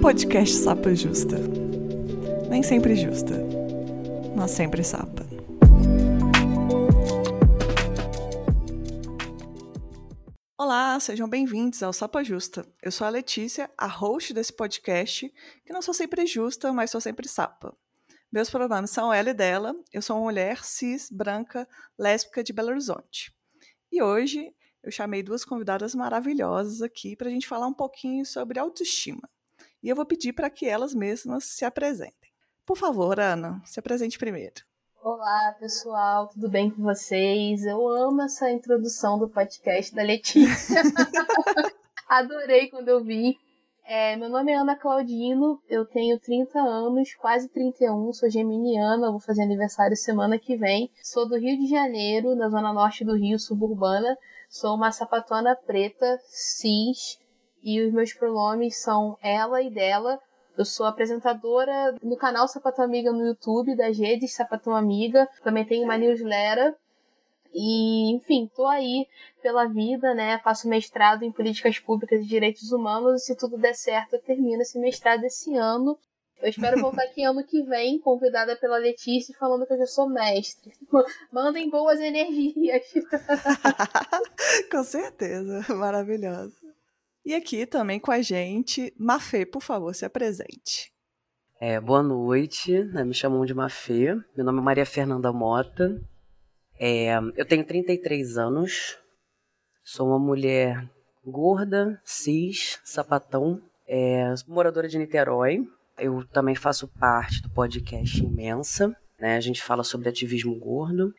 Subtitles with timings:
[0.00, 1.36] Podcast Sapa Justa.
[2.48, 3.34] Nem sempre justa,
[4.36, 5.26] mas sempre sapa.
[10.56, 12.66] Olá, sejam bem-vindos ao Sapa Justa.
[12.82, 15.32] Eu sou a Letícia, a host desse podcast,
[15.64, 17.76] que não sou sempre justa, mas sou sempre sapa.
[18.30, 19.74] Meus pronomes são ela e dela.
[19.92, 21.68] Eu sou uma mulher cis, branca,
[21.98, 23.34] lésbica de Belo Horizonte.
[23.90, 24.52] E hoje
[24.82, 29.28] eu chamei duas convidadas maravilhosas aqui para a gente falar um pouquinho sobre autoestima.
[29.82, 32.30] E eu vou pedir para que elas mesmas se apresentem.
[32.64, 34.54] Por favor, Ana, se apresente primeiro.
[35.02, 37.64] Olá, pessoal, tudo bem com vocês?
[37.64, 40.82] Eu amo essa introdução do podcast da Letícia.
[42.08, 43.38] Adorei quando eu vi.
[43.88, 49.20] É, meu nome é Ana Claudino, eu tenho 30 anos, quase 31, sou geminiana, vou
[49.20, 50.90] fazer aniversário semana que vem.
[51.04, 54.18] Sou do Rio de Janeiro, na zona norte do Rio, suburbana.
[54.48, 57.20] Sou uma sapatona preta, cis,
[57.62, 60.18] e os meus pronomes são ela e dela.
[60.56, 65.28] Eu sou apresentadora no canal Sapatão Amiga no YouTube, das redes Sapatão Amiga.
[65.42, 66.74] Também tenho uma newsletter.
[67.52, 69.06] E, enfim, tô aí
[69.42, 70.38] pela vida, né?
[70.40, 73.22] Faço mestrado em políticas públicas e direitos humanos.
[73.22, 75.98] E se tudo der certo, eu termino esse mestrado esse ano.
[76.40, 80.08] Eu espero voltar aqui ano que vem, convidada pela Letícia, falando que eu já sou
[80.08, 80.70] mestre.
[81.32, 82.84] Mandem boas energias.
[84.70, 86.54] com certeza, maravilhosa.
[87.26, 90.92] E aqui também com a gente, Mafê, por favor, se apresente.
[91.60, 93.02] É, boa noite, né?
[93.02, 94.14] me chamam de Mafê.
[94.36, 96.00] Meu nome é Maria Fernanda Mota.
[96.78, 98.96] É, eu tenho 33 anos.
[99.82, 100.88] Sou uma mulher
[101.24, 103.60] gorda, cis, sapatão.
[103.88, 105.66] É, moradora de Niterói.
[105.98, 109.34] Eu também faço parte do podcast Imensa, né?
[109.34, 111.12] A gente fala sobre ativismo gordo.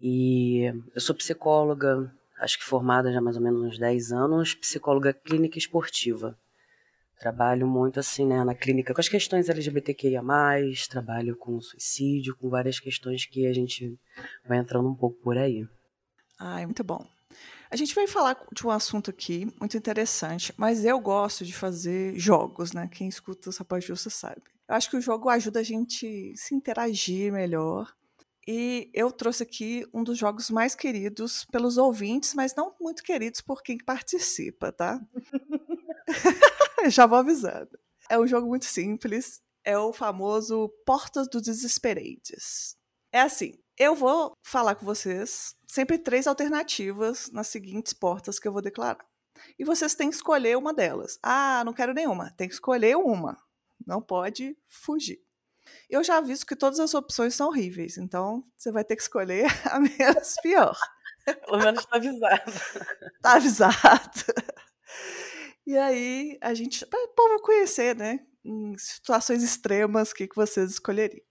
[0.00, 4.54] E eu sou psicóloga, acho que formada já há mais ou menos uns 10 anos,
[4.54, 6.36] psicóloga clínica esportiva.
[7.18, 10.20] Trabalho muito assim, né, na clínica com as questões LGBTQIA+,
[10.90, 13.96] trabalho com suicídio, com várias questões que a gente
[14.44, 15.64] vai entrando um pouco por aí.
[16.38, 17.06] Ai, muito bom.
[17.70, 22.18] A gente vai falar de um assunto aqui muito interessante, mas eu gosto de fazer
[22.18, 22.88] jogos, né?
[22.90, 24.42] Quem escuta o Sapa Justa sabe.
[24.68, 27.94] Eu acho que o jogo ajuda a gente se interagir melhor.
[28.46, 33.40] E eu trouxe aqui um dos jogos mais queridos pelos ouvintes, mas não muito queridos
[33.40, 35.00] por quem participa, tá?
[36.88, 37.78] Já vou avisando.
[38.10, 39.40] É um jogo muito simples.
[39.64, 42.76] É o famoso Portas dos Desesperades.
[43.12, 48.52] É assim, eu vou falar com vocês sempre três alternativas nas seguintes portas que eu
[48.52, 49.06] vou declarar.
[49.58, 51.18] E vocês têm que escolher uma delas.
[51.22, 52.30] Ah, não quero nenhuma.
[52.32, 53.36] Tem que escolher uma.
[53.86, 55.20] Não pode fugir.
[55.88, 59.46] Eu já aviso que todas as opções são horríveis, então você vai ter que escolher
[59.70, 60.76] a menos pior.
[61.24, 62.52] Pelo menos tá avisado.
[63.20, 64.24] Tá avisado.
[65.64, 70.34] E aí, a gente, para o povo conhecer, né, em situações extremas, o que, que
[70.34, 71.24] vocês escolheriam.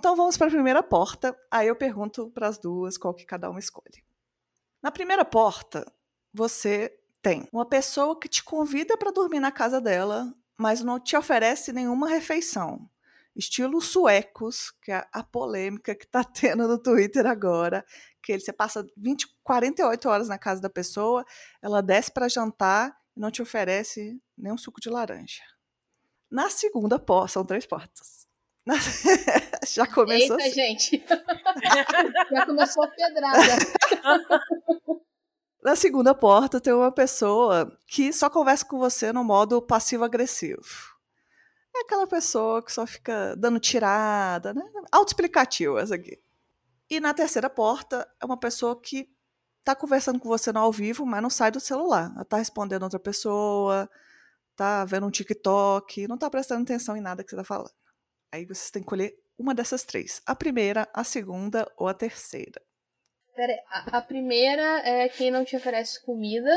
[0.00, 1.36] Então vamos para a primeira porta.
[1.50, 4.04] Aí eu pergunto para as duas qual que cada uma escolhe.
[4.82, 5.84] Na primeira porta,
[6.32, 11.16] você tem uma pessoa que te convida para dormir na casa dela, mas não te
[11.16, 12.88] oferece nenhuma refeição.
[13.38, 17.84] Estilo suecos, que é a polêmica que está tendo no Twitter agora,
[18.22, 21.24] que ele, você passa 20, 48 horas na casa da pessoa,
[21.62, 25.42] ela desce para jantar e não te oferece nem um suco de laranja.
[26.30, 28.26] Na segunda porta, são três portas.
[29.72, 30.38] Já começou.
[30.38, 30.52] Eita, assim.
[30.52, 31.06] gente.
[32.30, 33.56] Já começou a pedrada.
[35.62, 40.97] Na segunda porta tem uma pessoa que só conversa com você no modo passivo-agressivo.
[41.74, 44.62] É aquela pessoa que só fica dando tirada, né?
[44.90, 46.20] Autoexplicativo essa aqui.
[46.90, 49.08] E na terceira porta é uma pessoa que
[49.62, 52.10] tá conversando com você no ao vivo, mas não sai do celular.
[52.14, 53.88] Ela tá respondendo outra pessoa,
[54.56, 57.74] tá vendo um TikTok, não tá prestando atenção em nada que você tá falando.
[58.32, 62.60] Aí vocês têm que escolher uma dessas três: a primeira, a segunda ou a terceira.
[63.36, 66.52] Pera aí, a, a primeira é quem não te oferece comida,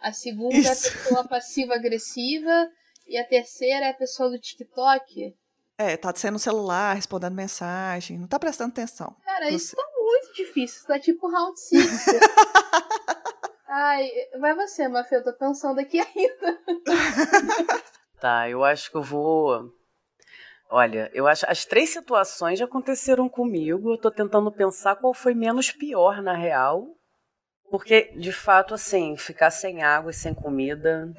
[0.00, 0.68] a segunda Isso.
[0.68, 2.70] é a pessoa passiva-agressiva
[3.06, 5.36] e a terceira é a pessoa do TikTok.
[5.78, 9.14] É, tá sendo no celular, respondendo mensagem, não tá prestando atenção.
[9.24, 9.54] Cara, você...
[9.54, 12.06] isso tá muito difícil, isso tá tipo round six.
[13.68, 14.08] Ai,
[14.40, 16.58] vai você, Mafia, eu tô pensando aqui ainda.
[18.18, 19.70] tá, eu acho que eu vou
[20.68, 23.92] Olha, eu acho as três situações já aconteceram comigo.
[23.92, 26.88] Eu tô tentando pensar qual foi menos pior na real.
[27.70, 31.12] Porque, de fato, assim, ficar sem água e sem comida,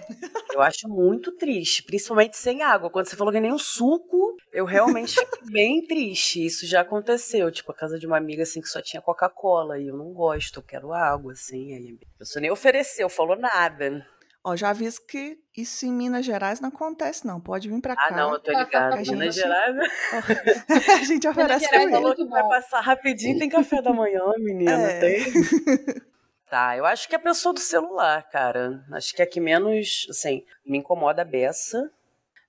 [0.53, 1.83] eu acho muito triste.
[1.83, 2.89] Principalmente sem água.
[2.89, 6.45] Quando você falou que nem um suco, eu realmente fiquei bem triste.
[6.45, 7.51] Isso já aconteceu.
[7.51, 9.77] Tipo, a casa de uma amiga, assim, que só tinha Coca-Cola.
[9.79, 11.73] E eu não gosto, eu quero água, assim.
[11.75, 14.05] Aí a pessoa nem ofereceu, falou nada.
[14.43, 17.41] Ó, já aviso que isso em Minas Gerais não acontece, não.
[17.41, 18.15] Pode vir pra Ah, cá.
[18.15, 18.95] não, eu tô ligada.
[18.95, 19.75] A Minas gente- Gerais
[21.01, 24.71] a gente oferece Gerais é falou que vai passar rapidinho, tem café da manhã, menina,
[24.71, 24.99] É.
[25.01, 25.25] tem?
[26.49, 28.83] Tá, eu acho que é a pessoa do celular, cara.
[28.93, 31.91] Acho que é que menos, assim, me incomoda a beça.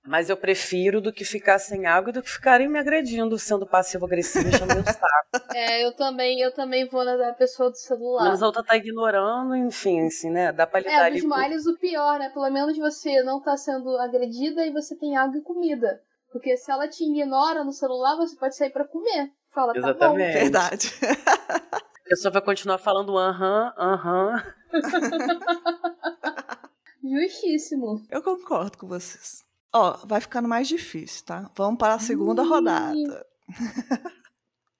[0.05, 3.67] Mas eu prefiro do que ficar sem água e do que ficarem me agredindo, sendo
[3.67, 5.09] passivo-agressivo, enchendo meu saco.
[5.53, 8.29] É, eu também, eu também vou na da pessoa do celular.
[8.29, 10.51] Mas a outra tá ignorando, enfim, assim, né?
[10.51, 12.29] Dá pra lidar É, ali dos males o pior, né?
[12.29, 16.01] Pelo menos você não tá sendo agredida e você tem água e comida.
[16.31, 19.31] Porque se ela te ignora no celular, você pode sair pra comer.
[19.53, 19.89] Fala, tá bom.
[19.89, 20.33] Exatamente.
[20.33, 20.93] Verdade.
[22.09, 24.43] A pessoa vai continuar falando aham, aham.
[27.03, 28.03] Justíssimo.
[28.09, 29.43] Eu concordo com vocês.
[29.71, 31.51] Ó, vai ficando mais difícil, tá?
[31.55, 33.23] Vamos para a segunda rodada.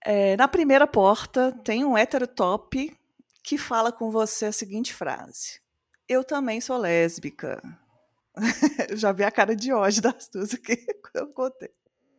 [0.03, 2.91] É, na primeira porta tem um hétero top
[3.43, 5.61] que fala com você a seguinte frase:
[6.07, 7.61] Eu também sou lésbica.
[8.89, 11.69] Eu já vi a cara de ódio das duas aqui quando eu contei.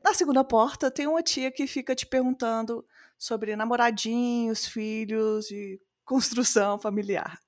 [0.05, 2.85] Na segunda porta tem uma tia que fica te perguntando
[3.21, 7.39] sobre namoradinhos, filhos e construção familiar.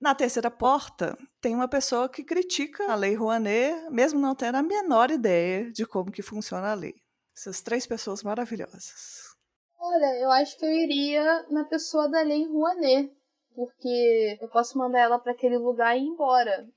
[0.00, 4.62] Na terceira porta, tem uma pessoa que critica a Lei Rouanet, mesmo não tendo a
[4.62, 6.94] menor ideia de como que funciona a lei.
[7.36, 9.36] Essas três pessoas maravilhosas.
[9.78, 13.12] Olha, eu acho que eu iria na pessoa da Lei Rouanet.
[13.54, 16.68] Porque eu posso mandar ela pra aquele lugar e ir embora.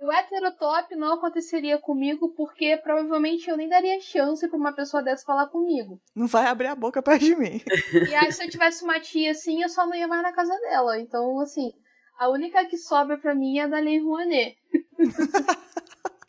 [0.00, 5.24] o heterotop não aconteceria comigo porque provavelmente eu nem daria chance pra uma pessoa dessa
[5.24, 6.00] falar comigo.
[6.16, 7.60] Não vai abrir a boca perto de mim.
[8.10, 10.56] E aí, se eu tivesse uma tia assim, eu só não ia mais na casa
[10.60, 10.98] dela.
[10.98, 11.70] Então, assim,
[12.18, 14.56] a única que sobra pra mim é a da Lei Rouanet.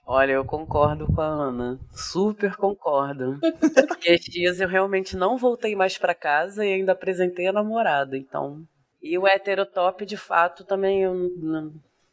[0.06, 1.80] Olha, eu concordo com a Ana.
[1.94, 3.40] Super concordo.
[3.88, 8.18] Porque esses dias eu realmente não voltei mais pra casa e ainda apresentei a namorada,
[8.18, 8.62] então.
[9.02, 11.72] E o heterotop, de fato, também eu não.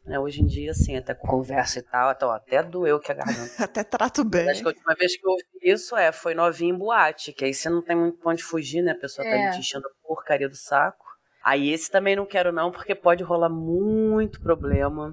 [0.09, 3.15] Né, hoje em dia, assim, até com conversa e tal, então, até doeu que a
[3.15, 3.39] garganta.
[3.63, 4.49] Até trato bem.
[4.49, 7.45] Acho que a última vez que eu ouvi isso é, foi novinho em boate, que
[7.45, 8.91] aí você não tem muito pra onde fugir, né?
[8.91, 9.43] A pessoa tá É.
[9.47, 11.05] ali te enchendo a porcaria do saco.
[11.43, 15.11] Aí esse também não quero não, porque pode rolar muito problema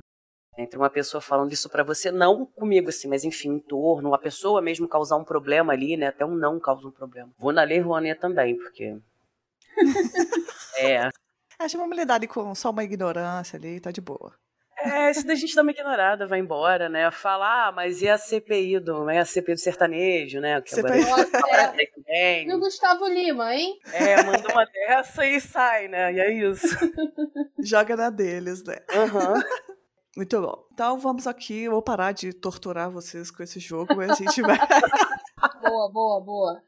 [0.58, 4.18] entre uma pessoa falando isso pra você, não comigo assim, mas enfim, em torno, uma
[4.18, 6.06] pessoa mesmo causar um problema ali, né?
[6.06, 7.30] Até um não causa um problema.
[7.38, 8.96] Vou na Lei Rouanet também, porque...
[10.78, 11.10] é,
[11.58, 14.32] Acho uma lidar com só uma ignorância ali, tá de boa.
[14.86, 17.10] É, se da gente dá uma ignorada, vai embora, né?
[17.10, 20.60] Falar, ah, mas e a CPI do, é a CPI do sertanejo, né?
[20.60, 21.10] Que agora CPI.
[21.10, 21.72] Nossa, é.
[22.06, 22.48] vem.
[22.48, 23.78] E o Gustavo Lima, hein?
[23.92, 26.12] É, manda uma dessa e sai, né?
[26.12, 26.66] E é isso.
[27.58, 28.76] Joga na deles, né?
[28.94, 29.34] Aham.
[30.16, 30.66] Muito bom.
[30.72, 34.40] Então vamos aqui, eu vou parar de torturar vocês com esse jogo e a gente
[34.40, 34.56] vai,
[35.60, 36.62] Boa, boa, boa.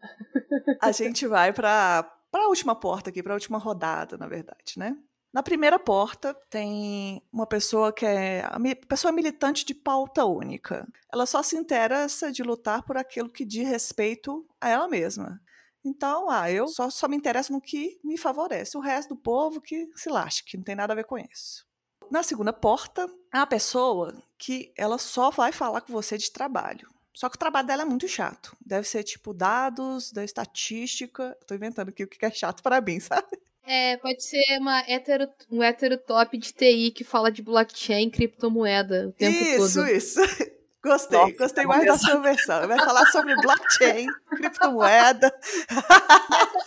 [0.82, 4.74] a gente vai para para a última porta aqui, para a última rodada, na verdade,
[4.76, 4.94] né?
[5.32, 8.58] Na primeira porta tem uma pessoa que é a
[8.88, 10.86] pessoa militante de pauta única.
[11.12, 15.40] Ela só se interessa de lutar por aquilo que diz respeito a ela mesma.
[15.84, 18.76] Então, ah, eu só, só me interesso no que me favorece.
[18.76, 21.66] O resto do povo que se lasque, que não tem nada a ver com isso.
[22.10, 26.88] Na segunda porta, é uma pessoa que ela só vai falar com você de trabalho.
[27.14, 28.56] Só que o trabalho dela é muito chato.
[28.64, 31.36] Deve ser tipo dados, da estatística.
[31.46, 33.26] Tô inventando aqui o que é chato para mim, sabe?
[33.70, 39.08] É, pode ser uma hétero, um hétero top de TI que fala de blockchain, criptomoeda
[39.08, 39.90] o tempo isso, todo.
[39.90, 40.20] isso.
[40.82, 42.68] Gostei, Nossa, gostei tá mais da sua versão.
[42.68, 45.32] Vai falar sobre blockchain, criptomoeda.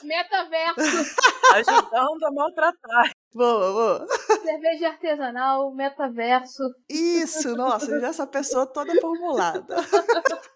[0.04, 1.16] Metaverso,
[1.54, 3.12] Ajudando a maltratar.
[3.34, 4.08] Boa, boa.
[4.44, 6.64] cerveja artesanal, metaverso.
[6.90, 9.78] Isso, nossa, já essa pessoa toda formulada.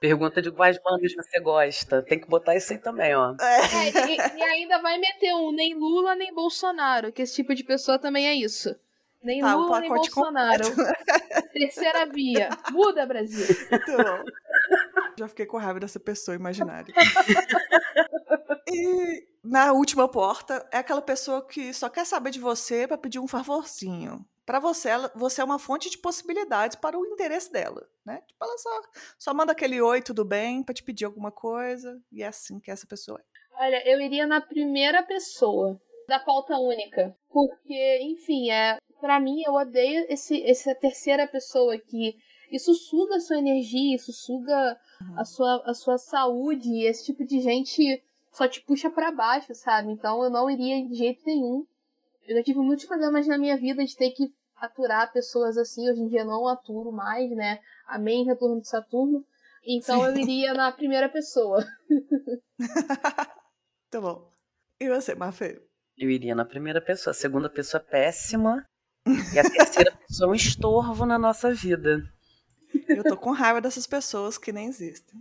[0.01, 2.03] Pergunta de quais bandas você gosta.
[2.03, 3.33] Tem que botar isso aí também, ó.
[3.39, 7.63] É, e, e ainda vai meter um nem Lula nem Bolsonaro, que esse tipo de
[7.63, 8.75] pessoa também é isso.
[9.25, 10.63] Nem Tá, Lula nem Bolsonaro.
[11.51, 12.49] Terceira via.
[12.71, 13.47] Muda, Brasil.
[13.71, 14.23] Bom.
[15.17, 16.93] Já fiquei com raiva dessa pessoa imaginária.
[18.67, 23.19] E na última porta é aquela pessoa que só quer saber de você para pedir
[23.19, 24.25] um favorzinho.
[24.43, 28.21] Para você, ela, você é uma fonte de possibilidades para o interesse dela, né?
[28.27, 28.81] Tipo, ela só,
[29.19, 32.71] só manda aquele oi, tudo bem, para te pedir alguma coisa, e é assim que
[32.71, 33.63] essa pessoa é.
[33.63, 37.15] Olha, eu iria na primeira pessoa da pauta única.
[37.29, 42.15] Porque, enfim, é, para mim eu odeio esse, essa terceira pessoa que
[42.51, 44.77] isso suga a sua energia, isso suga
[45.17, 49.53] a sua, a sua saúde, e esse tipo de gente só te puxa para baixo,
[49.55, 49.91] sabe?
[49.91, 51.65] Então eu não iria de jeito nenhum.
[52.27, 55.89] Eu já tive muitos problemas na minha vida de ter que aturar pessoas assim.
[55.89, 57.59] Hoje em dia eu não aturo mais, né?
[57.87, 59.25] Amém, retorno de Saturno.
[59.65, 61.65] Então eu iria na primeira pessoa.
[63.91, 64.29] Tá bom.
[64.77, 65.61] E você, Mafê?
[65.97, 67.11] Eu iria na primeira pessoa.
[67.11, 68.65] A segunda pessoa é péssima.
[69.05, 72.03] E a terceira pessoa é um estorvo na nossa vida.
[72.87, 75.19] Eu tô com raiva dessas pessoas que nem existem.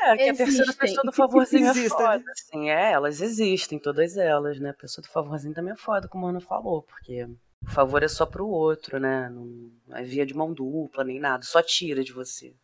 [0.00, 1.86] É, que a terceira pessoa do favorzinho é existem.
[1.86, 2.24] é foda.
[2.30, 4.70] Assim, é, elas existem, todas elas, né?
[4.70, 8.08] A pessoa do favorzinho também é foda, como a Ana falou, porque o favor é
[8.08, 9.28] só pro outro, né?
[9.28, 12.54] Não é via de mão dupla, nem nada, só tira de você.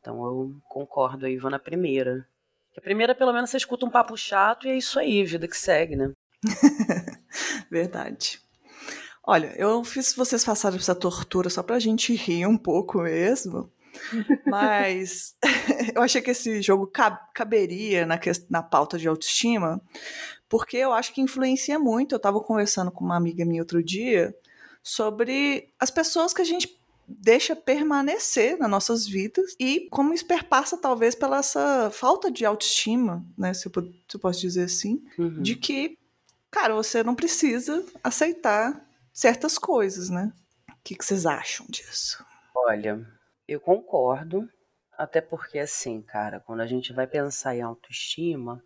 [0.00, 2.26] Então eu concordo aí, vou na primeira.
[2.76, 5.56] a primeira, pelo menos, você escuta um papo chato e é isso aí, vida que
[5.56, 6.12] segue, né?
[7.70, 8.40] Verdade.
[9.24, 13.70] Olha, eu fiz vocês passarem essa tortura só pra gente rir um pouco mesmo.
[14.46, 15.36] Mas
[15.94, 16.90] eu achei que esse jogo
[17.32, 18.18] caberia na,
[18.50, 19.80] na pauta de autoestima,
[20.48, 22.14] porque eu acho que influencia muito.
[22.14, 24.34] Eu estava conversando com uma amiga minha outro dia
[24.82, 26.76] sobre as pessoas que a gente
[27.06, 33.24] deixa permanecer nas nossas vidas e como isso perpassa talvez pela essa falta de autoestima,
[33.36, 35.42] né, se eu, se eu posso dizer assim, uhum.
[35.42, 35.98] de que,
[36.50, 40.32] cara, você não precisa aceitar certas coisas, né?
[40.68, 42.24] O que, que vocês acham disso?
[42.54, 43.06] Olha,
[43.46, 44.48] eu concordo,
[44.96, 48.62] até porque assim, cara, quando a gente vai pensar em autoestima,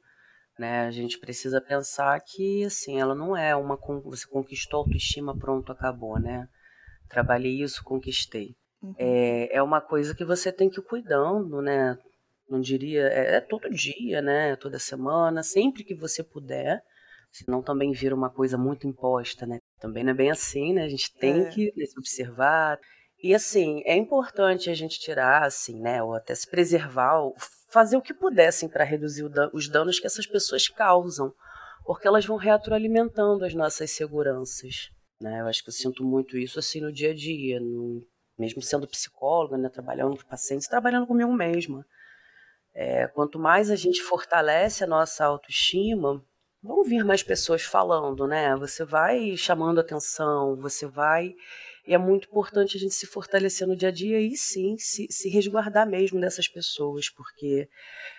[0.59, 5.37] né, a gente precisa pensar que assim, ela não é uma você conquistou a autoestima,
[5.37, 6.49] pronto, acabou, né?
[7.09, 8.55] Trabalhei isso, conquistei.
[8.83, 8.95] Uhum.
[8.99, 11.99] É, é uma coisa que você tem que ir cuidando, né?
[12.49, 14.57] Não diria, é, é todo dia, né?
[14.57, 16.83] Toda semana, sempre que você puder,
[17.31, 19.59] senão também vira uma coisa muito imposta, né?
[19.87, 20.83] Também não é bem assim, né?
[20.83, 21.49] A gente tem é.
[21.49, 22.77] que né, se observar.
[23.23, 26.03] E assim, é importante a gente tirar, assim, né?
[26.03, 27.21] Ou até se preservar,
[27.71, 31.33] fazer o que pudessem para reduzir os danos que essas pessoas causam.
[31.85, 34.91] Porque elas vão retroalimentando as nossas seguranças.
[35.21, 35.41] Né?
[35.41, 38.05] Eu acho que eu sinto muito isso assim no dia a dia, no,
[38.37, 39.69] mesmo sendo psicóloga, né?
[39.69, 41.87] trabalhando com pacientes, trabalhando comigo mesma.
[42.75, 46.21] É, quanto mais a gente fortalece a nossa autoestima,
[46.67, 48.55] vão vir mais pessoas falando, né?
[48.57, 51.35] Você vai chamando atenção, você vai.
[51.87, 55.07] E é muito importante a gente se fortalecer no dia a dia e sim, se,
[55.09, 57.69] se resguardar mesmo dessas pessoas, porque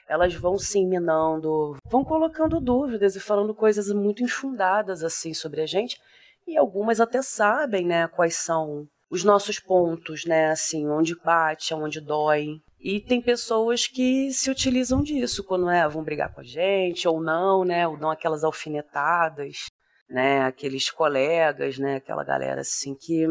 [0.07, 5.65] elas vão se minando, vão colocando dúvidas e falando coisas muito infundadas assim sobre a
[5.65, 5.99] gente,
[6.47, 11.99] e algumas até sabem, né, quais são os nossos pontos, né, assim, onde bate, onde
[11.99, 12.61] dói.
[12.89, 17.21] E tem pessoas que se utilizam disso quando é, vão brigar com a gente ou
[17.21, 17.85] não, né?
[17.85, 19.65] Ou dão aquelas alfinetadas,
[20.09, 20.43] né?
[20.43, 21.97] Aqueles colegas, né?
[21.97, 23.27] Aquela galera assim que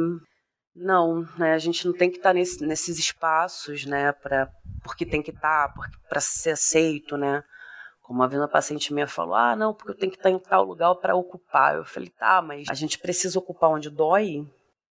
[0.75, 1.55] não, né?
[1.55, 4.13] A gente não tem que estar tá nesse, nesses espaços, né?
[4.83, 5.75] Porque tem que estar, tá,
[6.07, 7.43] para ser aceito, né?
[8.03, 10.37] Como uma vez uma paciente minha falou: ah, não, porque eu tenho que estar tá
[10.37, 11.77] em tal lugar para ocupar.
[11.77, 14.47] Eu falei: tá, mas a gente precisa ocupar onde dói,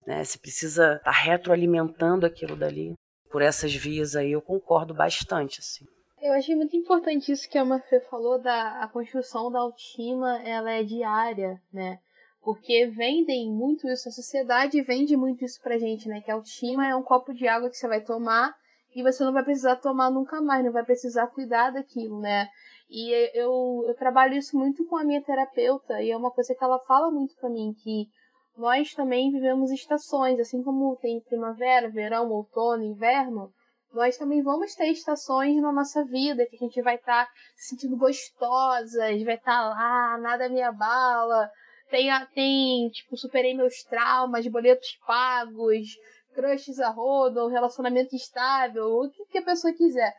[0.07, 0.23] né?
[0.23, 2.95] Você precisa estar tá retroalimentando aquilo dali
[3.35, 5.85] por essas vias aí, eu concordo bastante, assim.
[6.21, 10.71] Eu achei muito importante isso que a Mafê falou da a construção da autoestima, ela
[10.71, 11.99] é diária, né?
[12.41, 16.21] Porque vendem muito isso, a sociedade vende muito isso pra gente, né?
[16.21, 18.55] Que a autoestima é um copo de água que você vai tomar
[18.95, 22.47] e você não vai precisar tomar nunca mais, não vai precisar cuidar daquilo, né?
[22.89, 26.63] E eu, eu trabalho isso muito com a minha terapeuta e é uma coisa que
[26.63, 28.07] ela fala muito pra mim, que
[28.57, 33.51] nós também vivemos estações, assim como tem primavera, verão, outono, inverno,
[33.93, 37.69] nós também vamos ter estações na nossa vida que a gente vai estar tá se
[37.69, 41.49] sentindo gostosas, vai estar tá lá, nada me abala,
[41.89, 45.87] tem, tem, tipo, superei meus traumas, boletos pagos,
[46.33, 50.13] crushes a rodo, relacionamento estável, o que, que a pessoa quiser.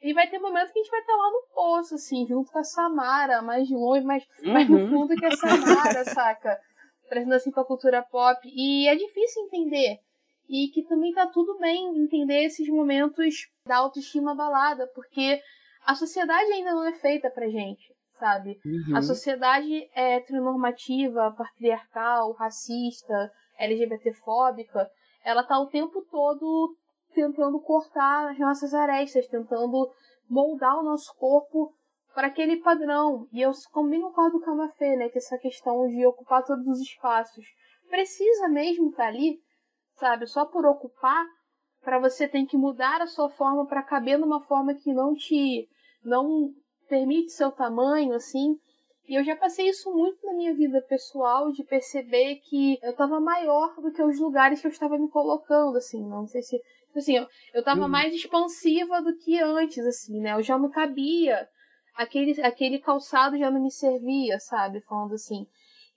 [0.00, 2.50] E vai ter momentos que a gente vai estar tá lá no poço, assim, junto
[2.50, 4.52] com a Samara, mais de longe, mais, uhum.
[4.52, 4.88] mais no uhum.
[4.90, 6.58] fundo que a Samara, saca?
[7.08, 8.40] Trazendo assim pra cultura pop.
[8.44, 9.98] E é difícil entender.
[10.48, 15.40] E que também tá tudo bem entender esses momentos da autoestima abalada, porque
[15.86, 18.58] a sociedade ainda não é feita pra gente, sabe?
[18.64, 18.96] Uhum.
[18.96, 24.88] A sociedade é heteronormativa, patriarcal, racista, LGBTfóbica,
[25.24, 26.74] ela tá o tempo todo
[27.12, 29.90] tentando cortar as nossas arestas, tentando
[30.28, 31.72] moldar o nosso corpo
[32.14, 33.26] para aquele padrão.
[33.32, 35.08] E eu também concordo com a Mafê, né?
[35.08, 37.44] Que essa questão de ocupar todos os espaços.
[37.88, 39.38] Precisa mesmo estar tá ali,
[39.96, 40.26] sabe?
[40.26, 41.24] Só por ocupar,
[41.82, 45.68] para você tem que mudar a sua forma para caber numa forma que não te.
[46.04, 46.50] não
[46.88, 48.56] permite seu tamanho, assim.
[49.06, 53.18] E eu já passei isso muito na minha vida pessoal, de perceber que eu estava
[53.18, 56.06] maior do que os lugares que eu estava me colocando, assim.
[56.06, 56.60] Não sei se.
[56.96, 57.88] Assim, eu, eu tava uhum.
[57.88, 60.32] mais expansiva do que antes, assim, né?
[60.32, 61.48] Eu já não cabia
[61.98, 64.80] aquele, aquele calçado já não me servia, sabe?
[64.82, 65.46] Falando assim.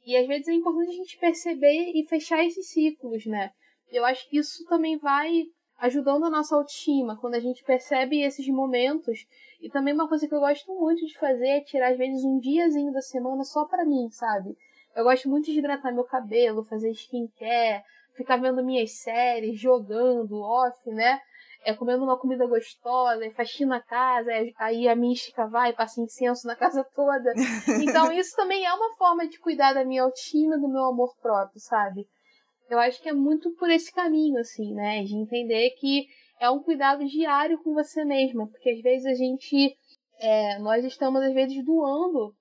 [0.04, 3.52] E às vezes é importante a gente perceber e fechar esses ciclos, né?
[3.92, 5.44] Eu acho que isso também vai
[5.78, 9.20] ajudando a nossa autoestima, quando a gente percebe esses momentos.
[9.62, 12.40] E também uma coisa que eu gosto muito de fazer é tirar, às vezes, um
[12.40, 14.58] diazinho da semana só para mim, sabe?
[14.96, 17.84] Eu gosto muito de hidratar meu cabelo, fazer skincare,
[18.16, 21.20] ficar vendo minhas séries, jogando off, né?
[21.64, 26.56] É, comendo uma comida gostosa, faxina a casa, aí a mística vai, passa incenso na
[26.56, 27.34] casa toda.
[27.84, 31.60] Então isso também é uma forma de cuidar da minha autoestima, do meu amor próprio,
[31.60, 32.08] sabe?
[32.70, 35.04] Eu acho que é muito por esse caminho, assim, né?
[35.04, 36.08] De entender que
[36.40, 39.76] é um cuidado diário com você mesma, porque às vezes a gente,
[40.20, 42.34] é, nós estamos às vezes doando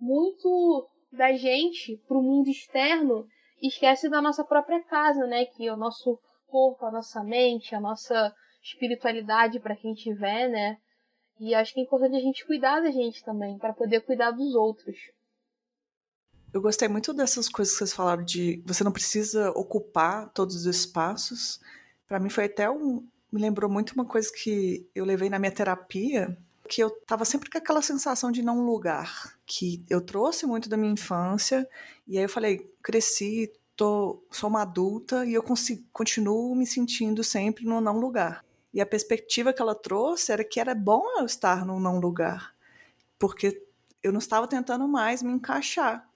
[0.00, 3.26] muito da gente para o mundo externo
[3.60, 5.46] e esquece da nossa própria casa, né?
[5.46, 10.78] Que é o nosso corpo, a nossa mente, a nossa espiritualidade para quem tiver, né?
[11.40, 14.54] E acho que é importante a gente cuidar da gente também, para poder cuidar dos
[14.54, 14.96] outros.
[16.52, 20.66] Eu gostei muito dessas coisas que vocês falaram de você não precisa ocupar todos os
[20.66, 21.60] espaços.
[22.06, 25.50] Para mim foi até um me lembrou muito uma coisa que eu levei na minha
[25.50, 26.36] terapia,
[26.68, 30.76] que eu tava sempre com aquela sensação de não lugar, que eu trouxe muito da
[30.76, 31.66] minha infância,
[32.06, 37.24] e aí eu falei, cresci, tô, sou uma adulta e eu consigo, continuo me sentindo
[37.24, 38.44] sempre no não lugar.
[38.72, 42.54] E a perspectiva que ela trouxe era que era bom eu estar no não lugar,
[43.18, 43.62] porque
[44.02, 46.08] eu não estava tentando mais me encaixar.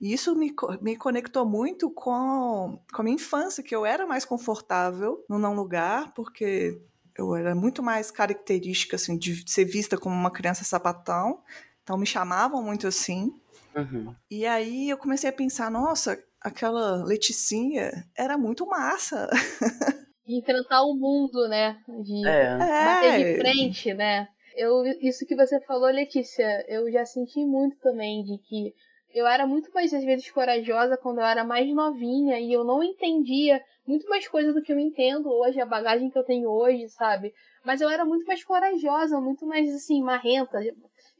[0.00, 4.24] E isso me, me conectou muito com, com a minha infância, que eu era mais
[4.24, 6.80] confortável no não lugar, porque
[7.16, 11.42] eu era muito mais característica assim, de ser vista como uma criança sapatão.
[11.82, 13.34] Então me chamavam muito assim.
[13.74, 14.14] Uhum.
[14.30, 19.28] E aí eu comecei a pensar, nossa, aquela Leticinha era muito massa.
[20.28, 21.78] De enfrentar o mundo, né?
[22.04, 22.56] De é.
[22.58, 23.38] bater de é.
[23.38, 24.28] frente, né?
[24.54, 28.74] Eu, isso que você falou, Letícia, eu já senti muito também de que
[29.14, 32.82] eu era muito mais, às vezes, corajosa quando eu era mais novinha e eu não
[32.82, 36.88] entendia muito mais coisa do que eu entendo hoje, a bagagem que eu tenho hoje,
[36.90, 37.32] sabe?
[37.64, 40.58] Mas eu era muito mais corajosa, muito mais, assim, marrenta.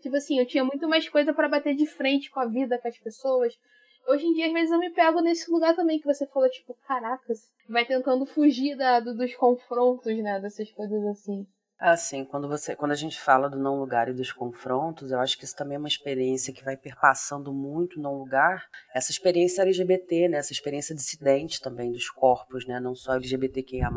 [0.02, 2.88] Tipo assim, eu tinha muito mais coisa para bater de frente com a vida, com
[2.88, 3.54] as pessoas.
[4.08, 6.74] Hoje em dia, às vezes, eu me pego nesse lugar também que você falou, tipo,
[6.86, 10.40] caracas, vai tentando fugir da, do, dos confrontos, né?
[10.40, 11.46] Dessas coisas assim.
[11.78, 15.36] Assim, quando você, quando a gente fala do não lugar e dos confrontos, eu acho
[15.36, 18.64] que isso também é uma experiência que vai perpassando muito não lugar.
[18.94, 20.38] Essa experiência LGBT, né?
[20.38, 22.80] Essa experiência dissidente também dos corpos, né?
[22.80, 23.90] Não só LGBTQIA+,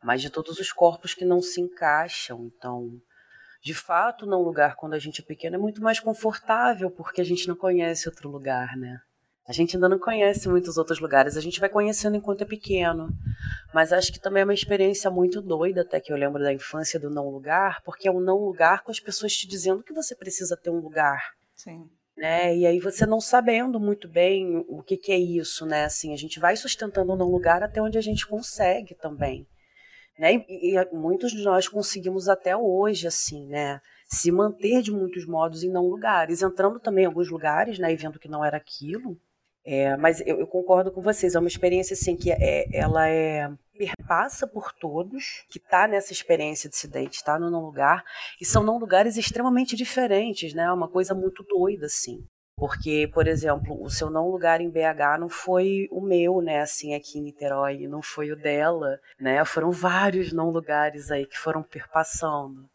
[0.00, 2.48] mas de todos os corpos que não se encaixam.
[2.56, 2.88] Então,
[3.60, 7.24] de fato, não lugar quando a gente é pequeno é muito mais confortável porque a
[7.24, 9.00] gente não conhece outro lugar, né?
[9.46, 13.10] A gente ainda não conhece muitos outros lugares, a gente vai conhecendo enquanto é pequeno.
[13.74, 16.98] Mas acho que também é uma experiência muito doida, até que eu lembro da infância
[16.98, 20.16] do não lugar, porque é um não lugar com as pessoas te dizendo que você
[20.16, 21.34] precisa ter um lugar.
[21.54, 21.90] Sim.
[22.16, 22.56] Né?
[22.56, 25.84] E aí você não sabendo muito bem o que, que é isso, né?
[25.84, 29.46] Assim, a gente vai sustentando um não lugar até onde a gente consegue também.
[30.18, 30.42] Né?
[30.48, 33.78] E, e muitos de nós conseguimos até hoje, assim, né?
[34.06, 37.92] Se manter de muitos modos em não lugares, entrando também em alguns lugares, né?
[37.92, 39.20] E vendo que não era aquilo
[39.64, 43.50] é, mas eu, eu, concordo com vocês, é uma experiência assim que é, ela é
[43.76, 48.04] perpassa por todos, que está nessa experiência dissidente, está no não lugar,
[48.40, 50.70] e são não lugares extremamente diferentes, né?
[50.70, 52.24] Uma coisa muito doida assim.
[52.56, 56.94] Porque, por exemplo, o seu não lugar em BH não foi o meu, né, assim,
[56.94, 59.44] aqui em Niterói, não foi o dela, né?
[59.44, 62.68] Foram vários não lugares aí que foram perpassando.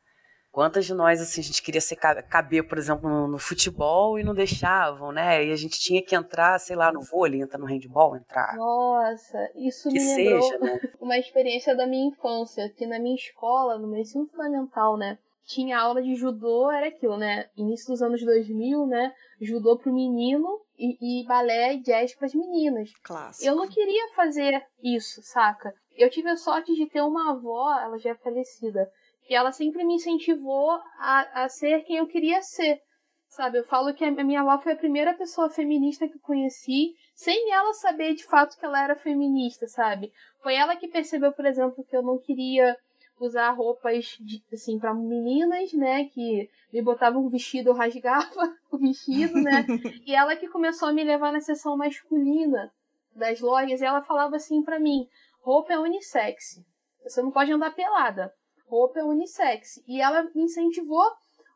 [0.51, 4.23] Quantas de nós, assim, a gente queria ser, caber, por exemplo, no, no, futebol e
[4.23, 5.45] não deixavam, né?
[5.45, 8.55] E a gente tinha que entrar, sei lá, no vôlei, entrar no handball, entrar.
[8.55, 10.79] Nossa, isso que me lembrou seja, né?
[10.99, 15.19] uma experiência da minha infância, que na minha escola, no meu ensino fundamental, né?
[15.45, 17.47] Tinha aula de judô, era aquilo, né?
[17.55, 19.13] Início dos anos 2000, né?
[19.39, 22.91] Judô pro menino e, e balé e jazz pras meninas.
[23.03, 23.47] Clássico.
[23.47, 25.73] Eu não queria fazer isso, saca?
[25.95, 28.89] Eu tive a sorte de ter uma avó, ela já é falecida,
[29.29, 32.81] e ela sempre me incentivou a, a ser quem eu queria ser.
[33.27, 36.95] Sabe, eu falo que a minha avó foi a primeira pessoa feminista que eu conheci,
[37.13, 40.11] sem ela saber de fato que ela era feminista, sabe?
[40.41, 42.75] Foi ela que percebeu, por exemplo, que eu não queria
[43.19, 48.77] usar roupas de, assim para meninas, né, que me botavam um vestido, eu rasgava o
[48.79, 49.63] vestido, né?
[50.07, 52.71] e ela que começou a me levar na seção masculina
[53.15, 55.07] das lojas, e ela falava assim para mim:
[55.41, 56.63] "Roupa é unissex.
[57.03, 58.33] Você não pode andar pelada
[58.69, 59.81] roupa é unissex.
[59.87, 61.03] E ela me incentivou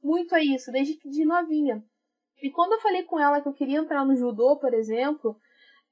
[0.03, 1.83] muito a isso, desde de novinha.
[2.41, 5.37] E quando eu falei com ela que eu queria entrar no judô, por exemplo,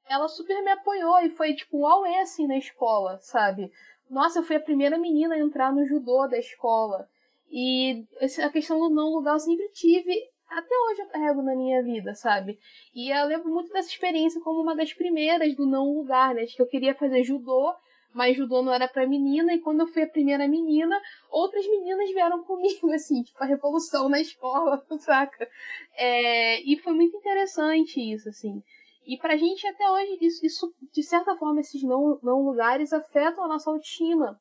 [0.09, 3.71] ela super me apoiou e foi tipo um auê assim na escola, sabe?
[4.09, 7.07] Nossa, eu fui a primeira menina a entrar no judô da escola.
[7.49, 8.05] E
[8.43, 10.13] a questão do não lugar eu sempre tive,
[10.49, 12.59] até hoje eu carrego na minha vida, sabe?
[12.93, 16.43] E eu lembro muito dessa experiência como uma das primeiras do não lugar, né?
[16.43, 17.73] De que eu queria fazer judô
[18.13, 22.09] mas judô não era para menina, e quando eu fui a primeira menina, outras meninas
[22.11, 25.47] vieram comigo, assim, tipo, a revolução na escola, saca?
[25.95, 28.61] É, e foi muito interessante isso, assim.
[29.05, 33.43] E pra gente até hoje, isso, isso de certa forma, esses não, não lugares afetam
[33.43, 34.39] a nossa autoestima.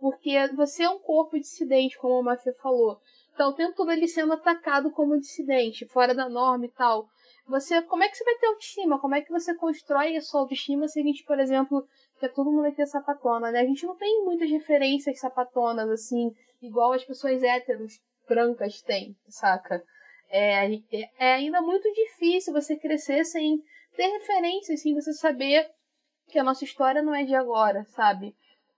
[0.00, 2.98] Porque você é um corpo dissidente, como a Mafia falou.
[3.34, 7.08] Então, o tempo todo ele sendo atacado como dissidente, fora da norma e tal.
[7.46, 8.98] Você, como é que você vai ter autoestima?
[8.98, 11.86] Como é que você constrói a sua autoestima se a gente, por exemplo,
[12.20, 13.60] que todo mundo aqui é sapatona, né?
[13.60, 16.30] A gente não tem muitas referências sapatonas, assim,
[16.60, 17.94] igual as pessoas héteros
[18.28, 19.82] brancas têm, saca?
[20.28, 20.80] É, é,
[21.18, 23.58] é ainda muito difícil você crescer sem
[23.96, 25.66] ter referências, sem você saber
[26.28, 28.34] que a nossa história não é de agora, sabe?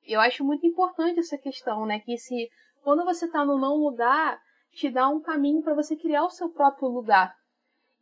[0.06, 2.00] Eu acho muito importante essa questão, né?
[2.00, 2.48] Que se
[2.82, 4.40] quando você tá no não lugar,
[4.72, 7.34] te dá um caminho para você criar o seu próprio lugar.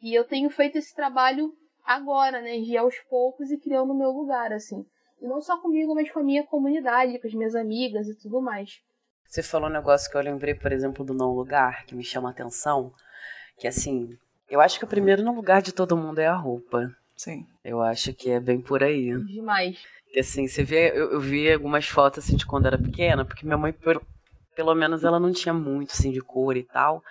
[0.03, 1.53] E eu tenho feito esse trabalho
[1.85, 2.59] agora, né?
[2.59, 4.85] De aos poucos e criando o meu lugar, assim.
[5.20, 8.40] E não só comigo, mas com a minha comunidade, com as minhas amigas e tudo
[8.40, 8.80] mais.
[9.26, 12.28] Você falou um negócio que eu lembrei, por exemplo, do não lugar, que me chama
[12.28, 12.92] a atenção.
[13.59, 16.90] Que assim, eu acho que o primeiro no lugar de todo mundo é a roupa.
[17.16, 17.46] Sim.
[17.62, 19.16] Eu acho que é bem por aí.
[19.26, 19.78] Demais.
[20.12, 23.44] Que assim, você vê, eu, eu vi algumas fotos assim de quando era pequena, porque
[23.44, 23.72] minha mãe,
[24.54, 27.02] pelo menos ela não tinha muito assim de cor e tal,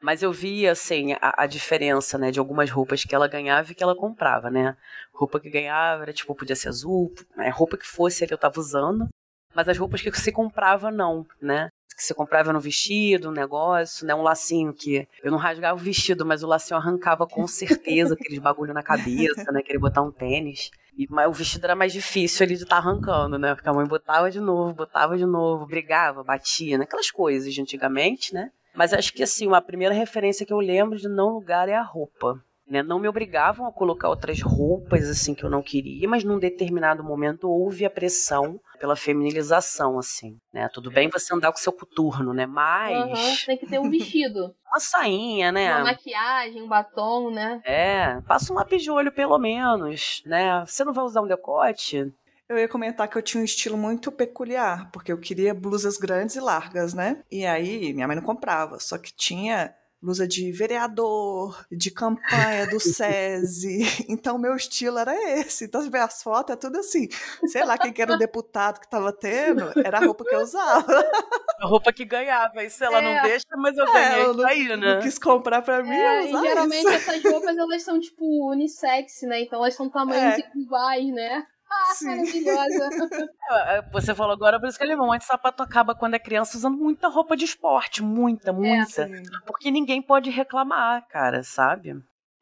[0.00, 3.74] mas eu via assim a, a, diferença, né, de algumas roupas que ela ganhava e
[3.74, 4.76] que ela comprava, né?
[5.12, 8.38] Roupa que ganhava era tipo podia ser azul, né, roupa que fosse a que eu
[8.38, 9.08] tava usando,
[9.54, 11.68] mas as roupas que você comprava não, né?
[11.96, 14.12] Que você comprava no vestido, um negócio, né?
[14.14, 18.40] Um lacinho que eu não rasgava o vestido, mas o lacinho arrancava com certeza, aqueles
[18.40, 19.62] bagulho na cabeça, né?
[19.62, 20.70] Queria botar um tênis.
[20.96, 23.54] E, o vestido era mais difícil ali de estar tá arrancando, né?
[23.54, 26.84] Porque a mãe botava de novo, botava de novo, brigava, batia, né?
[26.84, 28.50] Aquelas coisas de antigamente, né?
[28.74, 31.82] Mas acho que, assim, uma primeira referência que eu lembro de não lugar é a
[31.82, 32.40] roupa.
[32.66, 32.82] Né?
[32.82, 37.04] Não me obrigavam a colocar outras roupas assim que eu não queria, mas num determinado
[37.04, 40.68] momento houve a pressão pela feminilização, assim, né?
[40.72, 42.46] Tudo bem você andar com seu coturno, né?
[42.46, 43.18] Mas.
[43.18, 44.54] Uhum, tem que ter um vestido.
[44.66, 45.74] uma sainha, né?
[45.76, 47.62] Uma maquiagem, um batom, né?
[47.64, 50.64] É, passa um lápis de olho pelo menos, né?
[50.66, 52.12] Você não vai usar um decote?
[52.48, 56.36] Eu ia comentar que eu tinha um estilo muito peculiar, porque eu queria blusas grandes
[56.36, 57.22] e largas, né?
[57.30, 62.78] E aí minha mãe não comprava, só que tinha blusa de vereador, de campanha do
[62.78, 64.06] SESI.
[64.08, 65.64] Então, meu estilo era esse.
[65.64, 67.08] Então, se vê as fotos, é tudo assim.
[67.46, 70.40] Sei lá quem que era o deputado que tava tendo, era a roupa que eu
[70.40, 71.10] usava.
[71.58, 72.62] A roupa que ganhava.
[72.62, 73.02] Isso ela é.
[73.02, 74.76] não deixa, mas eu ganhei é, eu não, aí, né?
[74.76, 76.90] Não quis comprar pra mim, é, eu geralmente isso.
[76.90, 79.40] essas roupas, elas são, tipo, unissex, né?
[79.40, 80.50] Então, elas são tamanhos é.
[80.54, 81.46] iguais, né?
[82.02, 82.88] Maravilhosa.
[83.50, 86.18] É, é, você falou agora, por isso que ele mão de sapato acaba quando é
[86.18, 88.02] criança usando muita roupa de esporte.
[88.02, 89.02] Muita, muita.
[89.02, 91.92] É, porque ninguém pode reclamar, cara, sabe?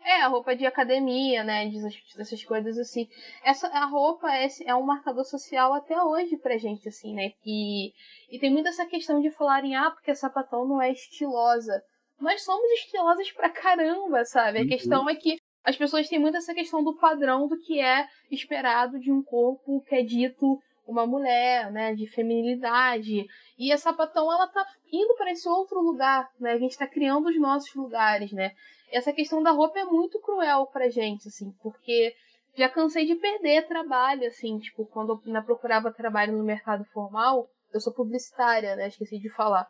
[0.04, 1.70] É, a roupa de academia, né?
[2.16, 3.08] Dessas coisas assim.
[3.44, 7.32] Essa, a roupa é, é um marcador social até hoje pra gente, assim, né?
[7.44, 7.92] E,
[8.30, 11.82] e tem muito essa questão de falarem, ah, porque a sapatão não é estilosa.
[12.20, 14.58] Nós somos estilosas pra caramba, sabe?
[14.58, 14.68] A uhum.
[14.68, 18.98] questão é que as pessoas têm muito essa questão do padrão do que é esperado
[18.98, 23.26] de um corpo que é dito uma mulher, né, de feminilidade.
[23.56, 26.52] E a sapatão ela tá indo para esse outro lugar, né?
[26.52, 28.52] A gente está criando os nossos lugares, né?
[28.90, 32.14] Essa questão da roupa é muito cruel pra gente, assim, porque
[32.54, 37.80] já cansei de perder trabalho, assim, tipo, quando eu procurava trabalho no mercado formal, eu
[37.80, 38.88] sou publicitária, né?
[38.88, 39.66] Esqueci de falar.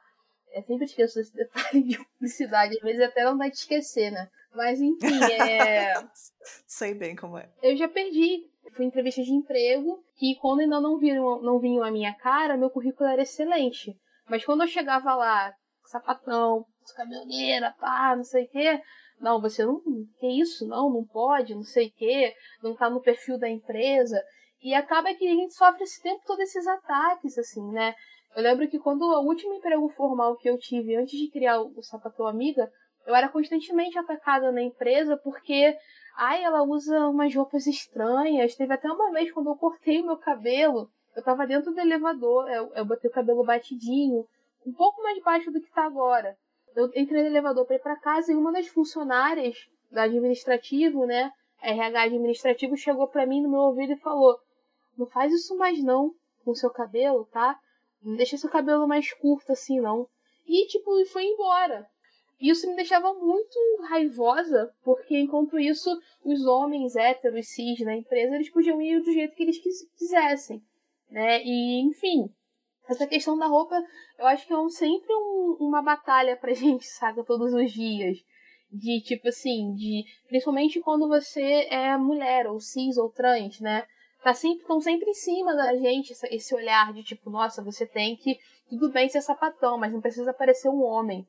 [0.52, 4.28] Eu sempre esqueço desse detalhe de publicidade, às vezes até não vai te esquecer, né?
[4.54, 5.94] Mas enfim, é.
[6.66, 7.50] Sei bem como é.
[7.62, 8.50] Eu já perdi.
[8.74, 12.70] Fui entrevista de emprego que quando ainda não viram, não vinham a minha cara, meu
[12.70, 13.94] currículo era excelente.
[14.28, 15.52] Mas quando eu chegava lá,
[15.84, 16.64] sapatão,
[16.96, 18.80] caminhoneira, pá, não sei o quê,
[19.20, 19.80] não, você não.
[20.18, 20.66] Que isso?
[20.66, 24.22] Não, não pode, não sei o quê, não tá no perfil da empresa.
[24.62, 27.94] E acaba que a gente sofre esse tempo todo esses ataques, assim, né?
[28.34, 31.82] Eu lembro que quando o último emprego formal que eu tive antes de criar o
[31.82, 32.70] Sapatão Amiga,
[33.06, 35.76] eu era constantemente atacada na empresa porque,
[36.16, 38.54] ai, ela usa umas roupas estranhas.
[38.54, 42.48] Teve até uma vez quando eu cortei o meu cabelo, eu tava dentro do elevador,
[42.50, 44.24] eu, eu botei o cabelo batidinho,
[44.66, 46.36] um pouco mais baixo do que tá agora.
[46.74, 49.56] Eu entrei no elevador para ir para casa e uma das funcionárias
[49.90, 51.30] da administrativo, né,
[51.62, 54.38] RH administrativo, chegou para mim no meu ouvido e falou:
[54.96, 57.58] "Não faz isso mais não com seu cabelo, tá?
[58.02, 60.08] Não deixa seu cabelo mais curto assim não".
[60.46, 61.86] E tipo, foi embora.
[62.42, 63.56] Isso me deixava muito
[63.88, 65.88] raivosa, porque enquanto isso,
[66.24, 69.60] os homens héteros, cis na empresa, eles podiam ir do jeito que eles
[69.96, 70.60] quisessem,
[71.08, 71.40] né?
[71.44, 72.28] E, enfim,
[72.88, 73.80] essa questão da roupa,
[74.18, 78.18] eu acho que é um, sempre um, uma batalha pra gente, sabe, todos os dias.
[78.72, 80.02] De, tipo assim, de...
[80.26, 83.86] Principalmente quando você é mulher, ou cis, ou trans, né?
[84.24, 88.16] Tá sempre, estão sempre em cima da gente esse olhar de tipo, nossa, você tem
[88.16, 88.36] que...
[88.68, 91.24] Tudo bem ser sapatão, mas não precisa parecer um homem.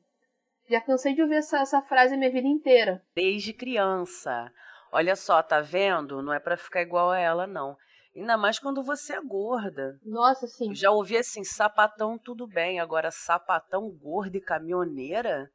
[0.68, 3.02] Já cansei de ouvir essa, essa frase a minha vida inteira.
[3.14, 4.50] Desde criança.
[4.90, 6.22] Olha só, tá vendo?
[6.22, 7.76] Não é para ficar igual a ela, não.
[8.16, 9.98] Ainda mais quando você é gorda.
[10.04, 10.72] Nossa, sim.
[10.74, 15.50] já ouvi assim, sapatão tudo bem, agora sapatão gorda e caminhoneira,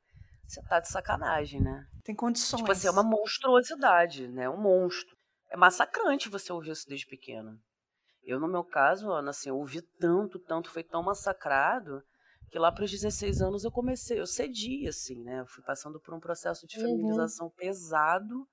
[0.46, 1.86] você tá de sacanagem, né?
[2.04, 2.60] Tem condições.
[2.60, 4.50] Tipo assim, é uma monstruosidade, né?
[4.50, 5.16] Um monstro.
[5.50, 7.58] É massacrante você ouvir isso desde pequeno.
[8.24, 12.04] Eu, no meu caso, Ana, assim, eu ouvi tanto, tanto, foi tão massacrado
[12.50, 15.42] que lá para os 16 anos eu comecei, eu cedi, assim, né?
[15.42, 17.54] Eu fui passando por um processo de feminização uhum.
[17.56, 18.48] pesado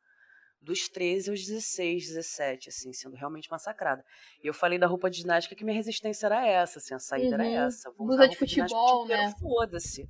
[0.60, 4.04] dos 13 aos 16, 17, assim, sendo realmente massacrada.
[4.42, 7.36] E eu falei da roupa de ginástica que minha resistência era essa, assim, a saída
[7.36, 7.42] uhum.
[7.42, 7.90] era essa.
[7.96, 9.32] Vou blusa de futebol, de né?
[9.40, 10.08] Foda-se.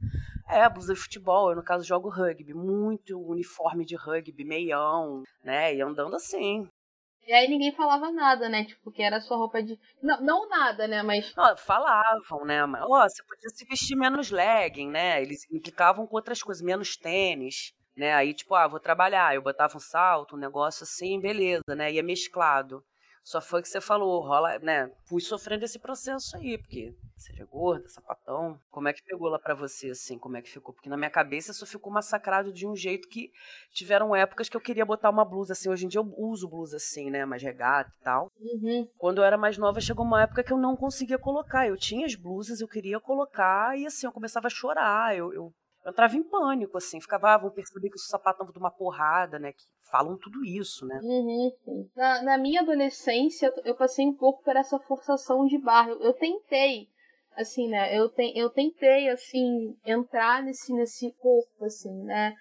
[0.48, 5.74] É, blusa de futebol, eu no caso jogo rugby, muito uniforme de rugby, meião, né,
[5.74, 6.68] e andando assim.
[7.26, 8.64] E aí ninguém falava nada, né?
[8.64, 9.78] Tipo, que era sua roupa de.
[10.02, 11.02] Não, não nada, né?
[11.02, 11.34] Mas.
[11.36, 12.64] Não, falavam, né?
[12.66, 15.20] Mas, ó, você podia se vestir menos legging, né?
[15.20, 18.12] Eles implicavam com outras coisas, menos tênis né?
[18.12, 19.34] Aí, tipo, ah, vou trabalhar.
[19.34, 21.90] Eu botava um salto, um negócio assim, beleza, né?
[21.92, 22.84] Ia mesclado.
[23.26, 24.88] Só foi que você falou, rola, né?
[25.06, 28.56] Fui sofrendo esse processo aí, porque seja gorda, sapatão.
[28.70, 30.16] Como é que pegou lá para você, assim?
[30.16, 30.72] Como é que ficou?
[30.72, 33.32] Porque na minha cabeça isso ficou massacrado de um jeito que
[33.72, 35.68] tiveram épocas que eu queria botar uma blusa assim.
[35.68, 37.24] Hoje em dia eu uso blusa assim, né?
[37.24, 38.30] Mais regata e tal.
[38.38, 38.88] Uhum.
[38.96, 41.66] Quando eu era mais nova, chegou uma época que eu não conseguia colocar.
[41.66, 45.16] Eu tinha as blusas, eu queria colocar e assim, eu começava a chorar.
[45.16, 45.52] Eu, eu
[45.86, 48.72] eu entrava em pânico, assim, ficava, ah, vão perceber que o sapato tava de uma
[48.72, 49.52] porrada, né?
[49.52, 50.98] Que falam tudo isso, né?
[51.00, 51.88] Uhum.
[51.94, 55.90] Na, na, minha adolescência, eu passei um pouco por essa forçação de barra.
[55.90, 56.88] Eu, eu tentei,
[57.36, 57.96] assim, né?
[57.96, 62.34] Eu, te, eu tentei, assim, entrar nesse, nesse corpo, assim, né?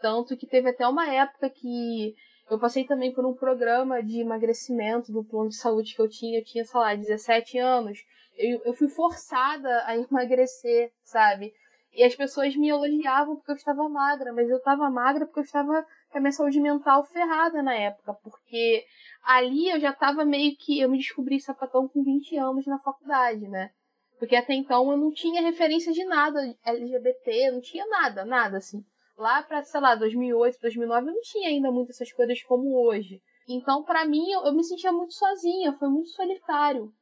[0.00, 2.14] Tanto que teve até uma época que
[2.48, 6.38] eu passei também por um programa de emagrecimento do plano de saúde que eu tinha.
[6.38, 7.98] Eu tinha, sei lá, 17 anos.
[8.36, 11.52] Eu, eu fui forçada a emagrecer, sabe?
[11.94, 15.44] E as pessoas me elogiavam porque eu estava magra, mas eu estava magra porque eu
[15.44, 18.84] estava com a minha saúde mental ferrada na época, porque
[19.22, 20.80] ali eu já estava meio que.
[20.80, 23.70] Eu me descobri sapatão com 20 anos na faculdade, né?
[24.18, 28.82] Porque até então eu não tinha referência de nada LGBT, não tinha nada, nada assim.
[29.16, 33.20] Lá pra, sei lá, 2008, 2009 eu não tinha ainda muitas essas coisas como hoje.
[33.48, 36.92] Então, para mim, eu, eu me sentia muito sozinha, foi muito solitário.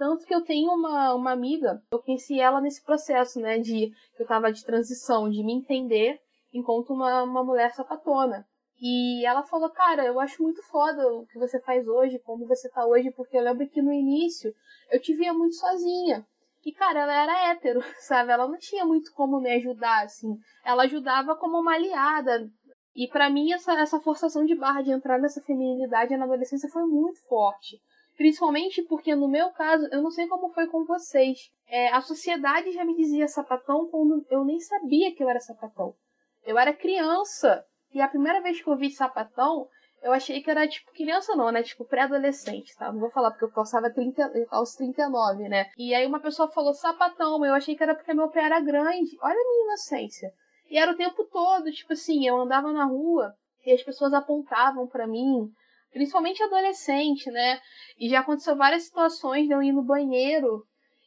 [0.00, 4.22] Tanto que eu tenho uma, uma amiga, eu conheci ela nesse processo, né, de que
[4.22, 6.18] eu tava de transição, de me entender
[6.54, 8.46] enquanto uma, uma mulher sapatona.
[8.80, 12.70] E ela falou, cara, eu acho muito foda o que você faz hoje, como você
[12.70, 14.54] tá hoje, porque eu lembro que no início
[14.90, 16.26] eu te via muito sozinha.
[16.64, 18.32] E, cara, ela era hétero, sabe?
[18.32, 20.34] Ela não tinha muito como me ajudar, assim.
[20.64, 22.48] Ela ajudava como uma aliada.
[22.96, 26.86] E para mim, essa, essa forçação de barra de entrar nessa feminilidade na adolescência foi
[26.86, 27.78] muito forte.
[28.20, 31.38] Principalmente porque, no meu caso, eu não sei como foi com vocês.
[31.66, 35.94] É, a sociedade já me dizia sapatão quando eu nem sabia que eu era sapatão.
[36.44, 37.64] Eu era criança.
[37.94, 39.66] E a primeira vez que eu vi sapatão,
[40.02, 41.62] eu achei que era tipo criança não, né?
[41.62, 42.92] Tipo pré-adolescente, tá?
[42.92, 45.70] Não vou falar porque eu calçava 30, aos 39, né?
[45.78, 49.16] E aí uma pessoa falou sapatão, eu achei que era porque meu pé era grande.
[49.22, 50.30] Olha a minha inocência.
[50.68, 53.32] E era o tempo todo, tipo assim, eu andava na rua
[53.64, 55.50] e as pessoas apontavam para mim,
[55.92, 57.60] principalmente adolescente, né?
[57.98, 60.64] E já aconteceu várias situações de eu ir no banheiro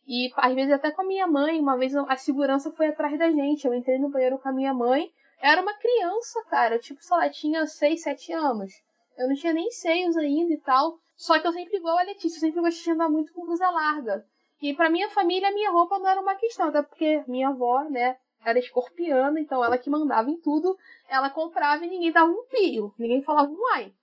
[0.08, 1.60] e às vezes até com a minha mãe.
[1.60, 3.66] Uma vez a segurança foi atrás da gente.
[3.66, 5.12] Eu entrei no banheiro com a minha mãe.
[5.42, 6.80] Era uma criança, cara.
[6.80, 8.72] Tipo, sei lá, tinha 6, 7 anos.
[9.18, 10.98] Eu não tinha nem seios ainda e tal.
[11.16, 13.70] Só que eu sempre, igual a Letícia, eu sempre gostei de andar muito com blusa
[13.70, 14.26] larga.
[14.62, 18.16] E pra minha família, minha roupa não era uma questão, até porque minha avó, né,
[18.46, 20.78] era escorpiana, então ela que mandava em tudo.
[21.08, 22.94] Ela comprava e ninguém dava um pio.
[22.98, 23.94] Ninguém falava um ai.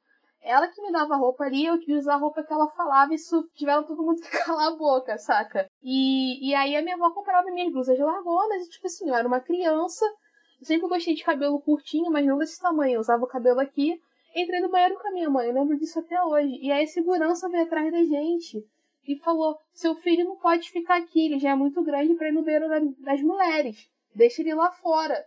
[0.42, 3.46] Ela que me dava roupa ali, eu queria usar a roupa que ela falava, isso
[3.54, 5.68] tiveram todo mundo que calar a boca, saca?
[5.82, 9.14] E, e aí a minha avó comprava minhas blusas de largonas, e tipo assim, eu
[9.14, 10.04] era uma criança,
[10.60, 14.00] eu sempre gostei de cabelo curtinho, mas não desse tamanho, eu usava o cabelo aqui,
[14.34, 16.58] entrei no banheiro com a minha mãe, eu lembro disso até hoje.
[16.60, 18.64] E aí a segurança veio atrás da gente
[19.06, 22.32] e falou: seu filho não pode ficar aqui, ele já é muito grande para ir
[22.32, 22.68] no banheiro
[23.00, 25.24] das mulheres, deixa ele lá fora.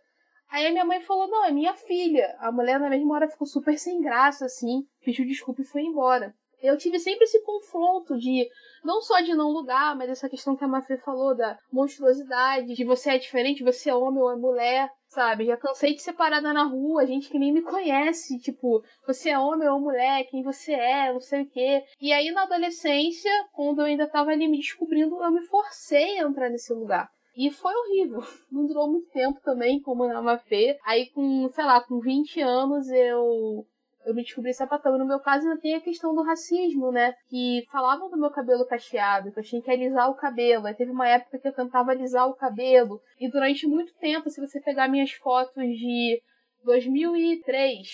[0.53, 2.35] Aí a minha mãe falou: não, é minha filha.
[2.37, 6.31] A mulher na mesma hora ficou super sem graça, assim, pediu desculpa e foi embora.
[6.61, 8.47] Eu tive sempre esse confronto de,
[8.85, 12.85] não só de não lugar, mas essa questão que a Mafê falou da monstruosidade, de
[12.85, 15.45] você é diferente, você é homem ou é mulher, sabe?
[15.45, 19.39] Já cansei de ser parada na rua, gente que nem me conhece, tipo, você é
[19.39, 21.83] homem ou mulher, quem você é, não sei o quê.
[21.99, 26.23] E aí na adolescência, quando eu ainda tava ali me descobrindo, eu me forcei a
[26.23, 27.09] entrar nesse lugar.
[27.35, 28.21] E foi horrível.
[28.51, 30.77] Não durou muito tempo também, como na Mafê.
[30.85, 33.65] Aí com, sei lá, com 20 anos eu
[34.05, 34.97] eu me descobri sapatão.
[34.97, 37.13] No meu caso, ainda tem a questão do racismo, né?
[37.29, 40.67] Que falavam do meu cabelo cacheado, que eu tinha que alisar o cabelo.
[40.67, 43.01] Aí teve uma época que eu tentava alisar o cabelo.
[43.19, 46.21] E durante muito tempo, se você pegar minhas fotos de
[46.63, 47.87] 2003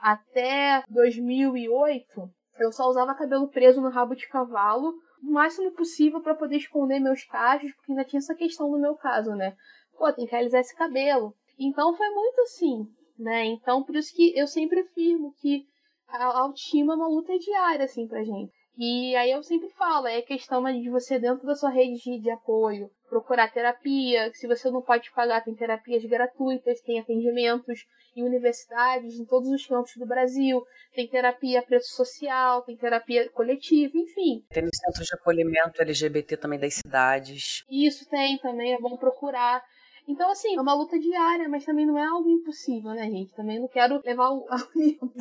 [0.00, 4.92] até 2008, eu só usava cabelo preso no rabo de cavalo,
[5.22, 8.94] o máximo possível para poder esconder meus cachos, porque ainda tinha essa questão no meu
[8.94, 9.56] caso, né?
[9.96, 11.34] Pô, tem que alisar esse cabelo.
[11.58, 12.86] Então foi muito assim,
[13.18, 13.44] né?
[13.46, 15.66] Então por isso que eu sempre afirmo que
[16.08, 18.52] a autoestima é uma luta diária, assim, pra gente.
[18.76, 22.30] E aí eu sempre falo, é questão de você dentro da sua rede de, de
[22.30, 27.84] apoio, procurar terapia, se você não pode pagar, tem terapias gratuitas, tem atendimentos
[28.16, 30.62] em universidades, em todos os campos do Brasil,
[30.94, 34.44] tem terapia a preço social, tem terapia coletiva, enfim.
[34.50, 37.64] Tem os centros de acolhimento LGBT também das cidades.
[37.70, 39.62] Isso tem também, é bom procurar.
[40.06, 43.32] Então, assim, é uma luta diária, mas também não é algo impossível, né, gente?
[43.34, 44.38] Também não quero levar o,
[45.00, 45.12] o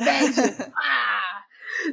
[0.75, 1.30] ah!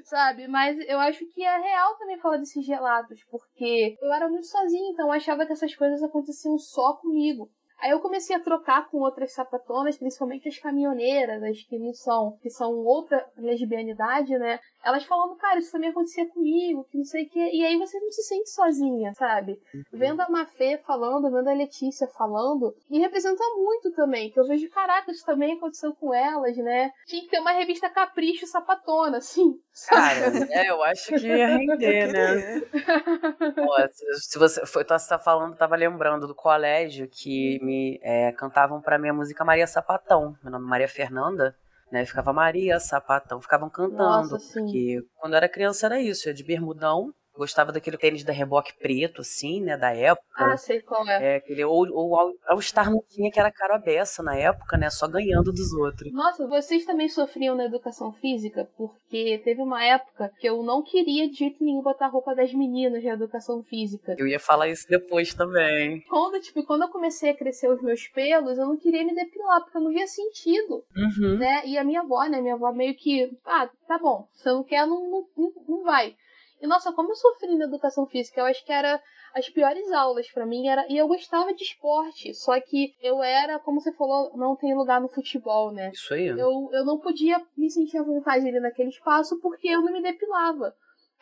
[0.04, 0.46] Sabe?
[0.48, 4.90] Mas eu acho que é real também falar desses gelados, porque eu era muito sozinha,
[4.90, 7.50] então eu achava que essas coisas aconteciam só comigo.
[7.80, 12.36] Aí eu comecei a trocar com outras sapatonas, principalmente as caminhoneiras, as que não são,
[12.42, 14.58] que são outra lesbianidade, né?
[14.84, 17.50] Elas falando, cara, isso também acontecia comigo, que não sei o quê.
[17.52, 19.60] E aí você não se sente sozinha, sabe?
[19.74, 19.82] Uhum.
[19.92, 24.68] Vendo a Mafê falando, vendo a Letícia falando, e representa muito também, que eu vejo,
[24.70, 26.90] caraca, isso também aconteceu com elas, né?
[27.06, 29.58] Tinha que ter uma revista Capricho Sapatona, assim.
[29.88, 32.60] Cara, é, eu acho que ia render, né?
[33.54, 33.76] Pô,
[34.14, 38.80] se você foi, tá, você tá falando, tava lembrando do colégio que me é, cantavam
[38.80, 40.36] para mim a música Maria Sapatão.
[40.42, 41.54] Meu nome é Maria Fernanda
[41.90, 42.04] né?
[42.04, 44.30] Ficava Maria, Sapatão, ficavam cantando.
[44.30, 48.32] Nossa, porque quando eu era criança era isso, ia de bermudão, Gostava daquele tênis da
[48.32, 49.76] reboque preto, assim, né?
[49.76, 50.26] Da época.
[50.34, 51.34] Ah, sei qual é.
[51.34, 54.76] é aquele, ou, ou All Star não tinha, que era caro a beça na época,
[54.76, 54.90] né?
[54.90, 56.12] Só ganhando dos outros.
[56.12, 58.68] Nossa, vocês também sofriam na educação física?
[58.76, 63.04] Porque teve uma época que eu não queria de jeito nenhum botar roupa das meninas
[63.04, 64.16] na educação física.
[64.18, 66.00] Eu ia falar isso depois também.
[66.08, 69.60] Quando, tipo, quando eu comecei a crescer os meus pelos, eu não queria me depilar,
[69.62, 70.82] porque eu não via sentido.
[70.96, 71.38] Uhum.
[71.38, 71.62] Né?
[71.66, 72.40] E a minha avó, né?
[72.40, 76.16] Minha avó meio que, ah, tá bom, você não quer, não, não, não vai.
[76.60, 79.00] E nossa, como eu sofri na educação física, eu acho que era
[79.34, 83.58] as piores aulas para mim era e eu gostava de esporte, só que eu era,
[83.58, 85.90] como você falou, não tem lugar no futebol, né?
[85.92, 86.26] Isso aí.
[86.26, 90.02] Eu, eu não podia me sentir à vontade ali naquele espaço porque eu não me
[90.02, 90.74] depilava.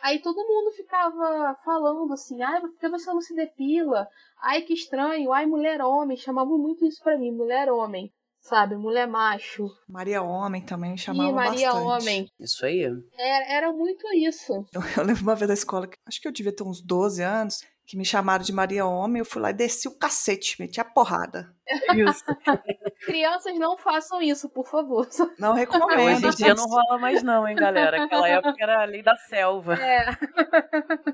[0.02, 4.06] Aí todo mundo ficava falando assim, ai, por que você não se depila?
[4.40, 8.12] Ai, que estranho, ai, mulher homem, chamavam muito isso pra mim, mulher homem
[8.48, 8.76] sabe?
[8.76, 9.68] Mulher macho.
[9.88, 11.86] Maria Homem também chamava e Maria bastante.
[11.86, 12.30] Homem.
[12.38, 12.82] Isso aí.
[13.18, 14.64] Era, era muito isso.
[14.72, 17.62] Eu, eu, lembro uma vez da escola, acho que eu devia ter uns 12 anos,
[17.86, 20.84] que me chamaram de Maria Homem, eu fui lá e desci o cacete, meti a
[20.84, 21.54] porrada.
[21.94, 22.24] Isso.
[23.06, 25.08] Crianças não façam isso, por favor.
[25.38, 26.26] Não recomendo.
[26.26, 28.04] Hoje em dia não rola mais não, hein, galera?
[28.04, 29.74] Aquela época era a lei da selva.
[29.74, 30.08] É.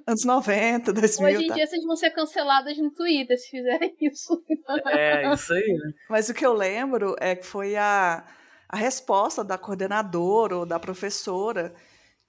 [0.06, 1.28] Anos 90, 2000.
[1.28, 1.54] Hoje em tá.
[1.54, 4.42] dia vocês vão ser canceladas no Twitter se fizerem isso.
[4.86, 5.78] É, isso aí.
[6.08, 8.24] Mas o que eu lembro é que foi a,
[8.66, 11.74] a resposta da coordenadora ou da professora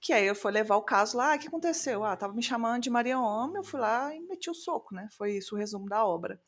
[0.04, 2.04] que aí eu fui levar o caso lá, ah, o que aconteceu?
[2.04, 5.08] Ah, tava me chamando de Maria Homem, eu fui lá e meti o soco, né?
[5.16, 6.38] Foi isso o resumo da obra.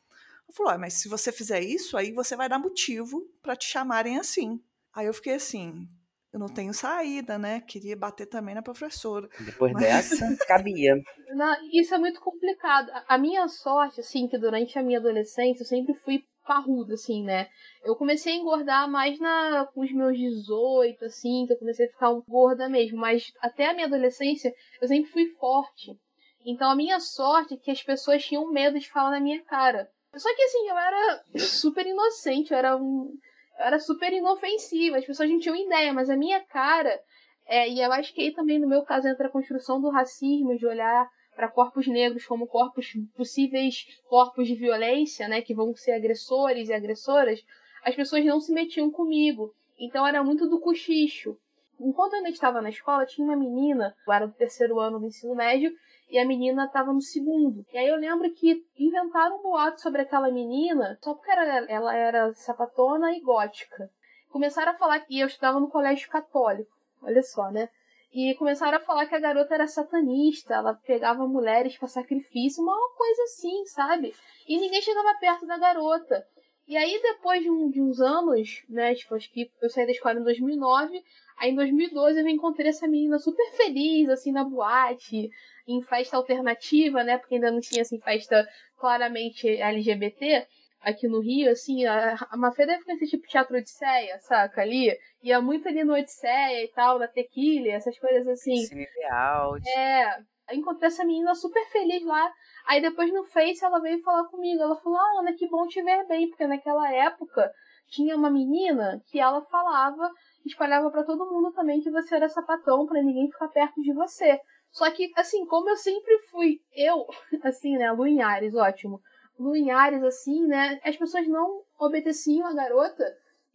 [0.46, 3.64] Eu falei, ah, mas se você fizer isso, aí você vai dar motivo para te
[3.64, 4.62] chamarem assim.
[4.94, 5.88] Aí eu fiquei assim,
[6.34, 7.60] eu não tenho saída, né?
[7.62, 9.26] Queria bater também na professora.
[9.40, 9.82] Depois mas...
[9.82, 10.94] dessa, cabia.
[11.34, 12.90] Não, isso é muito complicado.
[13.08, 17.48] A minha sorte, assim, que durante a minha adolescência eu sempre fui parruda, assim, né?
[17.84, 21.90] Eu comecei a engordar mais na, com os meus 18, assim, que eu comecei a
[21.90, 22.98] ficar gorda mesmo.
[22.98, 25.98] Mas até a minha adolescência, eu sempre fui forte.
[26.44, 29.90] Então a minha sorte é que as pessoas tinham medo de falar na minha cara.
[30.14, 33.10] Só que assim, eu era super inocente, eu era um.
[33.58, 37.00] Eu era super inofensiva, as pessoas não tinham ideia, mas a minha cara.
[37.48, 40.56] É, e eu acho que aí também, no meu caso, entra a construção do racismo,
[40.56, 45.92] de olhar para corpos negros como corpos possíveis corpos de violência, né, que vão ser
[45.92, 47.44] agressores e agressoras,
[47.84, 49.54] as pessoas não se metiam comigo.
[49.78, 51.36] Então era muito do cochicho.
[51.78, 55.06] Enquanto eu ainda estava na escola, tinha uma menina, eu era do terceiro ano do
[55.06, 55.70] ensino médio,
[56.08, 57.66] e a menina estava no segundo.
[57.70, 61.94] E aí eu lembro que inventaram um boato sobre aquela menina, só porque ela, ela
[61.94, 63.90] era sapatona e gótica.
[64.30, 66.70] Começaram a falar que eu estudava no colégio católico.
[67.02, 67.68] Olha só, né?
[68.16, 72.74] E começaram a falar que a garota era satanista, ela pegava mulheres para sacrifício, uma
[72.96, 74.14] coisa assim, sabe?
[74.48, 76.26] E ninguém chegava perto da garota.
[76.66, 79.92] E aí, depois de, um, de, uns anos, né, tipo, acho que eu saí da
[79.92, 81.04] escola em 2009,
[81.36, 85.28] aí em 2012 eu encontrei essa menina super feliz, assim, na boate,
[85.68, 88.48] em festa alternativa, né, porque ainda não tinha, assim, festa
[88.78, 90.46] claramente LGBT
[90.86, 94.62] aqui no Rio, assim, a, a Mafê deve conhecer tipo Teatro Odisseia, saca?
[94.62, 94.96] Ali.
[95.22, 98.56] Ia muito ali no Odisseia e tal, na Tequila, essas coisas assim.
[98.64, 99.56] Cine ideal.
[99.76, 100.18] É.
[100.52, 102.30] Encontrei essa menina super feliz lá.
[102.68, 104.62] Aí depois no Face ela veio falar comigo.
[104.62, 107.50] Ela falou: Ah, Ana, que bom te ver bem, porque naquela época
[107.88, 110.08] tinha uma menina que ela falava
[110.44, 114.38] espalhava para todo mundo também que você era sapatão para ninguém ficar perto de você.
[114.70, 117.06] Só que, assim, como eu sempre fui eu,
[117.42, 119.00] assim, né, Lu Ares, ótimo.
[119.38, 123.04] Lu Ares, assim, né, as pessoas não obedeciam a garota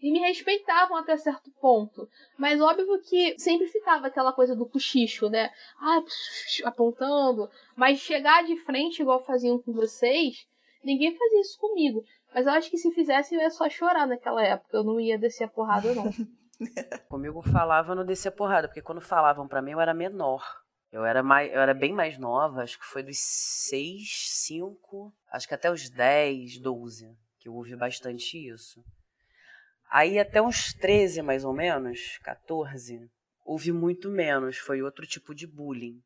[0.01, 2.09] e me respeitavam até certo ponto.
[2.37, 5.51] Mas óbvio que sempre ficava aquela coisa do cochicho, né?
[5.79, 6.01] Ah,
[6.65, 7.49] apontando.
[7.75, 10.47] Mas chegar de frente, igual faziam com vocês,
[10.83, 12.03] ninguém fazia isso comigo.
[12.33, 14.77] Mas eu acho que se fizesse, eu ia só chorar naquela época.
[14.77, 16.05] Eu não ia descer a porrada, não.
[17.09, 20.60] Comigo falava, não descia a porrada, porque quando falavam para mim, eu era menor.
[20.91, 25.47] Eu era, mais, eu era bem mais nova, acho que foi dos 6, 5, acho
[25.47, 28.83] que até os 10, 12, que eu ouvi bastante isso.
[29.89, 33.09] Aí até uns 13, mais ou menos, 14,
[33.45, 36.01] houve muito menos, foi outro tipo de bullying.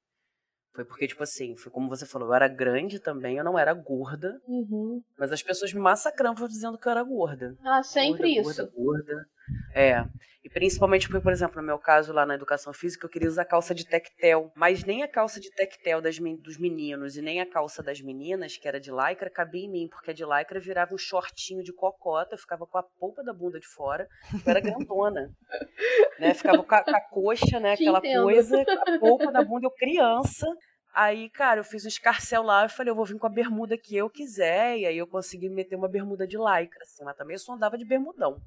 [0.75, 3.73] Foi porque, tipo assim, foi como você falou, eu era grande também, eu não era
[3.73, 4.39] gorda.
[4.45, 5.01] Uhum.
[5.17, 7.55] Mas as pessoas me massacravam dizendo que eu era gorda.
[7.63, 8.71] Ah, sempre gorda, isso.
[8.73, 9.29] Gorda, gorda.
[9.73, 10.05] É.
[10.45, 13.45] E principalmente porque, por exemplo, no meu caso lá na educação física, eu queria usar
[13.45, 14.51] calça de tectel.
[14.55, 18.55] Mas nem a calça de tectel das, dos meninos e nem a calça das meninas,
[18.55, 21.73] que era de lycra, cabia em mim, porque a de lycra virava um shortinho de
[21.73, 25.31] cocota, eu ficava com a polpa da bunda de fora, eu era grandona.
[26.19, 26.35] né?
[26.35, 27.73] Ficava com a, com a coxa, né?
[27.73, 30.45] Aquela coisa, com a polpa da bunda, eu criança.
[30.93, 33.75] Aí, cara, eu fiz um escarcel lá e falei, eu vou vir com a bermuda
[33.79, 34.77] que eu quiser.
[34.77, 37.79] E aí eu consegui meter uma bermuda de lycra, assim, mas também eu só andava
[37.79, 38.39] de bermudão.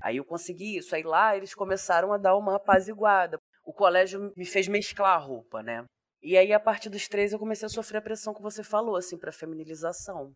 [0.00, 0.94] Aí eu consegui isso.
[0.94, 3.38] Aí lá eles começaram a dar uma apaziguada.
[3.64, 5.84] O colégio me fez mesclar a roupa, né?
[6.22, 8.96] E aí, a partir dos três, eu comecei a sofrer a pressão que você falou,
[8.96, 10.32] assim, pra feminilização.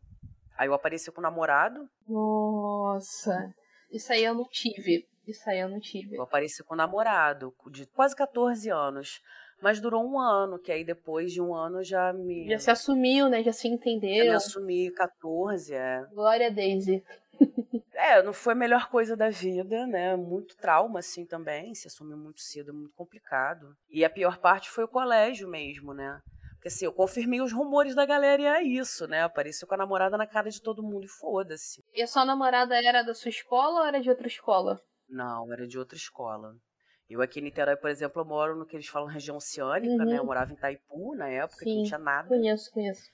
[0.58, 1.88] Aí eu apareci com o namorado.
[2.06, 3.54] Nossa,
[3.90, 5.06] isso aí eu não tive.
[5.26, 6.16] Isso aí eu não tive.
[6.16, 9.20] Eu apareci com o namorado, de quase 14 anos.
[9.62, 12.48] Mas durou um ano, que aí depois de um ano já me.
[12.48, 13.42] Já se assumiu, né?
[13.42, 14.26] Já se entendeu.
[14.26, 16.04] Já me assumi 14, é.
[16.12, 17.02] Glória Daisy.
[17.98, 20.14] É, não foi a melhor coisa da vida, né?
[20.14, 21.74] Muito trauma, assim, também.
[21.74, 23.76] Se assumir muito cedo é muito complicado.
[23.90, 26.20] E a pior parte foi o colégio mesmo, né?
[26.54, 29.24] Porque assim, eu confirmei os rumores da galera e é isso, né?
[29.24, 31.84] Apareceu com a namorada na cara de todo mundo e foda-se.
[31.92, 34.80] E a sua namorada era da sua escola ou era de outra escola?
[35.08, 36.54] Não, era de outra escola.
[37.10, 40.04] Eu aqui em Niterói, por exemplo, eu moro no que eles falam região oceânica, uhum.
[40.04, 40.16] né?
[40.16, 40.26] Eu uhum.
[40.26, 42.28] morava em Itaipu na época, Sim, que não tinha nada.
[42.28, 43.10] Conheço, conheço.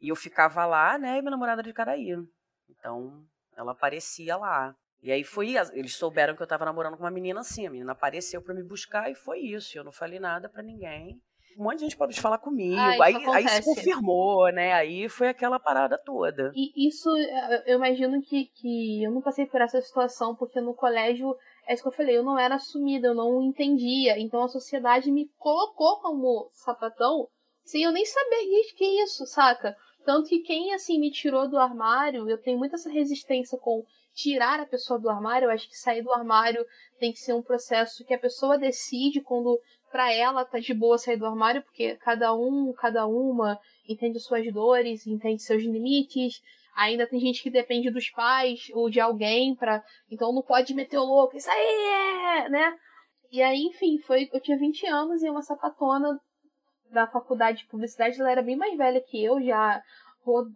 [0.00, 1.18] E eu ficava lá, né?
[1.18, 2.14] E minha namorada de Caraí.
[2.68, 3.24] Então,
[3.58, 4.74] ela aparecia lá.
[5.02, 7.92] E aí foi, eles souberam que eu tava namorando com uma menina assim, a menina
[7.92, 9.76] apareceu para me buscar e foi isso.
[9.76, 11.20] Eu não falei nada para ninguém.
[11.56, 12.78] Um monte de gente pode falar comigo.
[12.78, 14.72] Ah, aí, aí se confirmou, né?
[14.72, 16.52] Aí foi aquela parada toda.
[16.54, 17.08] E isso,
[17.66, 21.36] eu imagino que, que eu não passei por essa situação, porque no colégio,
[21.66, 24.18] é isso que eu falei, eu não era assumida, eu não entendia.
[24.20, 27.28] Então a sociedade me colocou como sapatão
[27.68, 28.46] sem eu nem saber
[28.76, 29.76] que é isso, saca?
[30.08, 33.84] Tanto que quem, assim, me tirou do armário, eu tenho muita essa resistência com
[34.14, 35.44] tirar a pessoa do armário.
[35.44, 36.64] Eu acho que sair do armário
[36.98, 39.60] tem que ser um processo que a pessoa decide quando
[39.92, 44.50] para ela tá de boa sair do armário, porque cada um, cada uma entende suas
[44.50, 46.40] dores, entende seus limites.
[46.74, 50.96] Ainda tem gente que depende dos pais ou de alguém para, então não pode meter
[50.96, 52.74] o louco, isso aí é, né?
[53.30, 56.18] E aí, enfim, foi, eu tinha 20 anos e uma sapatona
[56.90, 59.82] da faculdade de publicidade, ela era bem mais velha que eu, já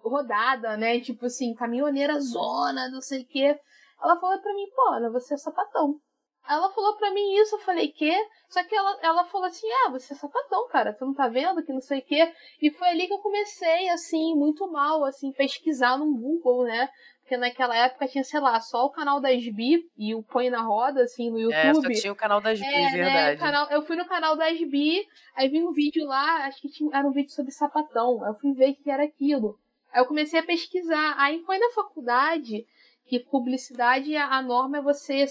[0.03, 1.01] rodada, né?
[1.01, 3.59] Tipo assim, caminhoneira zona, não sei o quê.
[4.03, 6.01] Ela falou pra mim, pô, Ana, você é sapatão.
[6.49, 8.12] Ela falou pra mim isso, eu falei, quê?
[8.49, 11.64] Só que ela, ela falou assim, ah, você é sapatão, cara, tu não tá vendo
[11.64, 12.33] que não sei o quê?
[12.61, 16.89] E foi ali que eu comecei, assim, muito mal, assim, pesquisar no Google, né?
[17.33, 20.61] Porque naquela época tinha, sei lá, só o canal das Bi e o Põe na
[20.61, 21.57] Roda, assim, no YouTube.
[21.57, 23.30] É, só tinha o canal das Bi, é, verdade.
[23.30, 25.03] Né, canal, eu fui no canal das Bi,
[25.35, 28.22] aí vi um vídeo lá, acho que tinha, era um vídeo sobre sapatão.
[28.22, 29.59] Aí eu fui ver o que era aquilo.
[29.95, 31.14] Aí eu comecei a pesquisar.
[31.16, 32.66] Aí foi na faculdade
[33.07, 35.24] que publicidade, a norma é você.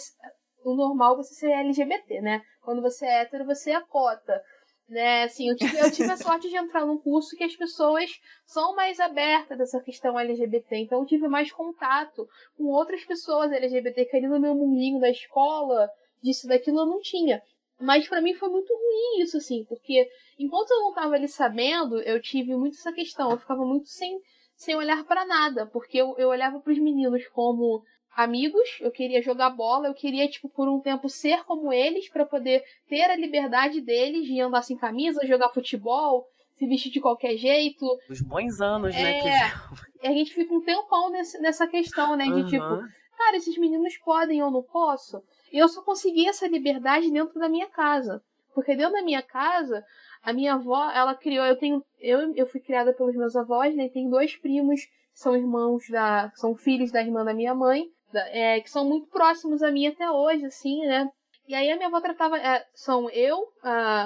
[0.64, 2.42] O normal é você ser LGBT, né?
[2.64, 4.42] Quando você é hétero, você é cota
[4.88, 5.24] né?
[5.24, 8.10] Assim, eu tive, eu tive a sorte de entrar num curso que as pessoas
[8.46, 10.78] são mais abertas dessa questão LGBT.
[10.78, 12.28] Então eu tive mais contato
[12.58, 15.90] com outras pessoas LGBT que ali no meu mundinho da escola,
[16.22, 17.42] disso, daquilo eu não tinha.
[17.80, 20.08] Mas para mim foi muito ruim isso, assim, porque
[20.38, 23.32] enquanto eu não tava ali sabendo, eu tive muito essa questão.
[23.32, 24.20] Eu ficava muito sem,
[24.56, 27.82] sem olhar para nada, porque eu, eu olhava para os meninos como
[28.16, 32.26] amigos, eu queria jogar bola, eu queria, tipo, por um tempo ser como eles, para
[32.26, 37.38] poder ter a liberdade deles de andar sem camisa, jogar futebol, se vestir de qualquer
[37.38, 37.86] jeito.
[38.10, 39.52] Os bons anos, né, é, né?
[40.00, 40.08] Que...
[40.08, 42.26] A gente fica um tempão nesse, nessa questão, né?
[42.26, 42.46] De uhum.
[42.46, 42.82] tipo,
[43.18, 45.24] cara, esses meninos podem, eu não posso.
[45.52, 48.22] E eu só consegui essa liberdade dentro da minha casa.
[48.54, 49.84] Porque dentro da minha casa,
[50.22, 53.88] a minha avó, ela criou, eu tenho, eu, eu fui criada pelos meus avós, né?
[53.90, 58.60] Tenho dois primos que são irmãos da, são filhos da irmã da minha mãe é,
[58.62, 61.10] que são muito próximos a mim até hoje, assim, né?
[61.48, 62.38] E aí a minha avó tratava.
[62.38, 63.48] É, são eu,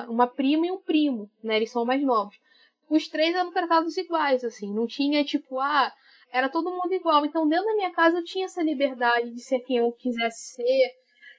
[0.07, 1.57] uma prima e um primo, né?
[1.57, 2.35] Eles são mais novos.
[2.89, 4.73] Os três eram tratados iguais, assim.
[4.73, 5.91] Não tinha, tipo, ah,
[6.31, 7.25] era todo mundo igual.
[7.25, 10.91] Então, dentro da minha casa, eu tinha essa liberdade de ser quem eu quisesse ser.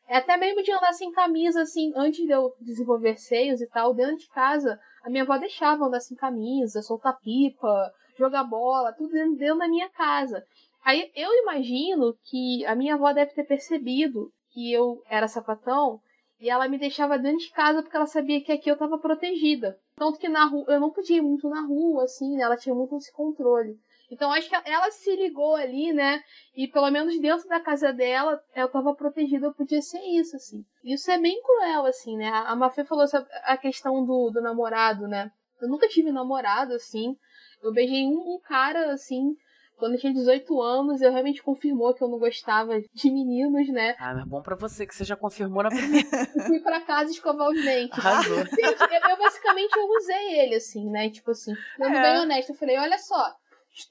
[0.09, 4.17] Até mesmo de andar sem camisa, assim, antes de eu desenvolver seios e tal, dentro
[4.17, 9.59] de casa, a minha avó deixava andar sem camisa, soltar pipa, jogar bola, tudo dentro
[9.59, 10.45] da minha casa.
[10.87, 16.01] Aí eu imagino que a minha avó deve ter percebido que eu era sapatão
[16.39, 19.76] e ela me deixava dentro de casa porque ela sabia que aqui eu estava protegida.
[19.97, 22.45] Tanto que na rua eu não podia ir muito na rua, assim, né?
[22.45, 23.76] Ela tinha muito esse controle.
[24.09, 26.22] Então acho que ela se ligou ali, né?
[26.55, 30.64] E pelo menos dentro da casa dela, eu tava protegida, eu podia ser isso, assim.
[30.84, 32.28] Isso é bem cruel, assim, né?
[32.28, 35.32] A Mafê falou sobre a questão do, do namorado, né?
[35.61, 37.16] Eu nunca tive namorado, assim.
[37.61, 39.34] Eu beijei um, um cara, assim,
[39.77, 43.95] quando eu tinha 18 anos, eu realmente confirmou que eu não gostava de meninos, né?
[43.99, 46.07] Ah, mas bom para você que você já confirmou na primeira.
[46.47, 47.99] fui pra casa escovar os dentes.
[47.99, 48.39] Arrasou.
[48.39, 51.11] Eu, eu, basicamente eu usei ele, assim, né?
[51.11, 52.03] Tipo assim, sendo é.
[52.03, 53.35] bem honesto, eu falei, olha só,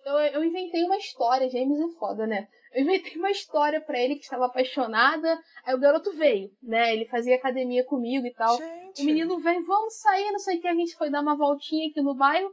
[0.06, 2.48] eu, eu inventei uma história, James é foda, né?
[2.74, 5.40] Eu inventei uma história para ele que estava apaixonada.
[5.66, 6.94] Aí o garoto veio, né?
[6.94, 8.58] Ele fazia academia comigo e tal.
[8.58, 9.02] Gente.
[9.02, 10.68] O menino veio, vamos sair, não sei o que.
[10.68, 12.52] A gente foi dar uma voltinha aqui no bairro.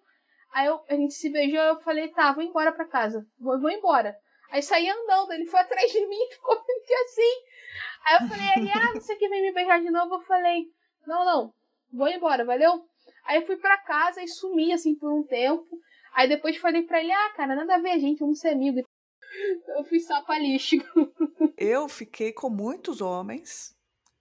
[0.53, 3.27] Aí eu, a gente se beijou, eu falei, tá, vou embora pra casa.
[3.41, 4.17] Vou, vou embora.
[4.51, 7.33] Aí saí andando, ele foi atrás de mim e ficou assim.
[8.05, 10.17] Aí eu falei, ele, ah, o que, vem me beijar de novo.
[10.17, 10.67] Eu falei,
[11.07, 11.55] não, não,
[11.93, 12.85] vou embora, valeu?
[13.25, 15.67] Aí fui pra casa e sumi, assim, por um tempo.
[16.13, 18.83] Aí depois falei pra ele, ah, cara, nada a ver, gente, vamos ser amigos.
[19.77, 19.99] Eu fui
[20.41, 20.77] lixo.
[21.57, 23.75] Eu fiquei com muitos homens,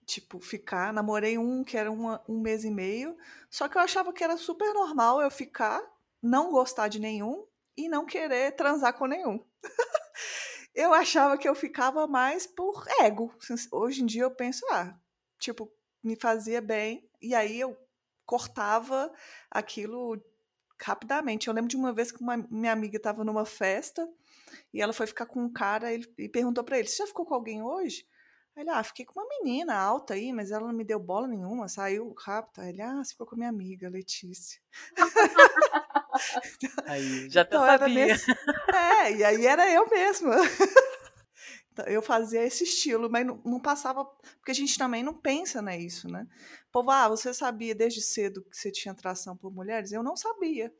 [0.06, 3.14] tipo, ficar, namorei um que era uma, um mês e meio,
[3.50, 5.82] só que eu achava que era super normal eu ficar
[6.22, 7.46] não gostar de nenhum
[7.76, 9.44] e não querer transar com nenhum.
[10.74, 13.34] eu achava que eu ficava mais por ego.
[13.72, 14.94] Hoje em dia eu penso, ah,
[15.38, 15.70] tipo,
[16.02, 17.76] me fazia bem e aí eu
[18.24, 19.12] cortava
[19.50, 20.22] aquilo
[20.80, 21.48] rapidamente.
[21.48, 24.08] Eu lembro de uma vez que uma minha amiga estava numa festa
[24.72, 27.24] e ela foi ficar com um cara ele, e perguntou para ele: Você já ficou
[27.24, 28.06] com alguém hoje?
[28.54, 31.68] Ele, ah, fiquei com uma menina alta aí, mas ela não me deu bola nenhuma,
[31.68, 32.62] saiu rápido.
[32.62, 34.60] Ele, ah, ficou com a minha amiga, Letícia.
[36.86, 38.16] Aí, já então, sabia.
[39.02, 40.36] É, e aí era eu mesma.
[41.72, 44.04] Então, eu fazia esse estilo, mas não, não, passava.
[44.04, 46.26] Porque a gente também não pensa nisso, né?
[46.70, 49.90] Povo, ah, você sabia desde cedo que você tinha atração por mulheres?
[49.90, 50.72] Eu não sabia.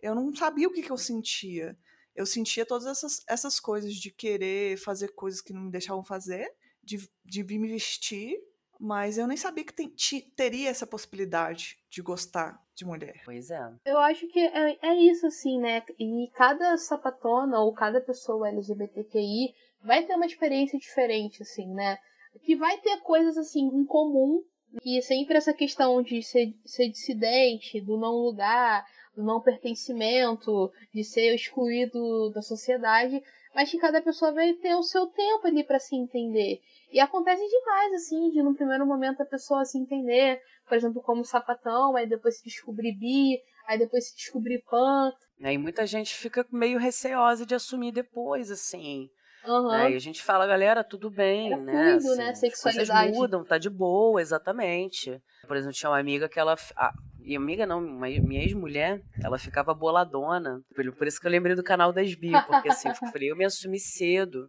[0.00, 1.76] Eu não sabia o que, que eu sentia.
[2.14, 6.48] Eu sentia todas essas, essas coisas de querer fazer coisas que não me deixavam fazer
[6.86, 8.38] de, de vir me vestir,
[8.78, 9.92] mas eu nem sabia que tem,
[10.34, 13.22] teria essa possibilidade de gostar de mulher.
[13.24, 13.72] Pois é.
[13.84, 15.82] Eu acho que é, é isso, assim, né?
[15.98, 21.98] E cada sapatona ou cada pessoa LGBTQI vai ter uma experiência diferente, assim, né?
[22.42, 24.44] Que vai ter coisas, assim, em comum.
[24.84, 28.84] E sempre essa questão de ser, ser dissidente, do não lugar,
[29.16, 33.22] do não pertencimento, de ser excluído da sociedade,
[33.56, 36.60] mas que cada pessoa vai ter o seu tempo ali para se entender.
[36.92, 41.24] E acontece demais, assim, de no primeiro momento a pessoa se entender, por exemplo, como
[41.24, 45.10] sapatão, aí depois se descobrir bi, aí depois se descobrir pan.
[45.42, 49.08] Aí muita gente fica meio receosa de assumir depois, assim.
[49.46, 49.68] Uhum.
[49.68, 49.92] Né?
[49.92, 51.72] E a gente fala, galera, tudo bem, é né?
[51.72, 52.34] Fluido, assim, né?
[52.34, 53.12] Sexualidade.
[53.12, 55.18] mudam, tá de boa, exatamente.
[55.48, 56.56] Por exemplo, tinha uma amiga que ela.
[56.76, 56.92] Ah,
[57.26, 60.62] e amiga não, minha ex-mulher, ela ficava boladona.
[60.96, 63.44] Por isso que eu lembrei do canal das Bi, porque assim, eu falei, eu me
[63.44, 64.48] assumi cedo.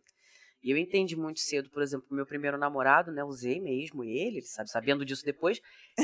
[0.64, 3.24] E eu entendi muito cedo, por exemplo, meu primeiro namorado, né?
[3.24, 5.60] Usei mesmo ele, sabe, sabendo disso depois.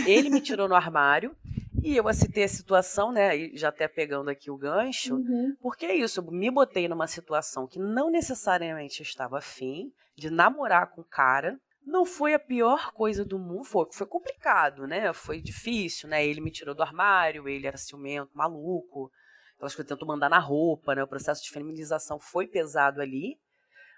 [0.06, 1.36] Ele me tirou no armário
[1.84, 3.38] e eu aceitei a situação, né?
[3.38, 5.56] E já até pegando aqui o gancho, uhum.
[5.62, 10.90] porque é isso, eu me botei numa situação que não necessariamente estava afim de namorar
[10.92, 15.12] com o cara, não foi a pior coisa do mundo, foi, foi complicado, né?
[15.14, 16.26] Foi difícil, né?
[16.26, 19.12] Ele me tirou do armário, ele era ciumento, maluco.
[19.60, 21.04] Eu acho que eu tento mandar na roupa, né?
[21.04, 23.38] O processo de feminização foi pesado ali.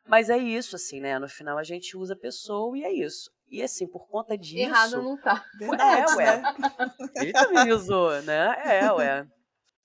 [0.07, 1.17] Mas é isso, assim, né?
[1.17, 3.31] No final a gente usa a pessoa e é isso.
[3.49, 4.69] E assim, por conta disso.
[4.69, 5.43] Errado não tá.
[5.57, 6.43] Verdade, é, ué.
[7.17, 8.55] Ele também usou, né?
[8.65, 9.27] É, ué.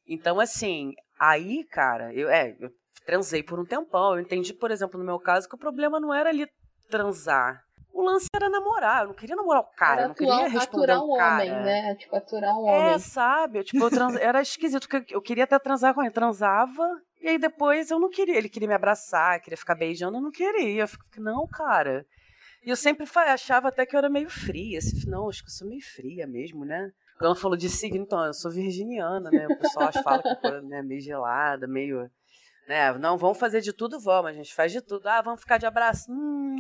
[0.07, 2.71] Então, assim, aí, cara, eu, é, eu
[3.07, 4.15] transei por um tempão.
[4.15, 6.47] Eu entendi, por exemplo, no meu caso, que o problema não era ali
[6.89, 7.63] transar
[8.01, 9.03] o lance era namorar.
[9.03, 11.35] Eu não queria namorar o cara, eu não queria responder aturar o cara.
[11.35, 11.95] homem, né?
[11.97, 12.95] Tipo, aturar um homem.
[12.95, 13.65] É, sabe?
[13.65, 14.17] Tipo, eu trans...
[14.17, 16.11] era esquisito, porque eu queria até transar com ele.
[16.11, 16.85] Transava,
[17.21, 18.37] e aí depois eu não queria.
[18.37, 20.83] Ele queria me abraçar, queria ficar beijando, eu não queria.
[20.83, 22.07] Eu fiquei, não, cara.
[22.65, 24.79] E eu sempre achava até que eu era meio fria.
[24.79, 26.91] Assim, não, acho que eu sou meio fria mesmo, né?
[27.19, 29.47] Quando falou de signo, então, eu sou virginiana, né?
[29.47, 32.11] O pessoal fala que eu né, meio gelada, meio
[32.71, 32.93] né?
[32.99, 35.09] Não, vamos fazer de tudo, vamos, a gente faz de tudo.
[35.09, 36.09] Ah, vamos ficar de abraço?
[36.09, 36.55] Hum,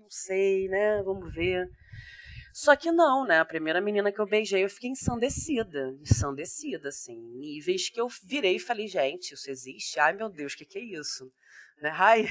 [0.00, 1.00] não sei, né?
[1.04, 1.70] Vamos ver.
[2.52, 3.38] Só que não, né?
[3.38, 5.96] A primeira menina que eu beijei, eu fiquei ensandecida.
[6.00, 7.16] Ensandecida, assim.
[7.38, 10.00] Níveis que eu virei e falei, gente, isso existe?
[10.00, 11.32] Ai, meu Deus, o que, que é isso?
[11.80, 11.92] Né?
[11.94, 12.24] Ai,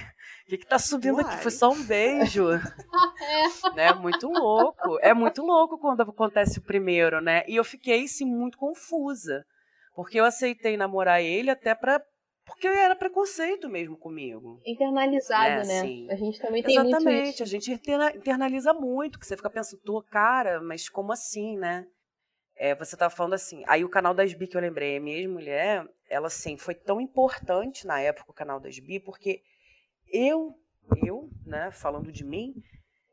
[0.45, 1.23] o que, que tá subindo Uai.
[1.23, 1.41] aqui?
[1.41, 2.51] Foi só um beijo.
[2.51, 2.61] é.
[3.75, 3.93] Né?
[3.93, 4.99] Muito louco.
[5.01, 7.45] É muito louco quando acontece o primeiro, né?
[7.47, 9.45] E eu fiquei, assim, muito confusa.
[9.95, 12.01] Porque eu aceitei namorar ele até pra
[12.45, 14.59] porque era preconceito mesmo comigo.
[14.65, 15.83] Internalizado, né?
[15.83, 16.13] né?
[16.13, 17.43] A gente também tem Exatamente, muito isso.
[17.43, 17.71] a gente
[18.15, 21.87] internaliza muito, que você fica pensando, tô, cara, mas como assim, né?
[22.55, 25.17] É, você tava falando assim, aí o canal das Bi que eu lembrei, a minha
[25.17, 29.41] ex-mulher, ela assim, foi tão importante na época o canal das Bi, porque
[30.11, 30.53] eu,
[31.03, 32.53] eu, né, falando de mim,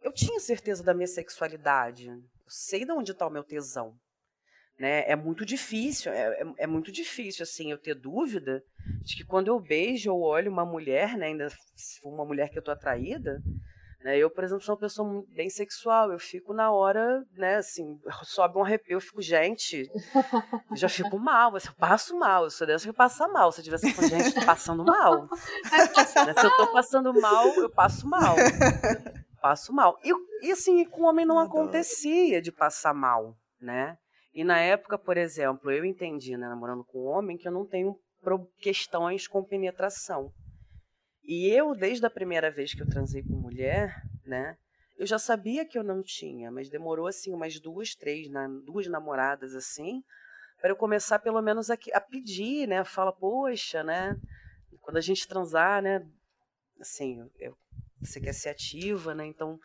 [0.03, 2.09] eu tinha certeza da minha sexualidade.
[2.09, 3.95] Eu sei de onde está o meu tesão.
[4.79, 5.03] Né?
[5.11, 8.62] É muito difícil, é, é, é, muito difícil assim eu ter dúvida
[9.03, 12.49] de que quando eu beijo ou olho uma mulher, né, ainda se for uma mulher
[12.49, 13.43] que eu tô atraída,
[14.05, 17.99] né, eu, por exemplo, sou uma pessoa bem sexual, eu fico na hora, né, assim,
[18.22, 19.91] sobe um arrepio, eu fico, gente,
[20.70, 23.64] eu já fico mal, eu passo mal, eu sou dessa que passa mal, se eu
[23.64, 25.22] tivesse com gente, tô passando mal.
[26.24, 28.37] né, se eu tô passando mal, eu passo mal.
[29.43, 29.99] passo mal.
[30.05, 30.12] E,
[30.47, 33.99] e assim, com o homem não acontecia de passar mal, né?
[34.33, 37.66] E na época, por exemplo, eu entendi, né, namorando com um homem, que eu não
[37.66, 37.99] tenho
[38.61, 40.33] questões com penetração.
[41.24, 44.57] E eu, desde a primeira vez que eu transei com mulher, né,
[44.97, 48.29] eu já sabia que eu não tinha, mas demorou assim umas duas, três,
[48.64, 50.03] duas namoradas assim,
[50.61, 54.16] para eu começar pelo menos a, a pedir, né, fala, poxa, né,
[54.81, 56.05] quando a gente transar, né,
[56.81, 57.57] assim, eu,
[58.01, 59.59] você quer ser ativa, né, então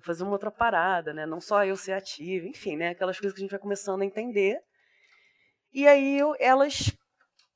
[0.00, 1.26] fazer uma outra parada, né?
[1.26, 2.90] Não só eu ser ativa, enfim, né?
[2.90, 4.60] Aquelas coisas que a gente vai começando a entender.
[5.72, 6.96] E aí eu, elas.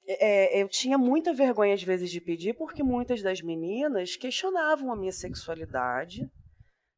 [0.06, 4.96] É, eu tinha muita vergonha às vezes de pedir, porque muitas das meninas questionavam a
[4.96, 6.30] minha sexualidade,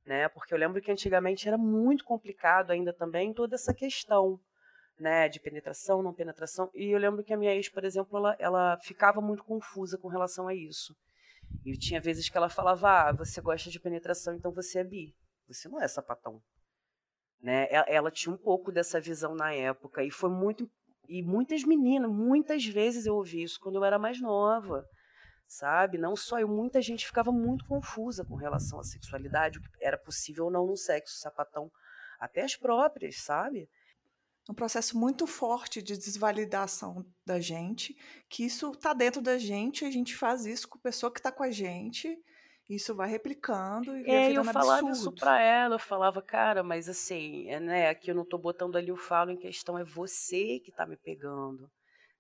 [0.05, 0.29] né?
[0.29, 4.41] Porque eu lembro que antigamente era muito complicado ainda também toda essa questão,
[4.99, 5.29] né?
[5.29, 6.71] De penetração, não penetração.
[6.75, 10.09] E eu lembro que a minha ex, por exemplo, ela, ela ficava muito confusa com
[10.09, 10.95] relação a isso.
[11.65, 15.15] E tinha vezes que ela falava: ah, você gosta de penetração, então você é bi.
[15.49, 16.43] Você não é sapatão.
[17.41, 17.69] Né?
[17.71, 20.71] Ela tinha um pouco dessa visão na época e foi muito
[21.09, 24.85] e muitas meninas, muitas vezes eu ouvi isso quando eu era mais nova,
[25.47, 25.99] sabe?
[25.99, 29.97] Não só eu, muita gente ficava muito confusa com relação à sexualidade, o que era
[29.97, 31.71] possível ou não no sexo sapatão,
[32.19, 33.69] até as próprias, sabe?
[34.49, 37.97] Um processo muito forte de desvalidação da gente,
[38.29, 41.33] que isso está dentro da gente, a gente faz isso com a pessoa que está
[41.33, 42.17] com a gente,
[42.69, 47.49] isso vai replicando e é, eu falava isso para ela, eu falava, cara, mas assim,
[47.49, 50.73] é, né, aqui eu não tô botando ali o falo em questão, é você que
[50.73, 51.71] tá me pegando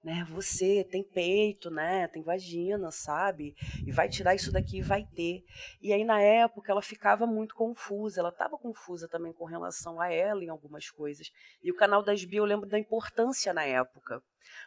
[0.07, 0.25] né?
[0.31, 2.07] Você tem peito, né?
[2.07, 3.57] Tem vagina, sabe?
[3.85, 5.45] E vai tirar isso daqui e vai ter.
[5.83, 10.09] E aí na época ela ficava muito confusa, ela estava confusa também com relação a
[10.09, 11.33] ela em algumas coisas.
[11.61, 14.23] E o canal das Bi eu lembro da importância na época.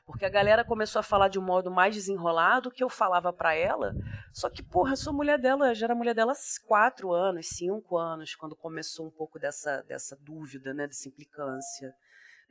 [0.06, 3.56] Porque a galera começou a falar de um modo mais desenrolado que eu falava para
[3.56, 3.94] ela.
[4.34, 7.98] Só que, porra, eu sou mulher dela, já era mulher dela há quatro anos, cinco
[7.98, 10.86] anos, quando começou um pouco dessa, dessa dúvida, né?
[10.86, 11.96] Dessa implicância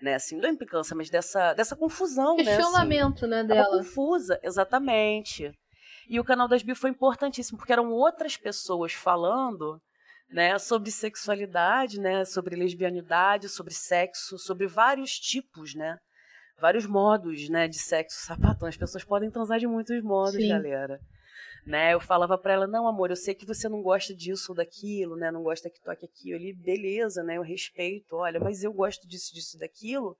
[0.00, 0.14] né?
[0.14, 3.40] Assim, não implicância, mas dessa, dessa confusão, Questionamento, né?
[3.40, 3.78] Assim, né, dela.
[3.78, 5.52] confusa, exatamente.
[6.08, 9.80] E o canal das Bi foi importantíssimo, porque eram outras pessoas falando
[10.30, 15.98] né, sobre sexualidade, né, sobre lesbianidade, sobre sexo, sobre vários tipos, né?
[16.60, 18.68] Vários modos, né, de sexo sapatão.
[18.68, 20.48] As pessoas podem transar de muitos modos, Sim.
[20.48, 21.00] galera
[21.68, 21.92] né?
[21.92, 25.16] Eu falava para ela, não, amor, eu sei que você não gosta disso ou daquilo,
[25.16, 25.30] né?
[25.30, 26.30] Não gosta que toque aqui.
[26.32, 27.36] Ele, beleza, né?
[27.36, 30.16] Eu respeito, olha, mas eu gosto disso, disso, daquilo.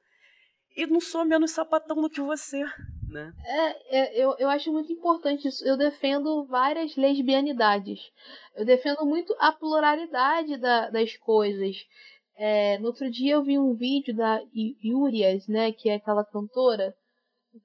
[0.76, 2.62] E não sou menos sapatão do que você,
[3.08, 3.32] né?
[3.46, 5.66] É, é, eu, eu acho muito importante isso.
[5.66, 7.98] Eu defendo várias lesbianidades.
[8.54, 11.76] Eu defendo muito a pluralidade da, das coisas.
[12.36, 14.38] É, no outro dia eu vi um vídeo da
[14.84, 15.72] Yurias, né?
[15.72, 16.94] Que é aquela cantora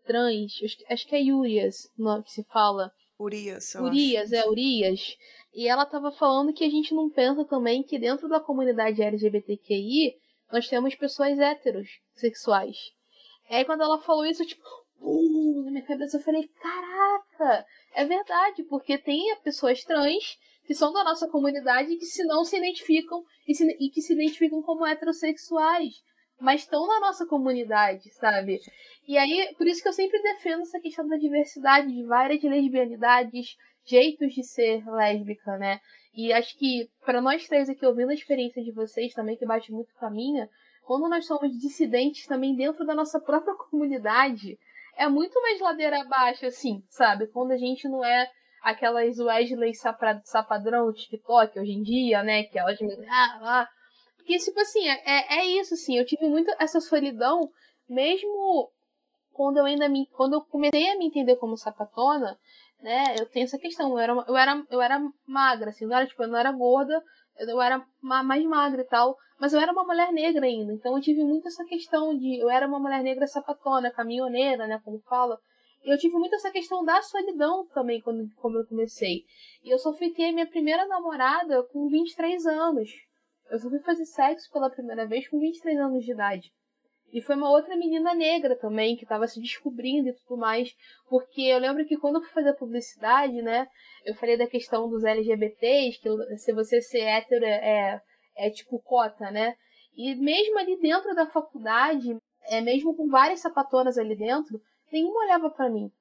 [0.06, 0.54] trans.
[0.90, 1.92] Acho que é Yurias
[2.24, 2.90] que se fala
[3.24, 3.76] Urias.
[3.76, 4.36] Urias, acho.
[4.36, 5.18] é, Urias.
[5.54, 10.16] E ela estava falando que a gente não pensa também que dentro da comunidade LGBTQI
[10.52, 12.78] nós temos pessoas héteros sexuais.
[13.50, 14.64] E aí quando ela falou isso, eu, tipo,
[15.00, 20.92] uh, na minha cabeça eu falei, caraca, é verdade, porque tem pessoas trans que são
[20.94, 24.86] da nossa comunidade que se não se identificam e, se, e que se identificam como
[24.86, 26.02] heterossexuais
[26.44, 28.60] mas estão na nossa comunidade, sabe?
[29.08, 33.56] E aí, por isso que eu sempre defendo essa questão da diversidade, de várias lesbianidades,
[33.86, 35.80] jeitos de ser lésbica, né?
[36.14, 39.72] E acho que, para nós três aqui, ouvindo a experiência de vocês também, que bate
[39.72, 40.50] muito com a minha,
[40.86, 44.60] quando nós somos dissidentes também dentro da nossa própria comunidade,
[44.98, 47.28] é muito mais ladeira abaixo, assim, sabe?
[47.28, 48.30] Quando a gente não é
[48.62, 49.72] aquelas Wesley
[50.26, 52.44] sapadrão TikTok hoje em dia, né?
[52.44, 52.94] Que elas me.
[53.10, 53.70] Ah, ah,
[54.24, 57.52] Porque, tipo assim, é, é, é isso, assim, eu tive muito essa solidão,
[57.90, 58.72] mesmo
[59.34, 60.08] quando eu ainda me.
[60.08, 62.40] Quando eu comecei a me entender como sapatona,
[62.82, 63.16] né?
[63.20, 63.92] Eu tenho essa questão.
[63.92, 67.04] Eu era, eu era, eu era magra, assim, não era, tipo, eu não era gorda,
[67.38, 69.18] eu era mais magra e tal.
[69.38, 70.72] Mas eu era uma mulher negra ainda.
[70.72, 72.42] Então eu tive muito essa questão de.
[72.42, 74.80] Eu era uma mulher negra sapatona, caminhoneira, né?
[74.86, 75.38] Como fala.
[75.84, 79.26] Eu tive muito essa questão da solidão também quando, quando eu comecei.
[79.66, 82.90] E eu só ter minha primeira namorada com 23 anos.
[83.54, 86.52] Eu só fui fazer sexo pela primeira vez com 23 anos de idade.
[87.12, 90.76] E foi uma outra menina negra também, que estava se descobrindo e tudo mais.
[91.08, 93.68] Porque eu lembro que quando eu fui fazer publicidade, né?
[94.04, 98.02] Eu falei da questão dos LGBTs, que se você ser hétero é,
[98.36, 99.54] é tipo cota, né?
[99.96, 104.60] E mesmo ali dentro da faculdade, é mesmo com várias sapatonas ali dentro,
[104.92, 105.92] nenhuma olhava para mim.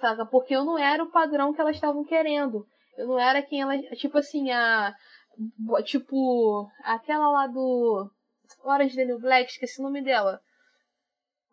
[0.00, 0.24] Saca?
[0.24, 2.64] Porque eu não era o padrão que elas estavam querendo.
[2.96, 3.80] Eu não era quem elas.
[3.98, 4.94] Tipo assim, a.
[5.84, 8.10] Tipo, aquela lá do
[8.64, 10.40] Orange Daniel Black, esqueci o nome dela.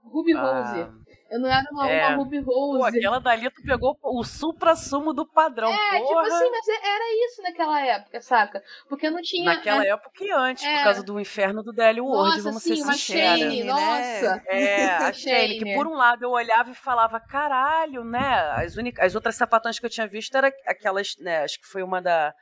[0.04, 1.10] Ruby ah, Rose.
[1.30, 2.08] Eu não era uma, é.
[2.08, 2.80] uma Ruby Rose.
[2.80, 5.70] Pô, aquela dali tu pegou o supra-sumo do padrão.
[5.70, 6.24] É, tipo porra.
[6.24, 8.64] tipo assim, mas é, era isso naquela época, saca?
[8.88, 9.46] Porque não tinha.
[9.46, 9.90] Naquela é...
[9.90, 10.78] época e antes, é.
[10.78, 13.40] por causa do inferno do DL World, vamos sim, ser sinceros.
[13.40, 13.72] Shane, né?
[13.72, 14.44] Nossa!
[14.48, 18.52] É, a Shane, que por um lado eu olhava e falava, caralho, né?
[18.56, 21.44] As, únicas, as outras sapatões que eu tinha visto eram aquelas, né?
[21.44, 22.34] Acho que foi uma da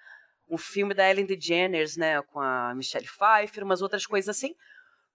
[0.50, 4.56] um filme da Ellen DeGeneres, né, com a Michelle Pfeiffer, umas outras coisas assim.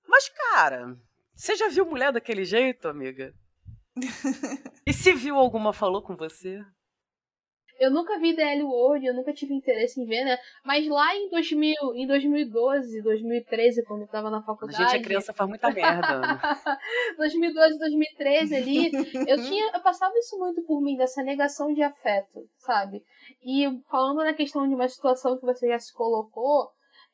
[0.07, 0.97] Mas, cara,
[1.35, 3.35] você já viu mulher daquele jeito, amiga?
[4.87, 6.65] e se viu alguma falou com você?
[7.83, 10.39] Eu nunca vi DL World, eu nunca tive interesse em ver, né?
[10.65, 14.81] Mas lá em 2000, em 2012, 2013, quando eu tava na faculdade.
[14.81, 16.21] A gente é criança, faz muita merda.
[17.19, 18.93] 2012, 2013 ali,
[19.27, 23.03] eu tinha, eu passava isso muito por mim, dessa negação de afeto, sabe?
[23.45, 26.71] E falando na questão de uma situação que você já se colocou,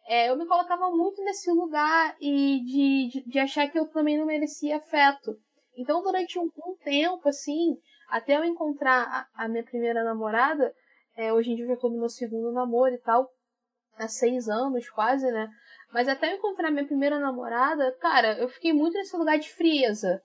[0.06, 4.18] é, eu me colocava muito nesse lugar e de, de, de, achar que eu também
[4.18, 5.34] não merecia afeto.
[5.78, 10.74] Então, durante um, um tempo, assim, até eu encontrar a, minha primeira namorada,
[11.16, 13.30] é, hoje em dia eu já tô no meu segundo namoro e tal,
[13.96, 15.48] há seis anos quase, né?
[15.92, 20.22] Mas até eu encontrar minha primeira namorada, cara, eu fiquei muito nesse lugar de frieza,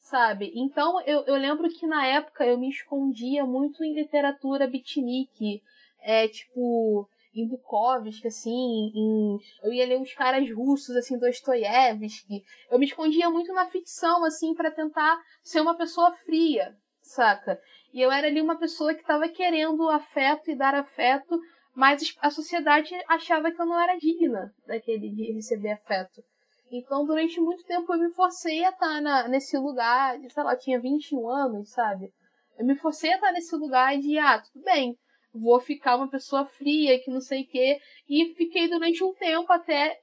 [0.00, 0.52] sabe?
[0.54, 5.62] Então eu, eu lembro que na época eu me escondia muito em literatura beatnik,
[6.00, 9.38] é tipo em Bukowski, assim, em...
[9.62, 12.42] eu ia ler os caras russos, assim, Dostoiévski.
[12.70, 16.74] Eu me escondia muito na ficção, assim, para tentar ser uma pessoa fria,
[17.08, 17.60] saca?
[17.92, 21.38] E eu era ali uma pessoa que estava querendo afeto e dar afeto,
[21.74, 26.22] mas a sociedade achava que eu não era digna daquele de receber afeto.
[26.70, 30.58] Então, durante muito tempo, eu me forcei a estar na, nesse lugar, sei lá, eu
[30.58, 32.10] tinha 21 anos, sabe?
[32.58, 34.96] Eu me forcei a estar nesse lugar de, ah, tudo bem,
[35.32, 37.78] vou ficar uma pessoa fria, que não sei o quê.
[38.08, 39.96] E fiquei durante um tempo até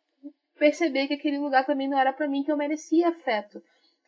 [0.58, 3.62] perceber que aquele lugar também não era para mim, que eu merecia afeto.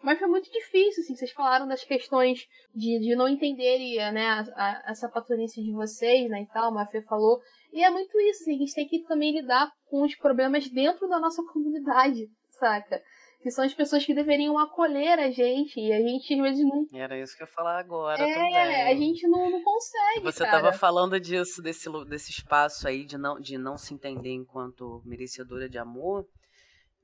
[0.03, 4.41] Mas foi muito difícil, assim, vocês falaram das questões de, de não entenderem, né, a,
[4.55, 7.39] a, a sapatonice de vocês, né, e tal, a Mafia falou.
[7.73, 11.07] E é muito isso, assim, a gente tem que também lidar com os problemas dentro
[11.07, 13.01] da nossa comunidade, saca?
[13.41, 16.85] Que são as pessoas que deveriam acolher a gente, e a gente às vezes não...
[16.93, 18.55] Era isso que eu ia falar agora é, também.
[18.55, 20.61] É, a gente não, não consegue, Você cara.
[20.61, 25.67] tava falando disso, desse, desse espaço aí de não, de não se entender enquanto merecedora
[25.67, 26.27] de amor...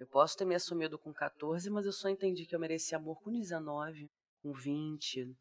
[0.01, 3.21] Eu posso ter me assumido com 14, mas eu só entendi que eu merecia amor
[3.21, 4.09] com 19,
[4.41, 5.37] com 20.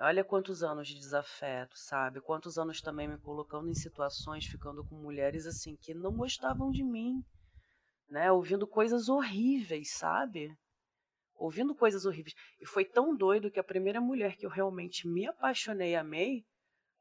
[0.00, 2.20] Olha quantos anos de desafeto, sabe?
[2.20, 6.82] Quantos anos também me colocando em situações, ficando com mulheres assim que não gostavam de
[6.82, 7.22] mim,
[8.08, 8.32] né?
[8.32, 10.52] Ouvindo coisas horríveis, sabe?
[11.36, 12.34] Ouvindo coisas horríveis.
[12.60, 16.44] E foi tão doido que a primeira mulher que eu realmente me apaixonei e amei,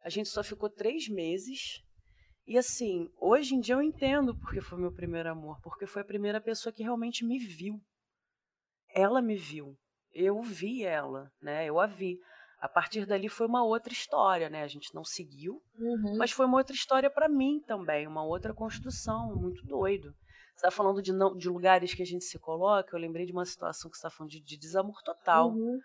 [0.03, 1.81] a gente só ficou três meses
[2.51, 6.05] e assim, hoje em dia eu entendo porque foi meu primeiro amor, porque foi a
[6.05, 7.81] primeira pessoa que realmente me viu.
[8.93, 9.77] Ela me viu,
[10.13, 11.65] eu vi ela, né?
[11.65, 12.19] Eu a vi.
[12.59, 14.63] A partir dali foi uma outra história, né?
[14.63, 16.17] A gente não seguiu, uhum.
[16.17, 20.13] mas foi uma outra história para mim também, uma outra construção, muito doido.
[20.53, 23.31] Você está falando de, não, de lugares que a gente se coloca, eu lembrei de
[23.31, 25.51] uma situação que você está falando de, de desamor total.
[25.51, 25.79] Uhum.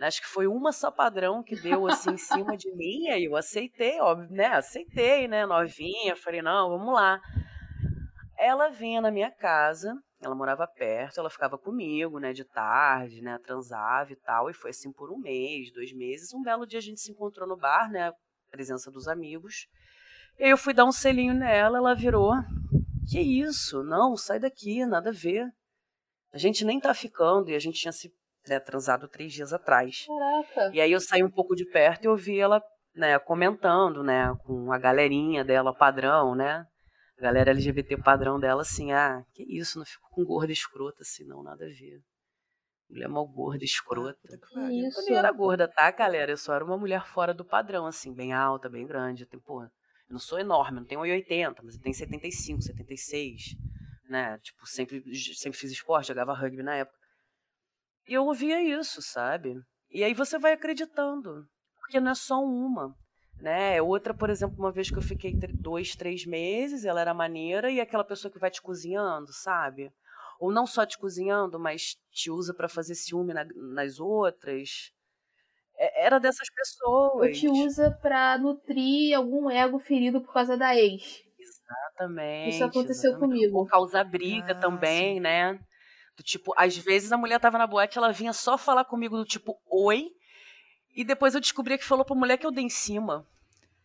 [0.00, 3.36] Acho que foi uma só padrão que deu assim em cima de mim, aí eu
[3.36, 4.46] aceitei, óbvio, né?
[4.46, 5.44] Aceitei, né?
[5.44, 7.20] Novinha, falei, não, vamos lá.
[8.38, 13.38] Ela vinha na minha casa, ela morava perto, ela ficava comigo, né, de tarde, né,
[13.42, 16.32] transava e tal, e foi assim por um mês, dois meses.
[16.32, 18.12] Um belo dia a gente se encontrou no bar, né,
[18.50, 19.66] presença dos amigos.
[20.38, 22.32] E eu fui dar um selinho nela, ela virou,
[23.10, 23.82] que isso?
[23.82, 25.46] Não, sai daqui, nada a ver.
[26.32, 28.10] A gente nem tá ficando, e a gente tinha se
[28.48, 30.06] né, transado três dias atrás.
[30.06, 30.74] Caraca.
[30.74, 32.62] E aí eu saí um pouco de perto e ouvi ela,
[32.94, 36.66] né, comentando, né, com a galerinha dela padrão, né,
[37.18, 41.24] A galera LGBT padrão dela, assim, ah, que isso, não fico com gorda escrota, assim,
[41.24, 42.00] não, nada a ver.
[42.88, 44.18] Mulher mal gorda, escrota.
[44.56, 45.00] Ah, isso.
[45.00, 46.32] Eu nem era gorda, tá, galera?
[46.32, 49.26] Eu só era uma mulher fora do padrão, assim, bem alta, bem grande.
[49.26, 49.70] Tem, porra,
[50.08, 53.54] eu não sou enorme, não tenho 1,80, mas eu tenho 75, 76,
[54.08, 54.38] né?
[54.38, 55.04] Tipo, sempre,
[55.36, 56.98] sempre fiz esporte, jogava rugby na época.
[58.08, 59.60] E eu ouvia isso, sabe?
[59.90, 61.46] E aí você vai acreditando,
[61.80, 62.94] porque não é só uma
[63.40, 63.80] né?
[63.80, 67.80] Outra, por exemplo, uma vez que eu fiquei dois, três meses, ela era maneira, e
[67.80, 69.92] aquela pessoa que vai te cozinhando, sabe?
[70.38, 74.92] Ou não só te cozinhando, mas te usa para fazer ciúme na, nas outras.
[75.76, 77.28] É, era dessas pessoas.
[77.28, 81.22] Ou te usa para nutrir algum ego ferido por causa da ex.
[81.38, 82.54] Exatamente.
[82.54, 83.40] Isso aconteceu exatamente.
[83.40, 83.58] comigo.
[83.58, 85.20] Ou causar briga ah, também, sim.
[85.20, 85.58] né?
[86.16, 89.24] Do tipo, às vezes a mulher tava na boate, ela vinha só falar comigo do
[89.24, 90.12] tipo, oi,
[90.94, 93.26] e depois eu descobri que falou pra mulher que eu dei em cima.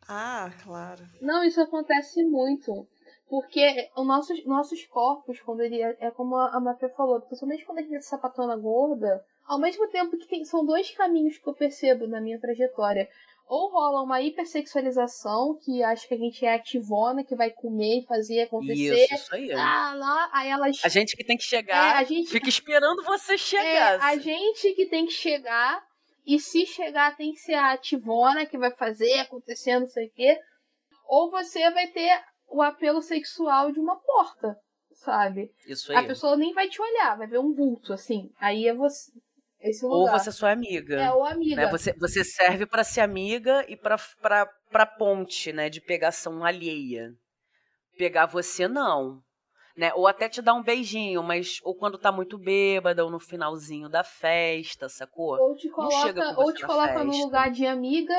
[0.07, 1.03] Ah, claro.
[1.21, 2.87] Não, isso acontece muito.
[3.27, 7.79] Porque os nossos, nossos corpos, quando ele é, é como a Mafia falou, principalmente quando
[7.79, 11.53] a gente é sapatona gorda, ao mesmo tempo que tem, são dois caminhos que eu
[11.53, 13.09] percebo na minha trajetória.
[13.47, 18.05] Ou rola uma hipersexualização, que acha que a gente é ativona, que vai comer e
[18.05, 19.05] fazer acontecer.
[19.05, 19.51] Isso, isso aí.
[19.51, 20.83] Ah, lá, aí elas...
[20.83, 22.29] A gente que tem que chegar, é, a gente...
[22.29, 23.99] fica esperando você chegar.
[23.99, 25.83] É, a gente que tem que chegar
[26.25, 30.11] e se chegar, tem que ser a ativona que vai fazer acontecer, não sei o
[30.11, 30.39] quê.
[31.07, 34.57] Ou você vai ter o apelo sexual de uma porta,
[34.93, 35.51] sabe?
[35.67, 35.99] Isso aí.
[35.99, 38.31] A pessoa nem vai te olhar, vai ver um vulto, assim.
[38.39, 39.11] Aí é você.
[39.69, 41.01] Esse ou você é sua amiga.
[41.01, 41.55] É, ou amiga.
[41.55, 41.71] Né?
[41.71, 45.69] Você, você serve para ser amiga e pra ponte, né?
[45.69, 47.13] De pegação alheia.
[47.97, 49.23] Pegar você, não
[49.75, 49.93] né?
[49.93, 53.89] Ou até te dar um beijinho, mas ou quando tá muito bêbada, ou no finalzinho
[53.89, 55.37] da festa, sacou?
[55.37, 58.15] Ou te coloca, ou te coloca num lugar de amiga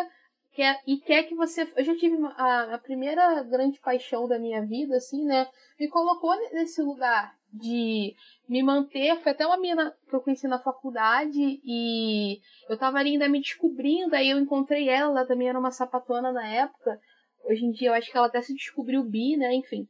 [0.52, 1.70] quer, e quer que você.
[1.76, 5.48] Eu já tive a, a primeira grande paixão da minha vida, assim, né?
[5.78, 8.14] Me colocou nesse lugar de
[8.48, 9.16] me manter.
[9.22, 14.14] Foi até uma menina que eu conheci na faculdade e eu tava ainda me descobrindo.
[14.14, 17.00] Aí eu encontrei ela, ela também era uma sapatona na época.
[17.44, 19.54] Hoje em dia eu acho que ela até se descobriu bi, né?
[19.54, 19.86] Enfim.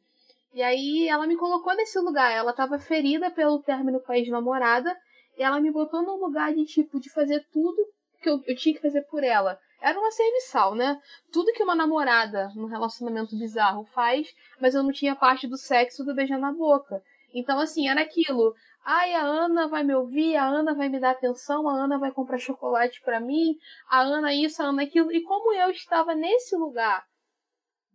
[0.55, 2.33] E aí ela me colocou nesse lugar.
[2.33, 4.97] Ela estava ferida pelo término com a ex-namorada.
[5.37, 7.77] E ela me botou num lugar de tipo de fazer tudo
[8.23, 9.59] que eu, eu tinha que fazer por ela.
[9.81, 11.01] Era uma serviçal, né?
[11.31, 16.05] Tudo que uma namorada num relacionamento bizarro faz, mas eu não tinha parte do sexo
[16.05, 17.03] do beijar na boca.
[17.37, 18.55] Então, assim, era aquilo.
[18.83, 22.11] Ai, a Ana vai me ouvir, a Ana vai me dar atenção, a Ana vai
[22.11, 23.57] comprar chocolate para mim,
[23.91, 25.13] a Ana isso, a Ana aquilo.
[25.13, 27.05] E como eu estava nesse lugar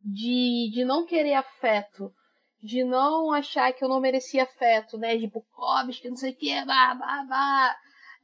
[0.06, 2.14] de, de não querer afeto,
[2.62, 5.18] de não achar que eu não merecia afeto, né?
[5.18, 7.76] De Bukowski, não sei o que, bah, bah, bah.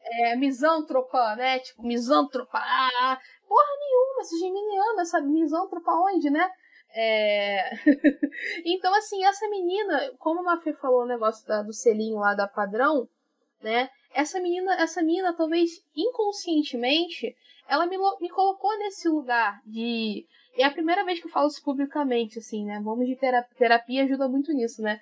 [0.10, 1.60] É, misântropa, né?
[1.60, 5.28] Tipo, misântropa, ah, porra nenhuma, essa geminiana, sabe?
[5.28, 6.48] Misântropa onde, né?
[6.94, 7.72] É...
[8.66, 12.48] então, assim, essa menina, como a Mafê falou o negócio da, do selinho lá da
[12.48, 13.08] padrão,
[13.62, 13.90] né?
[14.14, 17.36] Essa menina, essa menina, talvez inconscientemente,
[17.68, 20.26] ela me, me colocou nesse lugar de
[20.58, 22.82] é a primeira vez que eu falo isso publicamente, assim, né?
[22.84, 25.00] Vamos de terapia, terapia ajuda muito nisso, né?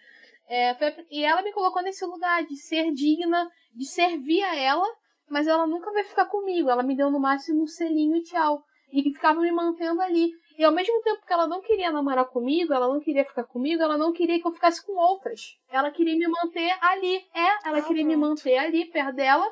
[0.48, 4.86] É, foi, e ela me colocou nesse lugar de ser digna, de servir a ela,
[5.30, 6.70] mas ela nunca vai ficar comigo.
[6.70, 8.64] Ela me deu no máximo um selinho e tchau.
[8.92, 10.32] E ficava me mantendo ali.
[10.58, 13.84] E ao mesmo tempo que ela não queria namorar comigo, ela não queria ficar comigo,
[13.84, 15.58] ela não queria que eu ficasse com outras.
[15.70, 17.18] Ela queria me manter ali.
[17.34, 18.08] É, ela ah, queria pronto.
[18.08, 19.46] me manter ali, perto dela.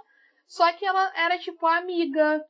[0.48, 2.44] Só que ela era tipo a amiga,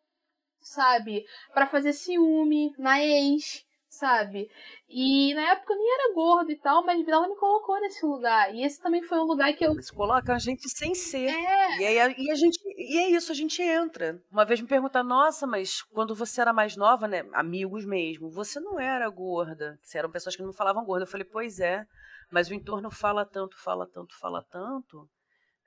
[0.59, 1.25] sabe?
[1.53, 4.49] para fazer ciúme na ex, sabe?
[4.89, 8.53] E na época eu nem era gordo e tal, mas ela me colocou nesse lugar.
[8.53, 9.71] E esse também foi um lugar que eu.
[9.71, 11.29] Eles colocam a gente sem ser.
[11.29, 11.77] É.
[11.79, 14.21] E, aí, e, a gente, e é isso, a gente entra.
[14.31, 17.23] Uma vez me perguntaram, nossa, mas quando você era mais nova, né?
[17.33, 19.79] Amigos mesmo, você não era gorda.
[19.81, 21.03] Você eram pessoas que não falavam gorda.
[21.03, 21.85] Eu falei, pois é,
[22.31, 25.07] mas o entorno fala tanto, fala tanto, fala tanto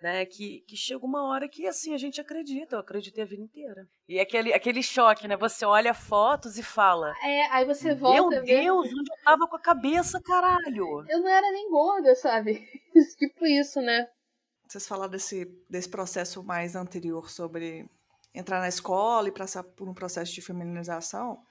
[0.01, 0.25] né?
[0.27, 3.89] Que, que chega uma hora que assim a gente acredita, eu acreditei a vida inteira.
[4.09, 5.37] E aquele, aquele choque, né?
[5.37, 7.15] Você olha fotos e fala.
[7.23, 8.43] É, aí você volta.
[8.43, 11.05] Meu Deus, onde eu tava com a cabeça, caralho?
[11.09, 12.67] Eu não era nem gorda, sabe?
[13.19, 14.09] tipo isso, né?
[14.69, 17.89] Vocês falaram desse, desse processo mais anterior sobre
[18.35, 21.43] entrar na escola e passar por um processo de feminização.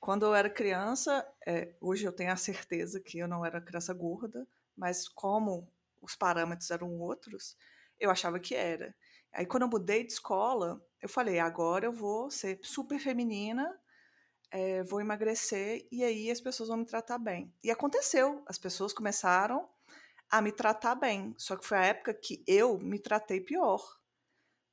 [0.00, 3.94] Quando eu era criança, é, hoje eu tenho a certeza que eu não era criança
[3.94, 5.66] gorda, mas como
[6.02, 7.56] os parâmetros eram outros,
[8.04, 8.94] eu achava que era.
[9.32, 13.68] Aí quando eu mudei de escola, eu falei, agora eu vou ser super feminina,
[14.50, 17.52] é, vou emagrecer e aí as pessoas vão me tratar bem.
[17.62, 19.68] E aconteceu, as pessoas começaram
[20.30, 21.34] a me tratar bem.
[21.36, 23.82] Só que foi a época que eu me tratei pior.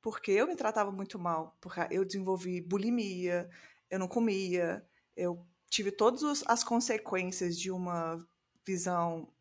[0.00, 1.56] Porque eu me tratava muito mal.
[1.60, 3.48] Porque eu desenvolvi bulimia,
[3.90, 8.24] eu não comia, eu tive todas as consequências de uma
[8.66, 9.32] visão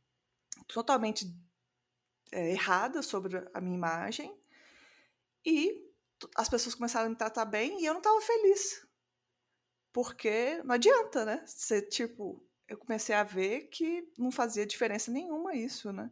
[0.67, 1.25] totalmente
[2.31, 4.35] é, errada sobre a minha imagem.
[5.45, 5.89] E
[6.35, 8.87] as pessoas começaram a me tratar bem e eu não estava feliz.
[9.91, 11.43] Porque não adianta, né?
[11.45, 16.11] Você, tipo, eu comecei a ver que não fazia diferença nenhuma isso, né?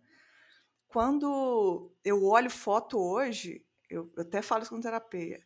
[0.88, 5.46] Quando eu olho foto hoje, eu, até falo isso com terapia,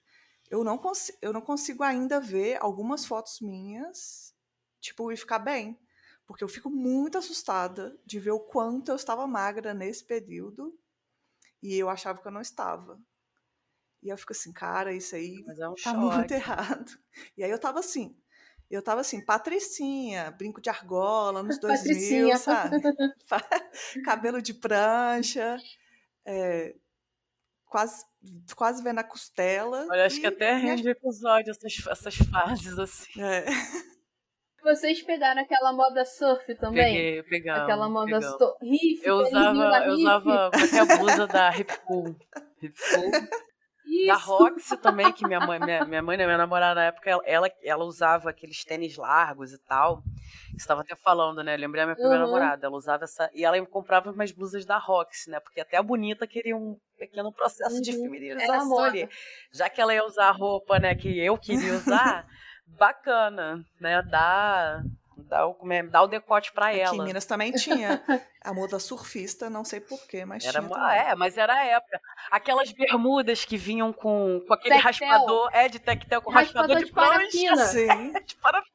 [0.49, 0.81] eu não,
[1.21, 4.33] eu não consigo ainda ver algumas fotos minhas,
[4.79, 5.77] tipo, e ficar bem.
[6.25, 10.77] Porque eu fico muito assustada de ver o quanto eu estava magra nesse período
[11.61, 12.99] e eu achava que eu não estava.
[14.01, 15.97] E eu fico assim, cara, isso aí é um tá choque.
[15.97, 16.91] muito errado.
[17.37, 18.15] E aí eu tava assim,
[18.69, 22.81] eu tava assim, patricinha, brinco de argola nos 2000, sabe?
[24.03, 25.57] Cabelo de prancha,
[26.25, 26.75] é,
[27.65, 28.05] quase,
[28.55, 29.87] quase vendo a costela.
[29.89, 33.21] Olha, acho que até rende episódio essas, essas fases, assim.
[33.21, 33.45] É.
[34.63, 36.85] Vocês pegaram aquela moda surf também?
[36.85, 37.61] Peguei, pegamos.
[37.63, 38.19] Aquela moda
[38.61, 39.01] riff.
[39.05, 42.15] Eu usava, eu usava qualquer blusa da Hip Cool.
[42.61, 43.11] Hip Cool.
[43.85, 44.07] Isso.
[44.07, 47.83] Da Roxy também, que minha mãe, minha, minha mãe, minha namorada na época, ela, ela
[47.83, 50.01] usava aqueles tênis largos e tal.
[50.49, 51.55] Você estava até falando, né?
[51.57, 52.31] lembrei a minha primeira uhum.
[52.31, 52.65] namorada.
[52.65, 53.29] Ela usava essa.
[53.33, 55.39] E ela comprava umas blusas da Roxy, né?
[55.39, 57.81] Porque até a bonita queria um pequeno processo uhum.
[57.81, 59.07] de feminilização ali.
[59.51, 62.25] Já que ela ia usar a roupa, né, que eu queria usar,
[62.77, 64.01] bacana, né?
[64.03, 64.83] Dá
[65.33, 66.89] Dá o, é, dá o decote para ela.
[66.89, 68.03] Aqui em Minas também tinha
[68.41, 70.95] a moda surfista, não sei porquê, mas era, tinha.
[70.95, 71.99] É, mas era a época.
[72.31, 75.07] Aquelas bermudas que vinham com, com aquele tectel.
[75.07, 77.65] raspador, é, de tectel, com raspador, raspador de, de parafina.
[77.65, 78.13] Sim.
[78.25, 78.73] de parafina.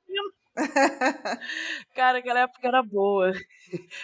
[1.94, 3.32] Cara, aquela época era boa.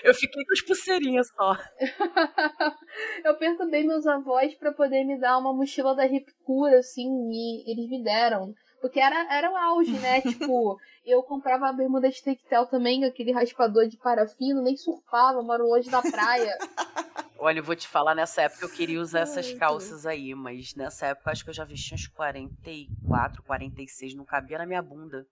[0.03, 1.57] Eu fiquei com as pulseirinhas só.
[3.25, 7.89] eu perturbei meus avós para poder me dar uma mochila da Ripcura, assim, e eles
[7.89, 8.55] me deram.
[8.85, 10.21] Porque era, era o auge, né?
[10.21, 15.67] tipo, eu comprava a bermuda de tectel também, aquele raspador de parafina, nem surfava, moro
[15.67, 16.55] longe da praia.
[17.39, 21.07] Olha, eu vou te falar, nessa época eu queria usar essas calças aí, mas nessa
[21.07, 25.27] época acho que eu já vesti uns 44, 46, não cabia na minha bunda.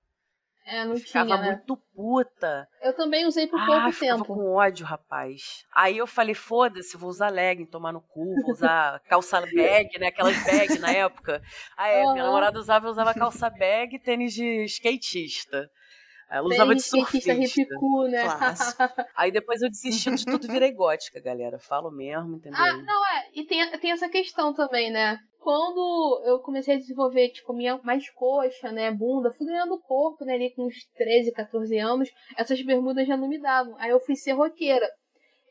[0.65, 1.47] É, não ficava tinha, né?
[1.49, 2.69] muito puta.
[2.81, 4.25] Eu também usei por pouco ah, tempo.
[4.25, 5.65] com ódio, rapaz.
[5.75, 10.09] Aí eu falei, foda-se, vou usar legging, tomar no cu, vou usar calça bag, né?
[10.09, 11.43] Aquelas bag na época.
[11.77, 12.13] Aí uhum.
[12.13, 15.69] minha namorada usava, eu usava calça bag e tênis de skatista.
[16.31, 17.35] Ela tênis usava de surfista.
[17.79, 18.23] Cool, né?
[19.17, 21.59] Aí depois eu desisti de tudo virei gótica, galera.
[21.59, 22.59] Falo mesmo, entendeu?
[22.59, 23.31] Ah, não, é.
[23.35, 25.19] E tem, tem essa questão também, né?
[25.43, 30.35] Quando eu comecei a desenvolver, tipo, minha mais coxa, né, bunda, fui ganhando corpo, né,
[30.35, 33.75] ali com uns 13, 14 anos, essas bermudas já não me davam.
[33.79, 34.89] Aí eu fui ser roqueira.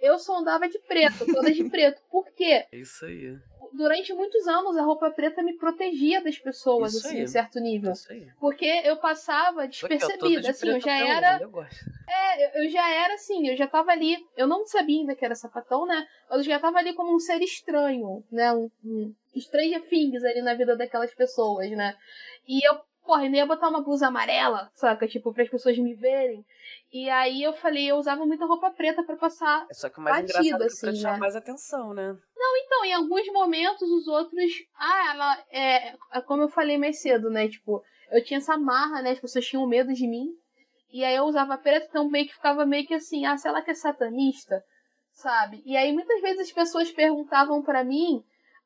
[0.01, 2.01] Eu só andava de preto, toda de preto.
[2.09, 2.65] Por quê?
[2.71, 3.37] É isso aí
[3.73, 7.23] durante muutos anos a roupa preta me protegia das pessoas, Isso assim, aí.
[7.23, 7.93] em certo nível.
[8.39, 11.39] Porque eu passava despercebida, eu assim, eu já era.
[11.41, 11.51] Eu
[12.07, 14.17] é, eu já era assim, eu já tava ali.
[14.35, 16.05] Eu não sabia ainda que era sapatão, né?
[16.29, 18.53] Mas eu já tava ali como um ser estranho, né?
[18.53, 21.95] Um, um Stranger Things ali na vida daquelas pessoas, né?
[22.47, 22.79] E eu
[23.11, 25.05] porra, eu ia botar uma blusa amarela, saca?
[25.05, 26.45] Tipo, para as pessoas me verem.
[26.93, 30.01] E aí eu falei, eu usava muita roupa preta para passar é Só que o
[30.01, 31.17] mais batida, engraçado assim, é assim, né?
[31.17, 32.15] mais atenção, né?
[32.33, 34.49] Não, então, em alguns momentos os outros...
[34.77, 35.45] Ah, ela...
[35.51, 37.49] É, é, como eu falei mais cedo, né?
[37.49, 39.11] Tipo, eu tinha essa marra, né?
[39.11, 40.29] As pessoas tinham medo de mim.
[40.89, 43.61] E aí eu usava preto, então meio que ficava meio que assim, ah, sei lá
[43.61, 44.63] que é satanista,
[45.11, 45.61] sabe?
[45.65, 48.23] E aí muitas vezes as pessoas perguntavam para mim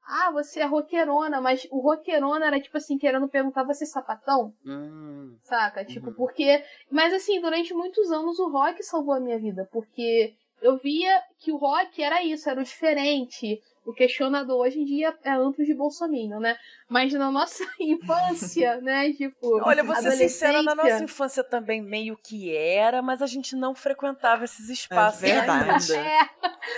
[0.08, 4.54] ah, você é roqueirona, mas o roqueirona era tipo assim, querendo perguntar você é sapatão?
[4.66, 5.36] Hum.
[5.44, 5.84] Saca?
[5.84, 6.14] Tipo, uhum.
[6.14, 6.64] porque.
[6.90, 11.52] Mas assim, durante muitos anos o rock salvou a minha vida, porque eu via que
[11.52, 15.74] o rock era isso, era o diferente, o questionador hoje em dia é amplo de
[15.74, 16.58] Bolsonaro, né?
[16.90, 19.14] Mas na nossa infância, né?
[19.14, 19.62] Tipo.
[19.64, 23.76] Olha, vou ser sincera, na nossa infância também meio que era, mas a gente não
[23.76, 25.24] frequentava esses espaços.
[25.24, 25.94] É verdade.
[25.94, 26.30] É.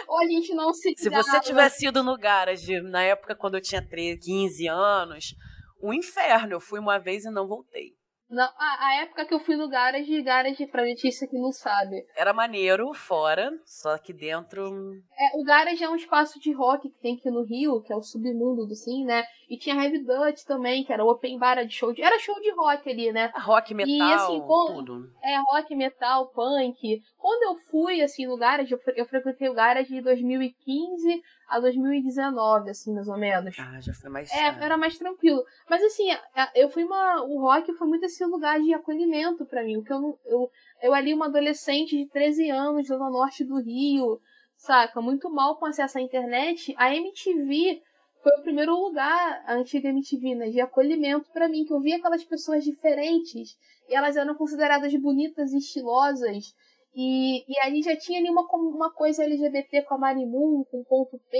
[0.07, 0.93] Ou a gente não se.
[0.97, 5.35] Se você tivesse ido no garage na época quando eu tinha 13, 15 anos,
[5.81, 6.53] um inferno.
[6.53, 7.95] Eu fui uma vez e não voltei.
[8.29, 12.05] Não, a, a, época que eu fui no Garage, Garage, pra Letícia que não sabe.
[12.15, 14.93] Era maneiro, fora, só que dentro.
[15.17, 17.95] É, o Garage é um espaço de rock que tem aqui no Rio, que é
[17.95, 19.23] o submundo do Sim, né?
[19.49, 22.01] E tinha Heavy Dutch também, que era open bar de show de.
[22.01, 23.31] Era show de rock ali, né?
[23.33, 24.73] Rock, metal, e, assim, com...
[24.75, 25.09] tudo.
[25.23, 27.01] É, rock, metal, punk.
[27.17, 32.69] Quando eu fui, assim, no Garage, eu, eu frequentei o Garage de 2015 a 2019,
[32.69, 33.55] assim, mais ou menos.
[33.57, 34.29] Ah, já foi mais.
[34.33, 35.41] É, era mais tranquilo.
[35.69, 36.09] Mas assim,
[36.53, 37.23] eu fui uma.
[37.23, 39.75] O rock foi muito esse lugar de acolhimento para mim.
[39.75, 44.19] Porque eu, eu, eu ali, uma adolescente de 13 anos, Zona Norte do Rio,
[44.57, 45.01] saca?
[45.01, 46.75] Muito mal com acesso à internet.
[46.77, 47.81] A MTV
[48.27, 51.95] foi o primeiro lugar, a antiga MTV, né, de acolhimento para mim, que eu via
[51.95, 53.57] aquelas pessoas diferentes
[53.87, 56.53] e elas eram consideradas bonitas e estilosas
[56.93, 60.85] E, e ali já tinha ali uma, uma coisa LGBT com a Marimun, com o
[60.85, 61.37] Ponto P,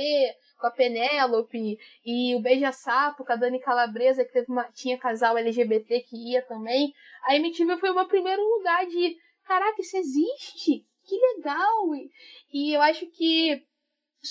[0.58, 5.38] com a Penélope, e o Beija-Sapo com a Dani Calabresa, que teve uma, tinha casal
[5.38, 6.94] LGBT que ia também.
[7.24, 10.86] A MTV foi o meu primeiro lugar de, caraca, isso existe?
[11.04, 11.96] Que legal!
[11.96, 12.10] E,
[12.54, 13.62] e eu acho que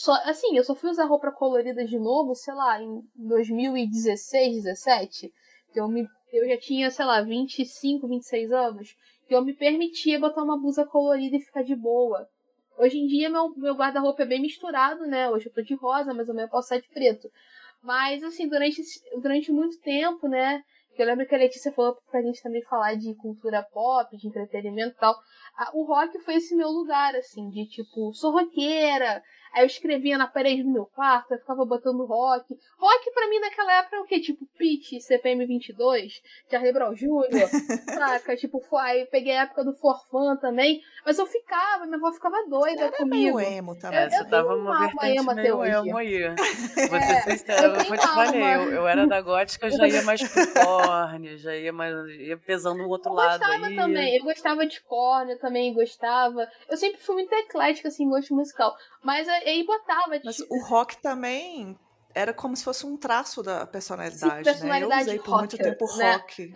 [0.02, 5.32] só, assim, eu só fui usar roupa colorida de novo, sei lá, em 2016, 17,
[5.72, 10.20] que eu me eu já tinha, sei lá, 25, 26 anos que eu me permitia
[10.20, 12.28] botar uma blusa colorida e ficar de boa.
[12.78, 15.28] Hoje em dia, meu, meu guarda-roupa é bem misturado, né?
[15.30, 17.28] Hoje eu tô de rosa, mas amanhã eu posso sair de preto.
[17.82, 18.80] Mas, assim, durante,
[19.20, 20.62] durante muito tempo, né?
[20.96, 24.94] Eu lembro que a Letícia falou pra gente também falar de cultura pop, de entretenimento
[24.96, 25.14] e tal.
[25.74, 29.22] O rock foi esse meu lugar, assim, de tipo, sou roqueira,
[29.56, 32.44] Aí eu escrevia na parede do meu quarto, eu ficava botando rock.
[32.78, 34.20] Rock pra mim naquela época é o quê?
[34.20, 37.48] Tipo, Pitch, CPM 22, Charlie Brown Jr.,
[37.94, 38.36] saca?
[38.36, 40.82] Tipo, aí peguei a época do Forfan também.
[41.06, 43.38] Mas eu ficava, minha avó ficava doida Você comigo.
[43.38, 43.98] Era meio emo também.
[43.98, 46.18] É, você eu tava uma vertente emo meio até emo aí.
[46.90, 48.52] Vou É, ser sincera, eu eu vou te alma.
[48.52, 52.36] eu, eu era da gótica, eu já ia mais pro corne, já ia mais, ia
[52.36, 53.76] pesando o outro Eu lado gostava aí.
[53.76, 56.46] também, eu gostava de corne, eu também gostava.
[56.68, 58.74] Eu sempre fui muito eclética, assim, em gosto musical.
[59.02, 61.78] Mas aí botava, Mas tipo, o rock também
[62.14, 64.42] era como se fosse um traço da personalidade, Sim, né?
[64.42, 66.12] personalidade Eu usei por muito rocker, tempo né?
[66.12, 66.52] rock.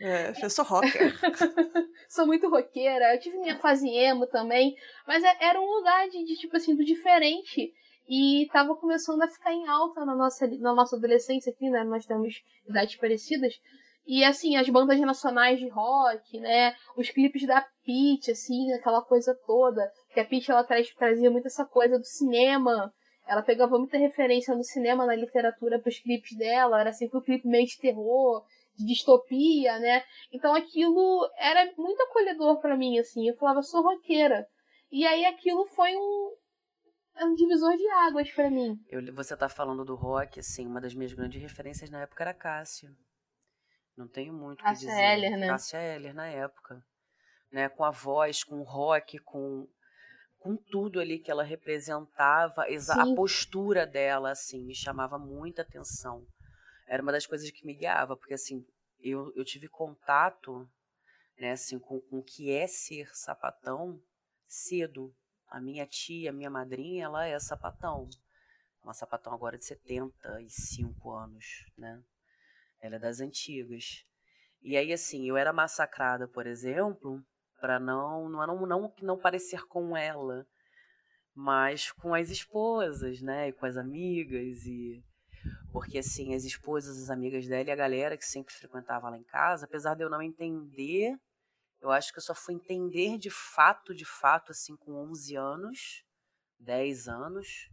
[0.00, 1.12] É, eu sou rocker.
[2.08, 4.74] sou muito roqueira, eu tive minha fase emo também,
[5.06, 7.72] mas é- era um lugar de, de, tipo assim, do diferente.
[8.08, 11.82] E tava começando a ficar em alta na nossa, na nossa adolescência aqui, né?
[11.82, 13.54] Nós temos idades parecidas.
[14.06, 16.76] E assim, as bandas nacionais de rock, né?
[16.96, 19.90] Os clipes da Peach, assim, aquela coisa toda.
[20.16, 22.90] Que a Peach ela traz, trazia muito essa coisa do cinema.
[23.28, 26.80] Ela pegava muita referência no cinema, na literatura pros clipes dela.
[26.80, 28.42] Era sempre um clipe meio de terror,
[28.78, 30.02] de distopia, né?
[30.32, 33.28] Então aquilo era muito acolhedor para mim, assim.
[33.28, 34.46] Eu falava, sou roqueira.
[34.90, 36.34] E aí aquilo foi um,
[37.20, 38.74] um divisor de águas para mim.
[38.88, 42.32] Eu- você tá falando do rock, assim, uma das minhas grandes referências na época era
[42.32, 42.88] Cássia.
[43.94, 45.12] Não tenho muito o que Cássia dizer.
[45.12, 45.48] Eller, né?
[45.48, 46.82] Cássia Eller, na época.
[47.52, 47.68] Né?
[47.68, 49.68] Com a voz, com o rock, com,
[50.38, 56.26] com tudo ali que ela representava, a postura dela, assim, me chamava muita atenção.
[56.86, 58.64] Era uma das coisas que me guiava, porque, assim,
[59.00, 60.68] eu, eu tive contato,
[61.38, 64.00] né, assim, com, com o que é ser sapatão
[64.46, 65.14] cedo.
[65.48, 68.08] A minha tia, minha madrinha, ela é sapatão.
[68.82, 71.44] Uma sapatão agora de 75 anos,
[71.76, 72.02] né?
[72.80, 74.04] Ela é das antigas.
[74.62, 77.24] E aí, assim, eu era massacrada, por exemplo,
[77.60, 80.46] para não, não, não, não, não parecer com ela,
[81.34, 83.48] mas com as esposas, né?
[83.48, 84.64] E com as amigas.
[84.66, 85.02] e
[85.72, 89.24] Porque, assim, as esposas, as amigas dela e a galera que sempre frequentava lá em
[89.24, 91.16] casa, apesar de eu não entender,
[91.80, 96.04] eu acho que eu só fui entender de fato, de fato, assim, com 11 anos,
[96.58, 97.70] 10 anos,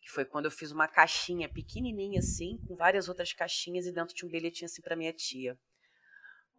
[0.00, 4.14] que foi quando eu fiz uma caixinha pequenininha assim, com várias outras caixinhas e dentro
[4.14, 5.58] tinha um bilhetinho assim para minha tia.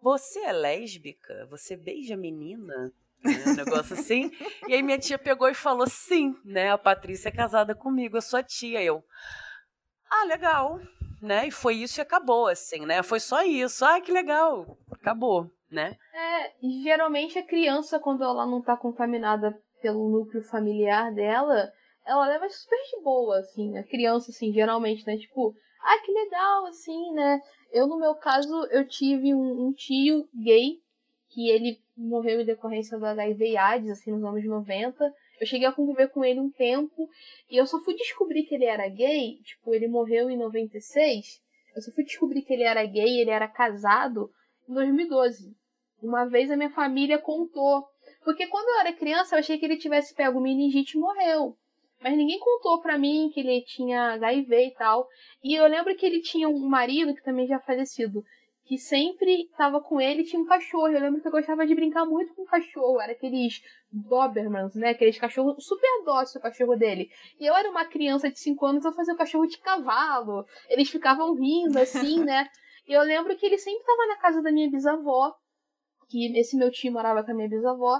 [0.02, 1.46] Você é lésbica?
[1.50, 2.92] Você beija menina?
[3.24, 4.32] Né, Um negócio assim.
[4.68, 6.72] E aí minha tia pegou e falou: sim, né?
[6.72, 8.82] A Patrícia é casada comigo, eu sou a tia.
[8.82, 9.04] Eu,
[10.10, 10.80] ah, legal,
[11.22, 11.48] né?
[11.48, 13.04] E foi isso e acabou, assim, né?
[13.04, 13.86] Foi só isso.
[13.86, 15.98] Ah, que legal, acabou, né?
[16.14, 21.72] É, geralmente a criança, quando ela não tá contaminada pelo núcleo familiar dela,
[22.06, 25.18] ela leva super de boa, assim, a criança, assim, geralmente, né?
[25.18, 27.42] Tipo, ah, que legal, assim, né?
[27.72, 30.80] Eu, no meu caso, eu tive um, um tio gay,
[31.30, 35.14] que ele morreu em decorrência do HIV e AIDS, assim, nos anos 90.
[35.40, 37.10] Eu cheguei a conviver com ele um tempo,
[37.50, 41.42] e eu só fui descobrir que ele era gay, tipo, ele morreu em 96.
[41.76, 44.32] Eu só fui descobrir que ele era gay, ele era casado,
[44.68, 45.56] em 2012.
[46.02, 47.86] Uma vez a minha família contou.
[48.24, 51.58] Porque quando eu era criança, eu achei que ele tivesse pego meningite e morreu.
[52.02, 55.08] Mas ninguém contou pra mim que ele tinha HIV e tal.
[55.44, 58.24] E eu lembro que ele tinha um marido, que também já falecido,
[58.66, 60.88] que sempre tava com ele tinha um cachorro.
[60.88, 63.02] Eu lembro que eu gostava de brincar muito com o cachorro.
[63.02, 63.62] Era aqueles
[63.92, 64.90] Dobermans, né?
[64.92, 67.10] Aqueles cachorros super dócil o cachorro dele.
[67.40, 70.46] E eu era uma criança de 5 anos, eu fazia o cachorro de cavalo.
[70.70, 72.48] Eles ficavam rindo, assim, né?
[72.88, 75.34] E eu lembro que ele sempre tava na casa da minha bisavó,
[76.08, 78.00] que esse meu tio morava com a minha bisavó,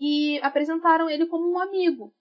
[0.00, 2.12] e apresentaram ele como um amigo.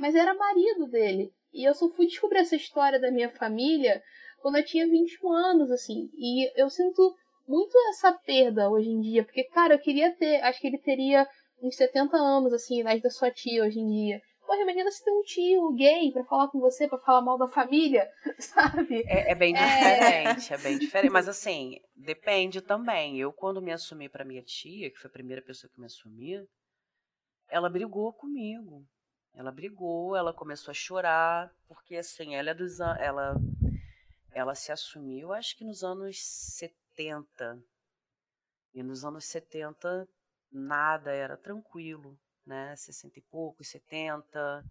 [0.00, 1.30] Mas era marido dele.
[1.52, 4.02] E eu só fui descobrir essa história da minha família
[4.40, 6.08] quando eu tinha 21 anos, assim.
[6.14, 7.14] E eu sinto
[7.46, 11.28] muito essa perda hoje em dia, porque, cara, eu queria ter, acho que ele teria
[11.62, 14.22] uns 70 anos, assim, idade da sua tia hoje em dia.
[14.46, 17.48] Porra, imagina se tem um tio gay pra falar com você, pra falar mal da
[17.48, 18.08] família,
[18.38, 19.02] sabe?
[19.06, 19.66] É, é bem É.
[19.66, 21.12] diferente, é bem diferente.
[21.12, 23.18] Mas assim, depende também.
[23.18, 26.42] Eu, quando me assumi pra minha tia, que foi a primeira pessoa que me assumi,
[27.50, 28.86] ela brigou comigo.
[29.34, 33.34] Ela brigou, ela começou a chorar, porque assim, ela é dos ela
[34.32, 37.62] ela se assumiu, acho que nos anos 70.
[38.72, 40.08] E nos anos 70
[40.50, 42.74] nada era tranquilo, né?
[42.76, 44.64] 60 e poucos, 70.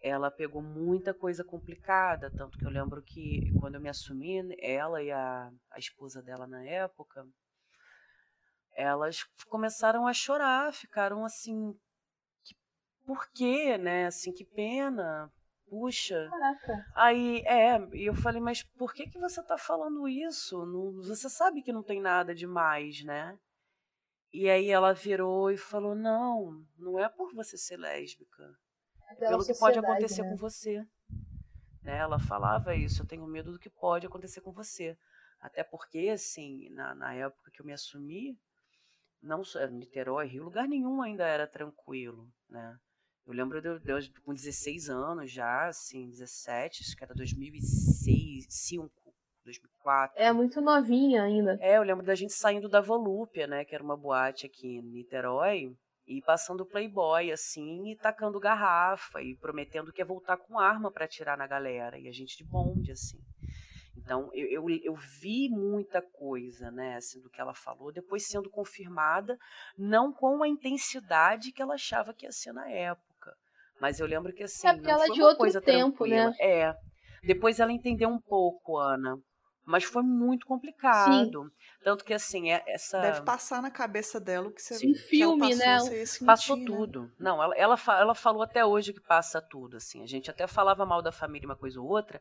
[0.00, 5.02] Ela pegou muita coisa complicada, tanto que eu lembro que quando eu me assumi, ela
[5.02, 7.26] e a, a esposa dela na época,
[8.72, 11.74] elas começaram a chorar, ficaram assim,
[13.06, 14.06] por quê, né?
[14.06, 15.30] Assim, que pena,
[15.68, 16.28] puxa.
[16.30, 16.86] Caraca.
[16.94, 20.64] Aí, é, e eu falei, mas por que que você tá falando isso?
[20.66, 23.38] Não, você sabe que não tem nada demais, né?
[24.32, 28.42] E aí ela virou e falou, não, não é por você ser lésbica.
[29.10, 30.30] É pelo que pode acontecer né?
[30.30, 30.84] com você.
[31.82, 31.98] Né?
[31.98, 34.98] Ela falava isso, eu tenho medo do que pode acontecer com você.
[35.40, 38.36] Até porque, assim, na, na época que eu me assumi,
[39.22, 42.78] não Niterói, Rio, lugar nenhum ainda era tranquilo, né?
[43.26, 48.90] Eu lembro de, de, com 16 anos já, assim, 17, acho que era 2006, 2005,
[49.44, 50.20] 2004.
[50.20, 51.56] É muito novinha ainda.
[51.60, 54.82] É, eu lembro da gente saindo da Volúpia, né, que era uma boate aqui em
[54.82, 55.74] Niterói,
[56.06, 61.06] e passando Playboy, assim, e tacando garrafa, e prometendo que ia voltar com arma para
[61.06, 63.18] atirar na galera, e a gente de bonde, assim.
[63.96, 68.50] Então, eu, eu, eu, vi muita coisa, né, assim, do que ela falou, depois sendo
[68.50, 69.38] confirmada,
[69.78, 73.13] não com a intensidade que ela achava que ia ser na época.
[73.84, 76.30] Mas eu lembro que, assim, é ela foi de uma outro coisa tempo, tranquila.
[76.30, 76.36] né?
[76.40, 76.74] É.
[77.22, 79.18] Depois ela entendeu um pouco, Ana.
[79.62, 81.42] Mas foi muito complicado.
[81.42, 81.50] Sim.
[81.82, 82.98] Tanto que, assim, é, essa.
[82.98, 85.80] Deve passar na cabeça dela o que você Sim, filme, que né?
[85.80, 86.64] Sentir, Passou né?
[86.64, 87.12] tudo.
[87.20, 90.02] Não, ela, ela, ela falou até hoje que passa tudo, assim.
[90.02, 92.18] A gente até falava mal da família uma coisa ou outra,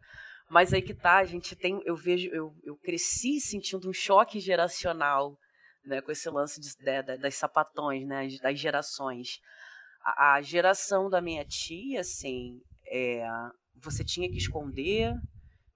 [0.50, 1.82] mas aí que tá, a gente tem.
[1.86, 5.38] Eu vejo, eu, eu cresci sentindo um choque geracional,
[5.86, 6.02] né?
[6.02, 8.28] Com esse lance de, de, das sapatões, né?
[8.42, 9.40] Das gerações.
[10.04, 13.26] A, geração da minha tia, assim, é,
[13.76, 15.16] você tinha que esconder,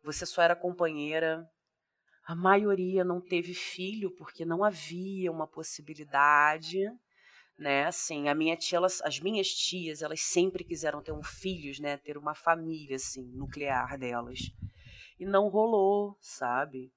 [0.03, 1.49] você só era companheira
[2.27, 6.77] a maioria não teve filho porque não havia uma possibilidade,
[7.57, 7.85] né?
[7.85, 11.95] Assim, a minha tia, elas, as minhas tias, elas sempre quiseram ter um filhos, né?
[11.95, 14.39] Ter uma família assim nuclear delas
[15.17, 16.91] e não rolou, sabe?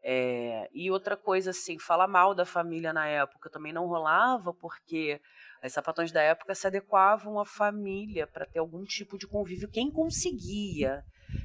[0.00, 5.20] É, e outra coisa assim, falar mal da família na época também não rolava porque
[5.62, 9.68] as sapatões da época se adequavam à família para ter algum tipo de convívio.
[9.68, 11.04] Quem conseguia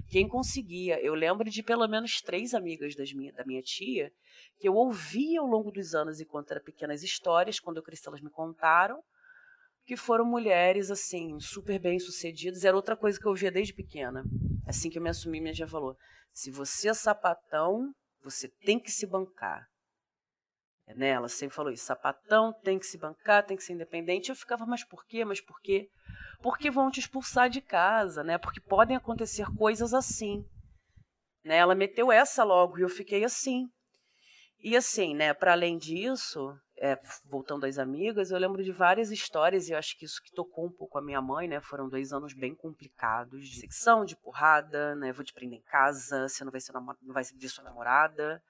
[0.09, 0.99] quem conseguia.
[1.01, 4.11] Eu lembro de pelo menos três amigas das minha, da minha tia
[4.59, 8.21] que eu ouvia ao longo dos anos enquanto era pequenas histórias, quando eu cresci elas
[8.21, 9.01] me contaram,
[9.85, 12.63] que foram mulheres assim, super bem sucedidas.
[12.63, 14.23] Era outra coisa que eu ouvia desde pequena.
[14.67, 15.95] Assim que eu me assumi, minha tia falou:
[16.31, 17.91] se você é sapatão,
[18.23, 19.67] você tem que se bancar.
[20.95, 21.09] Né?
[21.09, 24.29] Ela sempre falou isso: sapatão tem que se bancar, tem que ser independente.
[24.29, 25.25] Eu ficava, mas por quê?
[25.25, 25.89] Mas por quê?
[26.41, 28.37] porque vão te expulsar de casa, né?
[28.37, 30.45] Porque podem acontecer coisas assim.
[31.43, 31.57] Né?
[31.57, 33.69] Ela meteu essa logo e eu fiquei assim.
[34.63, 36.95] E assim, né, para além disso, é,
[37.25, 40.67] voltando às amigas, eu lembro de várias histórias e eu acho que isso que tocou
[40.67, 41.59] um pouco a minha mãe, né?
[41.61, 45.11] Foram dois anos bem complicados de secção, de porrada, né?
[45.11, 48.41] Vou te prender em casa, você não vai ser não vai ver sua namorada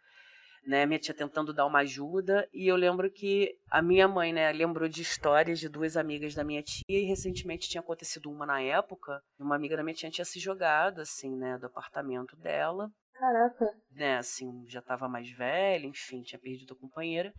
[0.66, 4.52] né, minha tia tentando dar uma ajuda, e eu lembro que a minha mãe, né,
[4.52, 8.62] lembrou de histórias de duas amigas da minha tia, e recentemente tinha acontecido uma na
[8.62, 12.90] época, uma amiga da minha tia tinha se jogado, assim, né, do apartamento dela.
[13.14, 13.66] Caraca.
[13.92, 17.34] Né, assim, já estava mais velha, enfim, tinha perdido a companheira,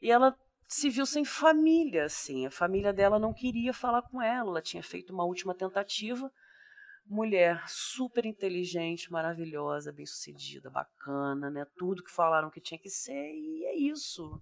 [0.00, 0.36] e ela
[0.66, 4.82] se viu sem família, assim, a família dela não queria falar com ela, ela tinha
[4.82, 6.30] feito uma última tentativa,
[7.10, 11.66] mulher super inteligente, maravilhosa, bem-sucedida, bacana, né?
[11.76, 14.40] Tudo que falaram que tinha que ser e é isso.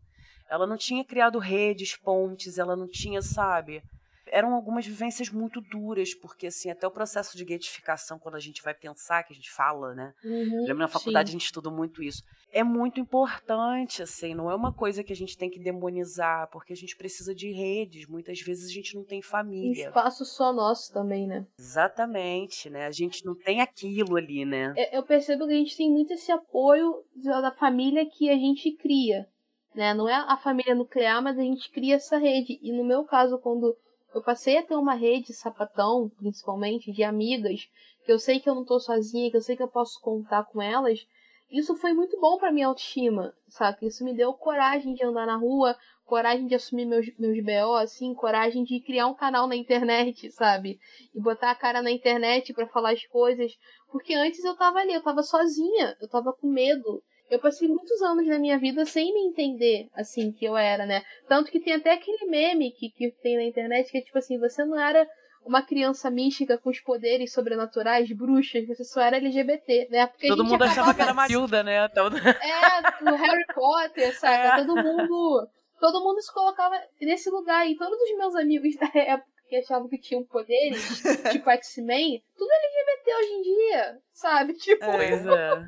[0.51, 3.83] Ela não tinha criado redes, pontes, ela não tinha, sabe?
[4.31, 8.63] Eram algumas vivências muito duras, porque assim, até o processo de getificação, quando a gente
[8.63, 10.15] vai pensar, que a gente fala, né?
[10.25, 11.37] Uhum, Lembra na faculdade sim.
[11.37, 12.23] a gente estudou muito isso.
[12.53, 16.73] É muito importante, assim, não é uma coisa que a gente tem que demonizar, porque
[16.73, 19.87] a gente precisa de redes, muitas vezes a gente não tem família.
[19.87, 21.47] Um espaço só nosso também, né?
[21.59, 22.87] Exatamente, né?
[22.87, 24.75] A gente não tem aquilo ali, né?
[24.93, 29.29] Eu percebo que a gente tem muito esse apoio da família que a gente cria.
[29.75, 29.95] Né?
[29.95, 32.59] Não é a família nuclear, mas a gente cria essa rede.
[32.63, 33.77] E no meu caso, quando
[34.15, 37.69] eu passei a ter uma rede sapatão, principalmente, de amigas,
[38.05, 40.45] que eu sei que eu não tô sozinha, que eu sei que eu posso contar
[40.45, 41.07] com elas.
[41.51, 43.87] Isso foi muito bom para minha autoestima, sabe?
[43.87, 48.15] Isso me deu coragem de andar na rua, coragem de assumir meus, meus BO, assim,
[48.15, 50.79] coragem de criar um canal na internet, sabe?
[51.15, 53.53] E botar a cara na internet para falar as coisas.
[53.91, 57.03] Porque antes eu tava ali, eu tava sozinha, eu tava com medo.
[57.31, 61.03] Eu passei muitos anos na minha vida sem me entender, assim, que eu era, né?
[61.29, 64.39] Tanto que tem até aquele meme que, que tem na internet que é tipo assim,
[64.39, 65.07] você não era
[65.45, 70.07] uma criança mística com os poderes sobrenaturais, bruxas, você só era LGBT, né?
[70.07, 71.89] Porque Todo mundo achava que era Matilda, né?
[71.89, 72.17] Todo...
[72.29, 74.61] É, o Harry Potter, sabe?
[74.61, 74.65] É.
[74.65, 75.49] Todo mundo.
[75.81, 77.67] Todo mundo se colocava nesse lugar.
[77.69, 81.03] E todos os meus amigos da época que achavam que tinham poderes,
[81.33, 84.53] tipo X-Men, tudo LGBT hoje em dia, sabe?
[84.55, 84.85] Tipo.
[84.85, 85.65] Pois é.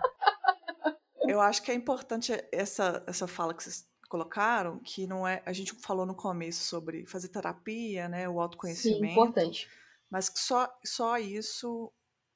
[1.28, 5.42] Eu acho que é importante essa, essa fala que vocês colocaram, que não é.
[5.46, 8.28] A gente falou no começo sobre fazer terapia, né?
[8.28, 9.04] O autoconhecimento.
[9.04, 9.68] Sim, importante.
[10.10, 11.92] Mas que só, só isso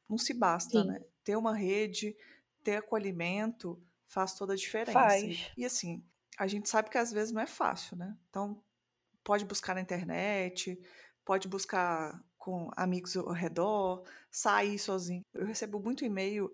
[0.08, 0.88] não se basta, Sim.
[0.88, 1.00] né?
[1.24, 2.16] Ter uma rede,
[2.62, 4.92] ter acolhimento faz toda a diferença.
[4.92, 5.50] Faz.
[5.56, 6.04] E assim,
[6.38, 8.16] a gente sabe que às vezes não é fácil, né?
[8.30, 8.62] Então,
[9.24, 10.78] pode buscar na internet,
[11.24, 15.22] pode buscar com amigos ao redor, sair sozinho.
[15.32, 16.52] Eu recebo muito e-mail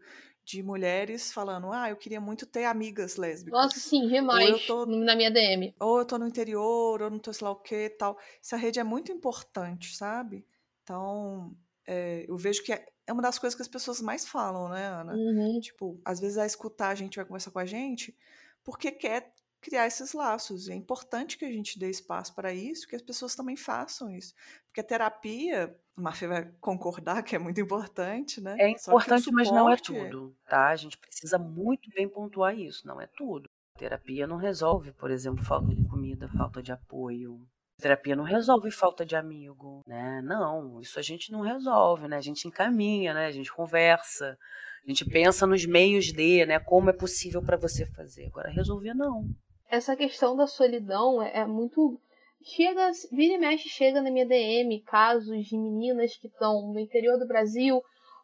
[0.50, 3.60] de mulheres falando: Ah, eu queria muito ter amigas lésbicas.
[3.60, 4.66] Nossa, sim, demais.
[4.66, 5.74] Tô, na minha DM.
[5.78, 8.18] Ou eu tô no interior, ou não tô sei lá o que tal.
[8.42, 10.44] Essa rede é muito importante, sabe?
[10.82, 11.56] Então,
[11.86, 14.86] é, eu vejo que é, é uma das coisas que as pessoas mais falam, né,
[14.86, 15.14] Ana?
[15.14, 15.60] Uhum.
[15.60, 18.16] Tipo, às vezes a escutar a gente vai conversar com a gente
[18.64, 20.68] porque quer criar esses laços.
[20.68, 24.10] E é importante que a gente dê espaço para isso, que as pessoas também façam
[24.10, 24.34] isso.
[24.66, 28.56] Porque a terapia, a Mafia vai concordar que é muito importante, né?
[28.58, 29.32] É importante, suporte...
[29.32, 30.68] mas não é tudo, tá?
[30.68, 33.48] A gente precisa muito bem pontuar isso, não é tudo.
[33.76, 37.46] A terapia não resolve, por exemplo, falta de comida, falta de apoio.
[37.78, 40.20] Terapia não resolve falta de amigo, né?
[40.22, 42.18] Não, isso a gente não resolve, né?
[42.18, 43.26] A gente encaminha, né?
[43.26, 44.38] A gente conversa,
[44.84, 46.58] a gente pensa nos meios de, né?
[46.58, 48.26] Como é possível para você fazer.
[48.26, 49.34] Agora resolver não
[49.70, 51.98] essa questão da solidão é, é muito.
[52.42, 57.18] Chega, vira e mexe, chega na minha DM casos de meninas que estão no interior
[57.18, 57.82] do Brasil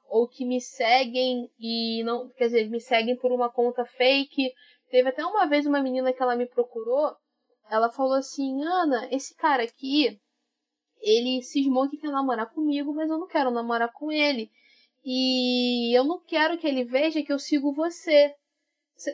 [0.09, 2.28] ou que me seguem e não.
[2.31, 4.52] Quer dizer, me seguem por uma conta fake.
[4.90, 7.14] Teve até uma vez uma menina que ela me procurou.
[7.70, 10.18] Ela falou assim: Ana, esse cara aqui,
[11.01, 14.51] ele cismou que quer namorar comigo, mas eu não quero namorar com ele.
[15.05, 18.35] E eu não quero que ele veja que eu sigo você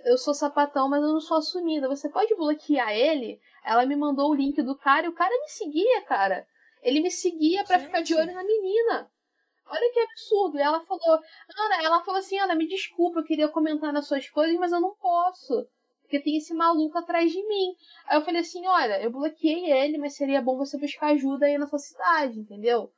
[0.05, 1.89] eu sou sapatão, mas eu não sou assumida.
[1.89, 3.41] Você pode bloquear ele?
[3.65, 6.47] Ela me mandou o link do cara e o cara me seguia, cara.
[6.83, 9.11] Ele me seguia para ficar de olho na menina.
[9.67, 10.59] Olha que absurdo.
[10.59, 11.21] E ela falou,
[11.59, 14.81] Ana, ela falou assim, Ana, me desculpa, eu queria comentar nas suas coisas, mas eu
[14.81, 15.67] não posso.
[16.03, 17.75] Porque tem esse maluco atrás de mim.
[18.07, 21.57] Aí eu falei assim, olha, eu bloqueei ele, mas seria bom você buscar ajuda aí
[21.57, 22.93] na sua cidade, entendeu?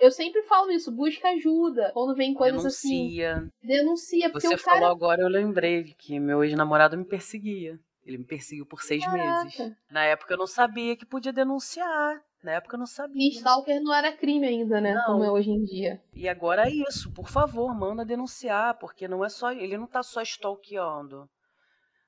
[0.00, 1.90] Eu sempre falo isso, busca ajuda.
[1.92, 3.36] Quando vem coisas denuncia.
[3.36, 3.50] assim.
[3.62, 4.30] Denuncia.
[4.30, 4.78] Porque Você o cara...
[4.78, 7.78] falou agora, eu lembrei que meu ex-namorado me perseguia.
[8.04, 9.44] Ele me perseguiu por seis Caraca.
[9.44, 9.76] meses.
[9.90, 12.20] Na época eu não sabia que podia denunciar.
[12.42, 13.28] Na época eu não sabia.
[13.28, 14.94] E Stalker não era crime ainda, né?
[14.94, 15.04] Não.
[15.04, 16.00] Como é hoje em dia.
[16.14, 17.12] E agora é isso.
[17.12, 19.52] Por favor, manda denunciar, porque não é só.
[19.52, 21.28] Ele não tá só stalkeando.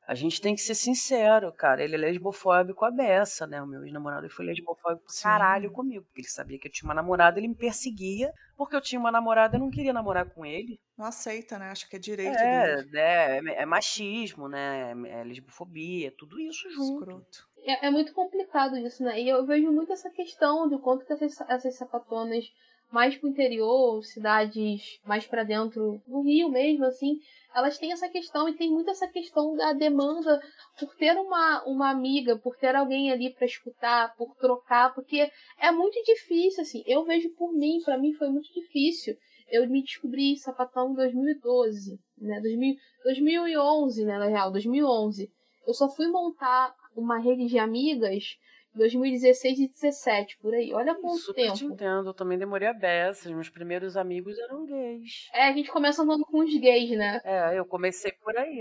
[0.06, 1.82] A gente tem que ser sincero, cara.
[1.82, 3.62] Ele é lesbofóbico a beça, né?
[3.62, 5.22] O meu ex-namorado foi lesbofóbico Sim.
[5.22, 6.04] caralho comigo.
[6.04, 8.32] Porque ele sabia que eu tinha uma namorada, ele me perseguia.
[8.56, 10.80] Porque eu tinha uma namorada, eu não queria namorar com ele.
[10.98, 11.70] Não aceita, né?
[11.70, 12.98] Acha que é direito é, dele.
[12.98, 14.92] É, é, é machismo, né?
[15.08, 17.46] É lesbofobia, tudo isso junto.
[17.64, 19.20] É, é, muito complicado isso, né?
[19.20, 22.44] E eu vejo muito essa questão de quanto que essas, essas sapatonas
[22.92, 27.18] mais pro interior, cidades mais para dentro do Rio mesmo, assim,
[27.54, 30.40] elas têm essa questão e tem muito essa questão da demanda
[30.78, 35.72] por ter uma, uma amiga, por ter alguém ali para escutar, por trocar, porque é
[35.72, 36.82] muito difícil, assim.
[36.86, 39.16] Eu vejo por mim, para mim foi muito difícil.
[39.50, 42.40] Eu me descobri sapatão em 2012, né?
[42.40, 42.74] 2000,
[43.04, 45.30] 2011, né, na real, 2011.
[45.66, 48.36] Eu só fui montar uma rede de amigas
[48.74, 50.72] 2016 e 2017, por aí.
[50.72, 51.54] Olha quanto Super tempo.
[51.54, 53.30] te entendo, eu também demorei a beça.
[53.30, 55.28] Meus primeiros amigos eram gays.
[55.34, 57.20] É, a gente começa andando com os gays, né?
[57.24, 58.60] É, eu comecei por aí.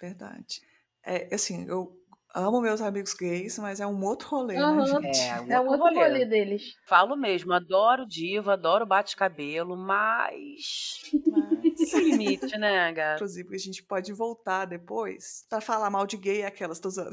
[0.00, 0.60] Verdade.
[1.04, 1.96] É, assim, eu
[2.34, 4.76] amo meus amigos gays, mas é um outro rolê, uhum.
[4.76, 5.20] né, gente?
[5.20, 6.06] É, um é um outro rolê.
[6.06, 6.24] rolê.
[6.24, 6.74] deles.
[6.86, 11.00] Falo mesmo, adoro diva, adoro bate-cabelo, mas...
[11.26, 11.60] mas...
[11.90, 13.16] Tem limite, né, gata?
[13.16, 17.10] Inclusive, a gente pode voltar depois pra falar mal de gay aquelas, tô usando.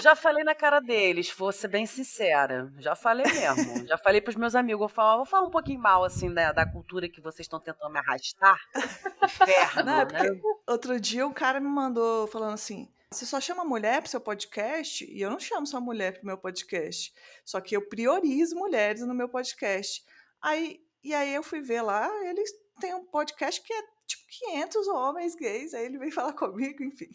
[0.00, 2.72] Já falei na cara deles, vou ser bem sincera.
[2.78, 3.86] Já falei mesmo.
[3.86, 6.70] Já falei pros meus amigos, vou falar, vou falar um pouquinho mal, assim, da, da
[6.70, 8.58] cultura que vocês estão tentando me arrastar.
[9.22, 10.40] Inferno, Não, é né?
[10.66, 15.04] Outro dia um cara me mandou falando assim, você só chama mulher pro seu podcast?
[15.04, 17.14] E eu não chamo só mulher pro meu podcast.
[17.44, 20.04] Só que eu priorizo mulheres no meu podcast.
[20.42, 22.50] Aí, e aí eu fui ver lá, eles
[22.80, 25.74] têm um podcast que é tipo 500 homens gays.
[25.74, 27.10] Aí ele veio falar comigo, enfim.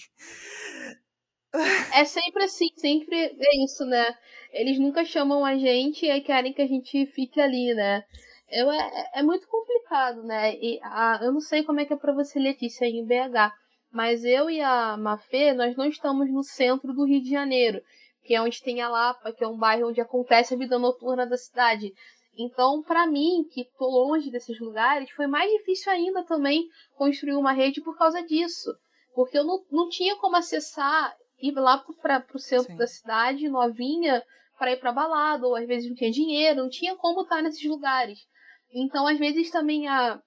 [1.94, 4.16] É sempre assim, sempre é isso, né?
[4.52, 8.04] Eles nunca chamam a gente e querem que a gente fique ali, né?
[8.52, 10.56] Eu, é, é muito complicado, né?
[10.56, 13.54] E, a, eu não sei como é que é pra você, Letícia, em BH.
[13.92, 17.82] Mas eu e a Mafê, nós não estamos no centro do Rio de Janeiro,
[18.24, 21.26] que é onde tem a Lapa, que é um bairro onde acontece a vida noturna
[21.26, 21.92] da cidade.
[22.38, 27.52] Então, para mim, que tô longe desses lugares, foi mais difícil ainda também construir uma
[27.52, 28.72] rede por causa disso.
[29.16, 32.78] Porque eu não, não tinha como acessar, ir lá para o centro Sim.
[32.78, 34.24] da cidade, novinha,
[34.58, 37.64] para ir para balada, ou às vezes não tinha dinheiro, não tinha como estar nesses
[37.68, 38.20] lugares.
[38.74, 40.20] Então, às vezes também a,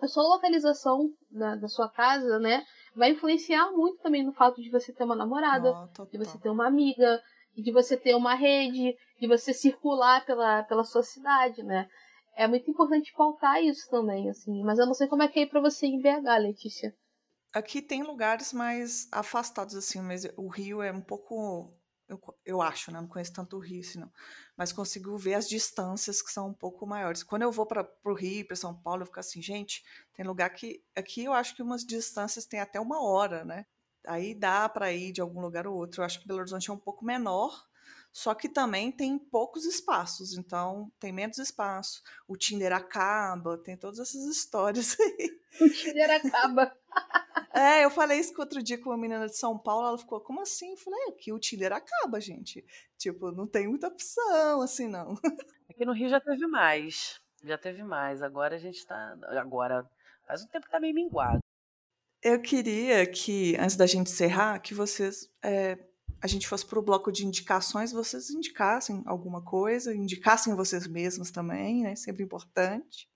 [0.00, 2.64] a sua localização da, da sua casa, né,
[2.94, 6.50] vai influenciar muito também no fato de você ter uma namorada, oh, de você ter
[6.50, 7.20] uma amiga,
[7.56, 11.88] de você ter uma rede, de você circular pela, pela sua cidade, né?
[12.34, 14.62] É muito importante pautar isso também, assim.
[14.62, 16.94] Mas eu não sei como é que é para você em BH, Letícia.
[17.52, 21.72] Aqui tem lugares mais afastados, assim, mas o Rio é um pouco
[22.12, 23.00] eu, eu acho, né?
[23.00, 24.04] Não conheço tanto o Rio, assim.
[24.56, 27.22] Mas consigo ver as distâncias que são um pouco maiores.
[27.22, 29.82] Quando eu vou para o Rio, para São Paulo, eu fico assim, gente,
[30.14, 30.82] tem lugar que.
[30.94, 33.66] Aqui eu acho que umas distâncias tem até uma hora, né?
[34.06, 36.00] Aí dá para ir de algum lugar ou outro.
[36.00, 37.66] Eu acho que Belo Horizonte é um pouco menor,
[38.12, 42.02] só que também tem poucos espaços, então tem menos espaço.
[42.26, 45.40] O Tinder acaba, tem todas essas histórias aí.
[45.60, 46.76] O Tinder acaba.
[47.52, 50.40] É, eu falei isso outro dia com uma menina de São Paulo, ela ficou, como
[50.40, 50.70] assim?
[50.70, 52.64] Eu falei, é, aqui o Tinder acaba, gente.
[52.98, 55.14] Tipo, não tem muita opção, assim, não.
[55.70, 57.18] Aqui no Rio já teve mais.
[57.42, 58.22] Já teve mais.
[58.22, 59.16] Agora a gente tá.
[59.40, 59.88] Agora,
[60.26, 61.40] faz um tempo que tá meio minguado.
[62.22, 65.28] Eu queria que, antes da gente encerrar, que vocês.
[65.42, 65.78] É,
[66.22, 71.32] a gente fosse para o bloco de indicações, vocês indicassem alguma coisa, indicassem vocês mesmos
[71.32, 71.96] também, né?
[71.96, 73.08] Sempre importante.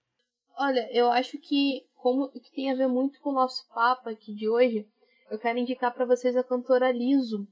[0.59, 4.35] Olha, eu acho que como que tem a ver muito com o nosso papo aqui
[4.35, 4.87] de hoje,
[5.31, 7.47] eu quero indicar para vocês a cantora Liso,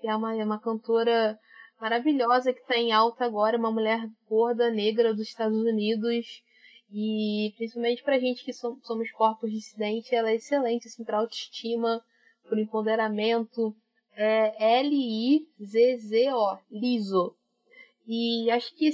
[0.00, 1.38] que é uma, é uma cantora
[1.80, 6.42] maravilhosa que está em alta agora, uma mulher gorda, negra dos Estados Unidos.
[6.90, 12.02] E principalmente pra gente que somos corpos dissidentes, ela é excelente assim, para autoestima,
[12.48, 13.74] por empoderamento.
[14.16, 17.34] É L-I-Z-Z-O, Liso.
[18.06, 18.90] E acho que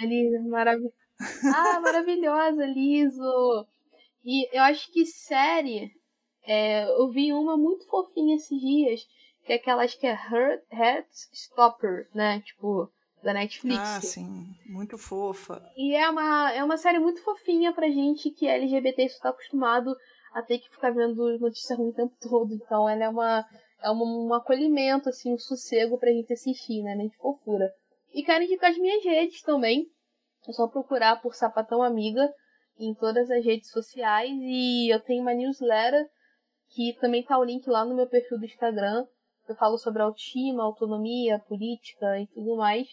[0.00, 0.94] ele é maravilhoso.
[1.54, 3.66] Ah, maravilhosa, Liso!
[4.30, 5.90] E eu acho que série,
[6.46, 9.00] é, eu vi uma muito fofinha esses dias,
[9.46, 12.42] que é aquela, acho que é Heart, Heartstopper, né?
[12.42, 12.92] Tipo,
[13.22, 13.78] da Netflix.
[13.80, 15.62] Ah, sim, muito fofa.
[15.74, 19.30] E é uma, é uma série muito fofinha pra gente que é LGBT isso tá
[19.30, 19.96] acostumado
[20.34, 22.52] a ter que ficar vendo notícia ruim o tempo todo.
[22.52, 23.46] Então ela é uma
[23.82, 26.94] é um, um acolhimento, assim, um sossego pra gente assistir, né?
[26.96, 27.72] De fofura.
[28.12, 29.86] E quero indicar as minhas redes também.
[30.46, 32.30] É só procurar por Sapatão Amiga
[32.78, 36.08] em todas as redes sociais e eu tenho uma newsletter
[36.70, 39.06] que também tá o link lá no meu perfil do Instagram.
[39.48, 42.86] Eu falo sobre autoestima, autonomia, política e tudo mais.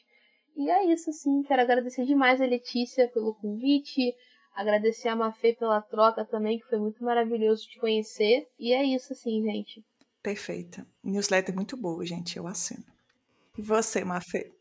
[0.56, 1.44] E é isso, assim.
[1.44, 4.16] Quero agradecer demais a Letícia pelo convite,
[4.54, 8.48] agradecer a Mafê pela troca também, que foi muito maravilhoso te conhecer.
[8.58, 9.84] E é isso, assim, gente.
[10.24, 10.88] Perfeita.
[11.04, 12.38] Newsletter muito boa, gente.
[12.38, 12.86] Eu assino.
[13.58, 14.54] E você, Mafê?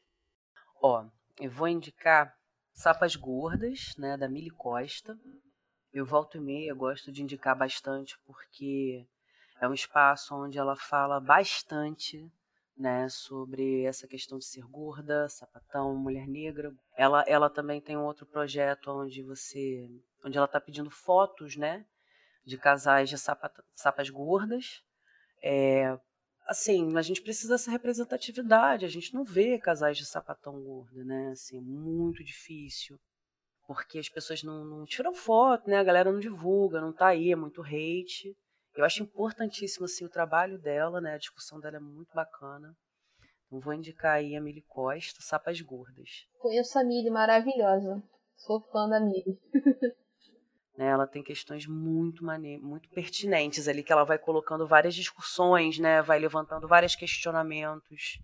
[0.82, 1.05] Ó,
[1.40, 2.34] eu vou indicar
[2.74, 5.16] Sapas Gordas, né, da Mili Costa.
[5.92, 9.06] Eu volto e meia, gosto de indicar bastante porque
[9.60, 12.28] é um espaço onde ela fala bastante
[12.76, 16.74] né, sobre essa questão de ser gorda, sapatão, mulher negra.
[16.96, 19.88] Ela, ela também tem um outro projeto onde você,
[20.24, 21.86] onde ela está pedindo fotos, né,
[22.44, 24.82] de casais de sapas gordas,
[25.40, 25.96] é,
[26.46, 31.30] assim, a gente precisa dessa representatividade, a gente não vê casais de sapatão gordo, né?
[31.30, 32.98] Assim, muito difícil.
[33.66, 35.78] Porque as pessoas não, não, tiram foto, né?
[35.78, 38.36] A galera não divulga, não tá aí, é muito hate.
[38.74, 41.14] Eu acho importantíssimo, assim, o trabalho dela, né?
[41.14, 42.76] A discussão dela é muito bacana.
[43.46, 46.26] Então vou indicar aí a Mili Costa, Sapas Gordas.
[46.38, 48.02] Conheço a Mili, maravilhosa.
[48.36, 49.38] Sou fã da Mili.
[50.76, 55.78] Né, ela tem questões muito mane muito pertinentes ali que ela vai colocando várias discussões,
[55.78, 58.18] né, vai levantando vários questionamentos.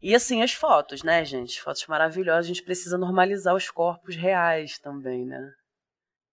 [0.00, 1.60] E assim as fotos, né, gente?
[1.60, 2.44] Fotos maravilhosas.
[2.44, 5.52] A gente precisa normalizar os corpos reais também, né?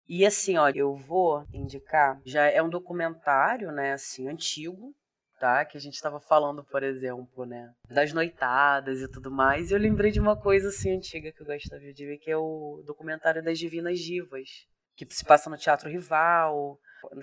[0.08, 4.92] E assim, ó, eu vou indicar, já é um documentário, né, assim, antigo,
[5.40, 5.64] tá?
[5.66, 9.70] Que a gente estava falando, por exemplo, né, das noitadas e tudo mais.
[9.70, 12.38] E eu lembrei de uma coisa assim antiga que eu gosto de ver, que é
[12.38, 14.68] o documentário das Divinas Divas
[15.06, 16.80] que se passa no Teatro Rival,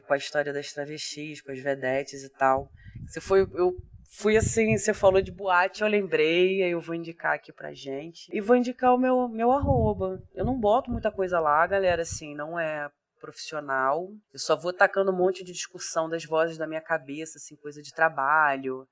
[0.06, 2.70] com a história das travestis, com as vedetes e tal.
[3.06, 3.76] Você foi, eu
[4.10, 8.28] fui assim, você falou de boate, eu lembrei, aí eu vou indicar aqui pra gente.
[8.32, 10.22] E vou indicar o meu, meu arroba.
[10.34, 12.90] Eu não boto muita coisa lá, galera, assim, não é
[13.20, 14.08] profissional.
[14.32, 17.82] Eu só vou tacando um monte de discussão das vozes da minha cabeça, assim, coisa
[17.82, 18.88] de trabalho,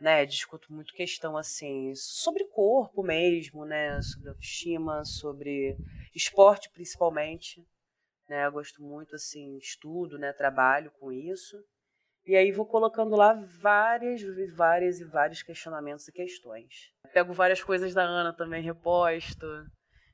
[0.00, 0.24] né?
[0.24, 4.00] Discuto muito questão, assim, sobre corpo mesmo, né?
[4.02, 5.76] Sobre autoestima, sobre
[6.14, 7.64] esporte, principalmente
[8.32, 8.46] né?
[8.46, 11.56] Eu gosto muito assim, estudo, né, trabalho com isso.
[12.24, 14.22] E aí vou colocando lá várias,
[14.56, 16.90] várias e vários questionamentos e questões.
[17.12, 19.46] Pego várias coisas da Ana também, reposto.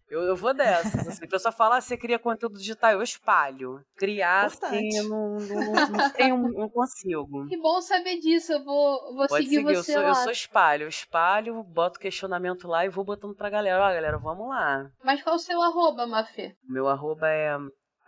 [0.09, 1.07] Eu, eu vou dessas.
[1.07, 1.27] Assim.
[1.27, 3.85] A pessoa fala, ah, você cria conteúdo digital, eu espalho.
[3.95, 7.47] Criar, assim, eu não, não, não, tenho, não consigo.
[7.47, 10.09] Que bom saber disso, eu vou, vou Pode seguir, seguir, eu você sou, lá.
[10.09, 10.83] eu sou espalho.
[10.85, 13.85] Eu espalho, boto questionamento lá e vou botando pra galera.
[13.85, 14.91] Ó, galera, vamos lá.
[15.05, 16.57] Mas qual o seu arroba, Mafê?
[16.67, 17.55] Meu arroba é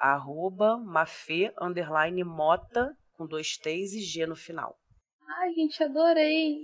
[0.01, 4.75] arroba mafê, underline, mota, com dois T's e G no final.
[5.39, 6.63] Ai, gente, adorei.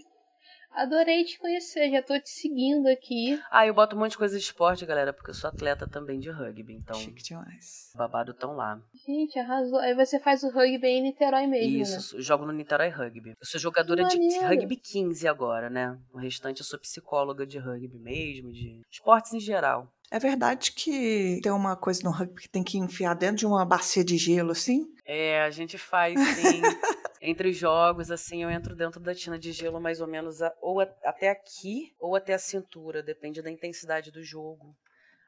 [0.72, 3.40] Adorei te conhecer, já tô te seguindo aqui.
[3.50, 6.18] Ah, eu boto um monte de coisa de esporte, galera, porque eu sou atleta também
[6.20, 7.90] de rugby, então Chique demais.
[7.94, 8.78] babado tão lá.
[9.06, 9.78] Gente, arrasou.
[9.78, 12.18] Aí você faz o rugby em Niterói mesmo, Isso, né?
[12.18, 13.30] eu jogo no Niterói Rugby.
[13.30, 15.98] Eu sou jogadora de rugby 15 agora, né?
[16.12, 19.88] O restante eu sou psicóloga de rugby mesmo, de esportes em geral.
[20.10, 23.64] É verdade que tem uma coisa no rugby que tem que enfiar dentro de uma
[23.64, 24.86] bacia de gelo, assim?
[25.04, 26.62] É, a gente faz sim.
[27.20, 30.52] Entre os jogos, assim, eu entro dentro da tina de gelo mais ou menos a-
[30.60, 34.76] ou a- até aqui ou até a cintura, depende da intensidade do jogo.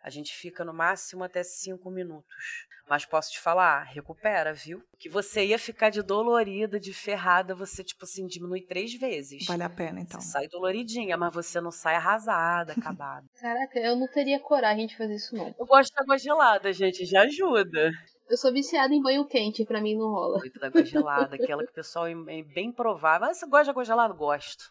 [0.03, 2.67] A gente fica no máximo até cinco minutos.
[2.89, 4.83] Mas posso te falar, recupera, viu?
[4.99, 9.45] Que você ia ficar de dolorida, de ferrada, você, tipo assim, diminui três vezes.
[9.45, 10.19] Vale a pena, então.
[10.19, 13.27] Você sai doloridinha, mas você não sai arrasada, acabada.
[13.39, 15.55] Caraca, eu não teria coragem de fazer isso, não.
[15.59, 17.91] Eu gosto de água gelada, gente, já ajuda.
[18.31, 20.39] Eu sou viciada em banho quente, pra mim não rola.
[20.39, 23.29] Muito da água gelada, aquela que o pessoal é é bem provável.
[23.29, 24.15] Ah, você gosta de água gelada?
[24.15, 24.65] Gosto.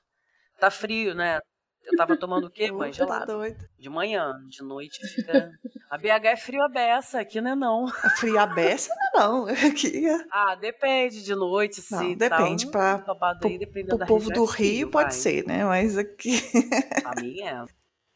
[0.59, 1.39] Tá frio, né?
[1.89, 2.69] Eu tava tomando o quê?
[2.71, 3.55] Banho Tá gelado.
[3.79, 5.51] De manhã, de noite fica.
[5.89, 7.85] A BH é frio a beça, aqui não é não.
[7.87, 12.15] A fria beça não, aqui é Ah, depende de noite, se Não, tal.
[12.15, 13.03] depende, pra-
[13.43, 15.19] aí, dependendo Pro da povo do é Rio pode vai.
[15.19, 15.63] ser, né?
[15.65, 16.41] Mas aqui.
[17.05, 17.65] A minha é.